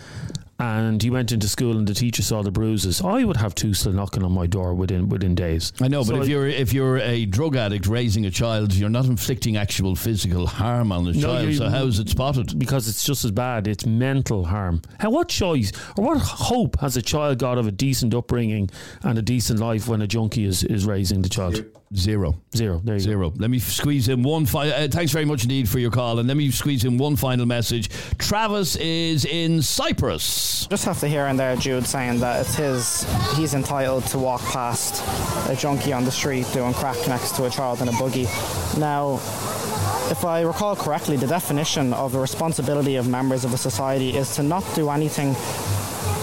and 0.59 1.01
he 1.01 1.09
went 1.09 1.31
into 1.31 1.47
school 1.47 1.77
and 1.77 1.88
the 1.88 1.93
teacher 1.93 2.21
saw 2.21 2.41
the 2.43 2.51
bruises, 2.51 3.01
I 3.01 3.23
would 3.23 3.38
have 3.38 3.55
Tusla 3.55 3.93
knocking 3.93 4.23
on 4.23 4.31
my 4.34 4.45
door 4.45 4.73
within 4.73 5.07
within 5.09 5.36
days. 5.36 5.71
I 5.81 5.88
know, 5.88 5.99
but 6.01 6.07
So 6.07 6.15
if 6.17 6.21
I- 6.23 6.25
you're 6.25 6.47
if 6.47 6.73
you're 6.73 6.97
a 6.99 7.25
drug 7.25 7.55
addict 7.55 7.88
raising 7.88 8.25
a 8.25 8.31
child, 8.31 8.73
you're 8.73 8.89
not 8.89 9.05
inflicting 9.05 9.55
actual 9.57 9.95
physical 9.95 10.47
harm 10.47 10.91
on 10.91 11.05
the 11.05 11.13
No, 11.13 11.21
child. 11.21 11.53
So 11.55 11.69
how 11.69 11.86
is 11.86 11.99
it 11.99 12.09
spotted? 12.09 12.59
Because 12.59 12.88
it's 12.89 13.05
just 13.05 13.23
as 13.25 13.31
bad. 13.31 13.67
It's 13.67 13.86
mental 13.86 14.45
harm. 14.45 14.81
How 14.99 15.09
what 15.11 15.29
choice 15.29 15.71
or 15.97 16.05
what 16.05 16.17
hope 16.19 16.79
has 16.81 16.97
a 16.97 17.01
child 17.01 17.39
got 17.39 17.57
of 17.57 17.67
a 17.67 17.71
decent 17.71 18.13
upbringing 18.13 18.69
and 19.01 19.17
a 19.17 19.21
decent 19.21 19.59
life 19.59 19.88
when 19.88 20.01
a 20.01 20.07
junkie 20.07 20.43
is, 20.45 20.63
is 20.65 20.86
raising 20.86 21.21
the 21.21 21.29
child? 21.29 21.63
Zero. 21.96 22.41
Zero. 22.56 22.82
There 22.84 22.96
you 22.96 23.00
Zero. 23.00 23.34
Let 23.36 23.50
me 23.50 23.60
squeeze 23.60 24.08
in 24.08 24.24
one 24.24 24.46
final. 24.46 24.74
Uh, 24.74 24.88
thanks 24.88 25.12
very 25.12 25.26
much 25.26 25.44
indeed 25.44 25.70
for 25.70 25.80
your 25.80 25.91
call, 25.91 26.20
and 26.20 26.28
let 26.28 26.38
me 26.38 26.50
squeeze 26.50 26.86
in 26.86 26.98
one 26.98 27.16
final 27.16 27.46
message. 27.46 27.89
Travis 28.18 28.76
is 28.78 29.26
in 29.26 29.62
Cyprus. 29.62 30.68
Just 30.68 30.86
have 30.86 31.00
to 31.02 31.08
hear 31.08 31.28
in 31.28 31.38
there 31.38 31.56
Jude 31.56 31.86
saying 31.86 32.20
that 32.20 32.41
it's 32.41 32.56
his, 32.56 33.06
he's 33.36 33.54
entitled 33.54 34.06
to 34.08 34.18
walk 34.18 34.41
past 34.41 35.04
a 35.50 35.56
junkie 35.56 35.94
on 35.94 36.04
the 36.04 36.12
street 36.12 36.48
doing 36.54 36.74
crack 36.74 36.98
next 37.08 37.36
to 37.36 37.46
a 37.46 37.50
child 37.50 37.82
in 37.82 37.88
a 37.88 37.91
buggy. 37.94 38.26
Now, 38.78 39.20
if 40.10 40.26
I 40.26 40.41
recall 40.41 40.76
correctly, 40.76 41.18
the 41.18 41.28
definition 41.28 41.94
of 41.94 42.12
the 42.12 42.20
responsibility 42.20 42.96
of 42.96 43.08
members 43.08 43.46
of 43.46 43.54
a 43.54 43.58
society 43.58 44.18
is 44.18 44.36
to 44.36 44.44
not 44.44 44.64
do 44.76 44.89
anything 44.89 45.36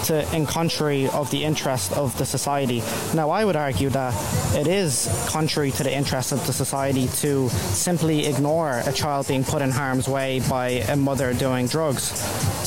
to 0.05 0.35
in 0.35 0.45
contrary 0.45 1.07
of 1.09 1.29
the 1.31 1.43
interest 1.43 1.93
of 1.93 2.17
the 2.17 2.25
society. 2.25 2.81
Now, 3.13 3.29
I 3.29 3.45
would 3.45 3.55
argue 3.55 3.89
that 3.89 4.13
it 4.55 4.67
is 4.67 5.07
contrary 5.29 5.71
to 5.71 5.83
the 5.83 5.93
interest 5.93 6.31
of 6.31 6.45
the 6.47 6.53
society 6.53 7.07
to 7.21 7.49
simply 7.49 8.25
ignore 8.27 8.81
a 8.85 8.91
child 8.93 9.27
being 9.27 9.43
put 9.43 9.61
in 9.61 9.71
harm's 9.71 10.07
way 10.07 10.39
by 10.49 10.69
a 10.69 10.95
mother 10.95 11.33
doing 11.33 11.67
drugs. 11.67 12.03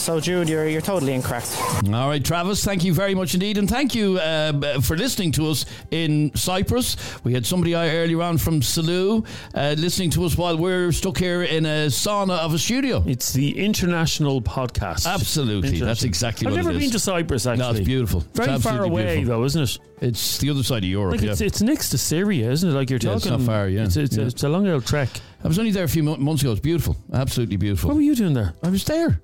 So, 0.00 0.20
Jude, 0.20 0.48
you're, 0.48 0.68
you're 0.68 0.80
totally 0.82 1.14
incorrect. 1.14 1.56
All 1.86 2.08
right, 2.08 2.22
Travis, 2.24 2.62
thank 2.64 2.84
you 2.84 2.92
very 2.92 3.14
much 3.14 3.34
indeed. 3.34 3.56
And 3.58 3.68
thank 3.68 3.94
you 3.94 4.18
uh, 4.18 4.80
for 4.80 4.96
listening 4.96 5.32
to 5.32 5.48
us 5.48 5.64
in 5.90 6.34
Cyprus. 6.34 6.96
We 7.24 7.32
had 7.32 7.46
somebody 7.46 7.74
earlier 7.74 8.20
on 8.22 8.38
from 8.38 8.60
Salou 8.60 9.26
uh, 9.54 9.74
listening 9.78 10.10
to 10.10 10.24
us 10.24 10.36
while 10.36 10.56
we're 10.56 10.92
stuck 10.92 11.18
here 11.18 11.42
in 11.42 11.64
a 11.64 11.86
sauna 11.86 12.38
of 12.38 12.52
a 12.54 12.58
studio. 12.58 13.02
It's 13.06 13.32
the 13.32 13.58
international 13.64 14.42
podcast. 14.42 15.06
Absolutely. 15.06 15.70
That's 15.70 16.02
International. 16.02 16.08
exactly 16.08 16.46
I've 16.46 16.52
what 16.52 16.56
never 16.56 16.70
it 16.70 16.76
is. 16.76 16.82
been 16.82 16.90
to 16.92 16.98
Cyprus, 16.98 17.23
actually. 17.32 17.56
No, 17.56 17.70
it's 17.70 17.80
beautiful. 17.86 18.20
It's 18.20 18.46
Very 18.46 18.58
far 18.58 18.82
away, 18.84 19.16
beautiful. 19.16 19.38
though, 19.40 19.44
isn't 19.44 19.62
it? 19.62 19.78
It's 20.00 20.38
the 20.38 20.50
other 20.50 20.62
side 20.62 20.84
of 20.84 20.88
Europe, 20.90 21.12
Like 21.12 21.22
yeah. 21.22 21.32
it's, 21.32 21.40
it's 21.40 21.62
next 21.62 21.90
to 21.90 21.98
Syria, 21.98 22.50
isn't 22.50 22.68
it? 22.68 22.72
Like 22.72 22.90
you're 22.90 22.98
Yeah, 22.98 23.14
talking. 23.14 23.16
it's 23.16 23.26
not 23.26 23.40
far, 23.42 23.68
yeah. 23.68 23.84
It's, 23.84 23.96
it's, 23.96 24.16
Yeah. 24.16 24.24
it's 24.24 24.42
a 24.42 24.48
long 24.48 24.66
old 24.68 24.86
trek. 24.86 25.08
I 25.42 25.48
was 25.48 25.58
only 25.58 25.70
there 25.70 25.84
a 25.84 25.88
few 25.88 26.02
months 26.02 26.42
ago. 26.42 26.52
It's 26.52 26.60
beautiful. 26.60 26.96
Absolutely 27.12 27.56
beautiful. 27.56 27.88
What 27.88 27.96
were 27.96 28.02
you 28.02 28.14
doing 28.14 28.34
there? 28.34 28.54
I 28.62 28.68
was 28.68 28.84
there 28.84 29.20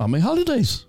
on 0.00 0.10
my 0.10 0.18
holidays. 0.18 0.86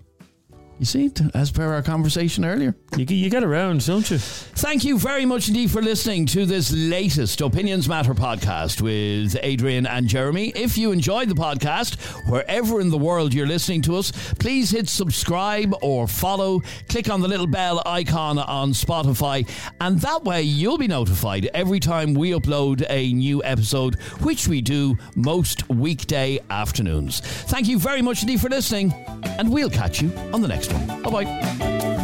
You 0.78 0.84
see, 0.84 1.10
as 1.32 1.50
per 1.50 1.72
our 1.72 1.82
conversation 1.82 2.44
earlier. 2.44 2.76
You, 2.98 3.06
you 3.08 3.30
get 3.30 3.42
around, 3.42 3.86
don't 3.86 4.10
you? 4.10 4.18
Thank 4.18 4.84
you 4.84 4.98
very 4.98 5.24
much 5.24 5.48
indeed 5.48 5.70
for 5.70 5.80
listening 5.80 6.26
to 6.26 6.44
this 6.44 6.70
latest 6.70 7.40
Opinions 7.40 7.88
Matter 7.88 8.12
podcast 8.12 8.82
with 8.82 9.38
Adrian 9.42 9.86
and 9.86 10.06
Jeremy. 10.06 10.52
If 10.54 10.76
you 10.76 10.92
enjoyed 10.92 11.30
the 11.30 11.34
podcast, 11.34 11.96
wherever 12.30 12.82
in 12.82 12.90
the 12.90 12.98
world 12.98 13.32
you're 13.32 13.46
listening 13.46 13.80
to 13.82 13.96
us, 13.96 14.12
please 14.34 14.70
hit 14.70 14.86
subscribe 14.86 15.74
or 15.80 16.06
follow. 16.06 16.60
Click 16.90 17.08
on 17.08 17.22
the 17.22 17.28
little 17.28 17.46
bell 17.46 17.82
icon 17.86 18.38
on 18.38 18.72
Spotify, 18.72 19.48
and 19.80 19.98
that 20.00 20.24
way 20.24 20.42
you'll 20.42 20.76
be 20.76 20.88
notified 20.88 21.48
every 21.54 21.80
time 21.80 22.12
we 22.12 22.32
upload 22.32 22.84
a 22.90 23.14
new 23.14 23.42
episode, 23.44 23.94
which 24.20 24.46
we 24.46 24.60
do 24.60 24.94
most 25.14 25.66
weekday 25.70 26.38
afternoons. 26.50 27.20
Thank 27.20 27.66
you 27.66 27.78
very 27.78 28.02
much 28.02 28.20
indeed 28.20 28.42
for 28.42 28.50
listening, 28.50 28.92
and 29.38 29.50
we'll 29.50 29.70
catch 29.70 30.02
you 30.02 30.12
on 30.34 30.42
the 30.42 30.48
next 30.68 30.88
one. 30.88 31.02
Bye 31.02 31.24
bye. 31.24 31.95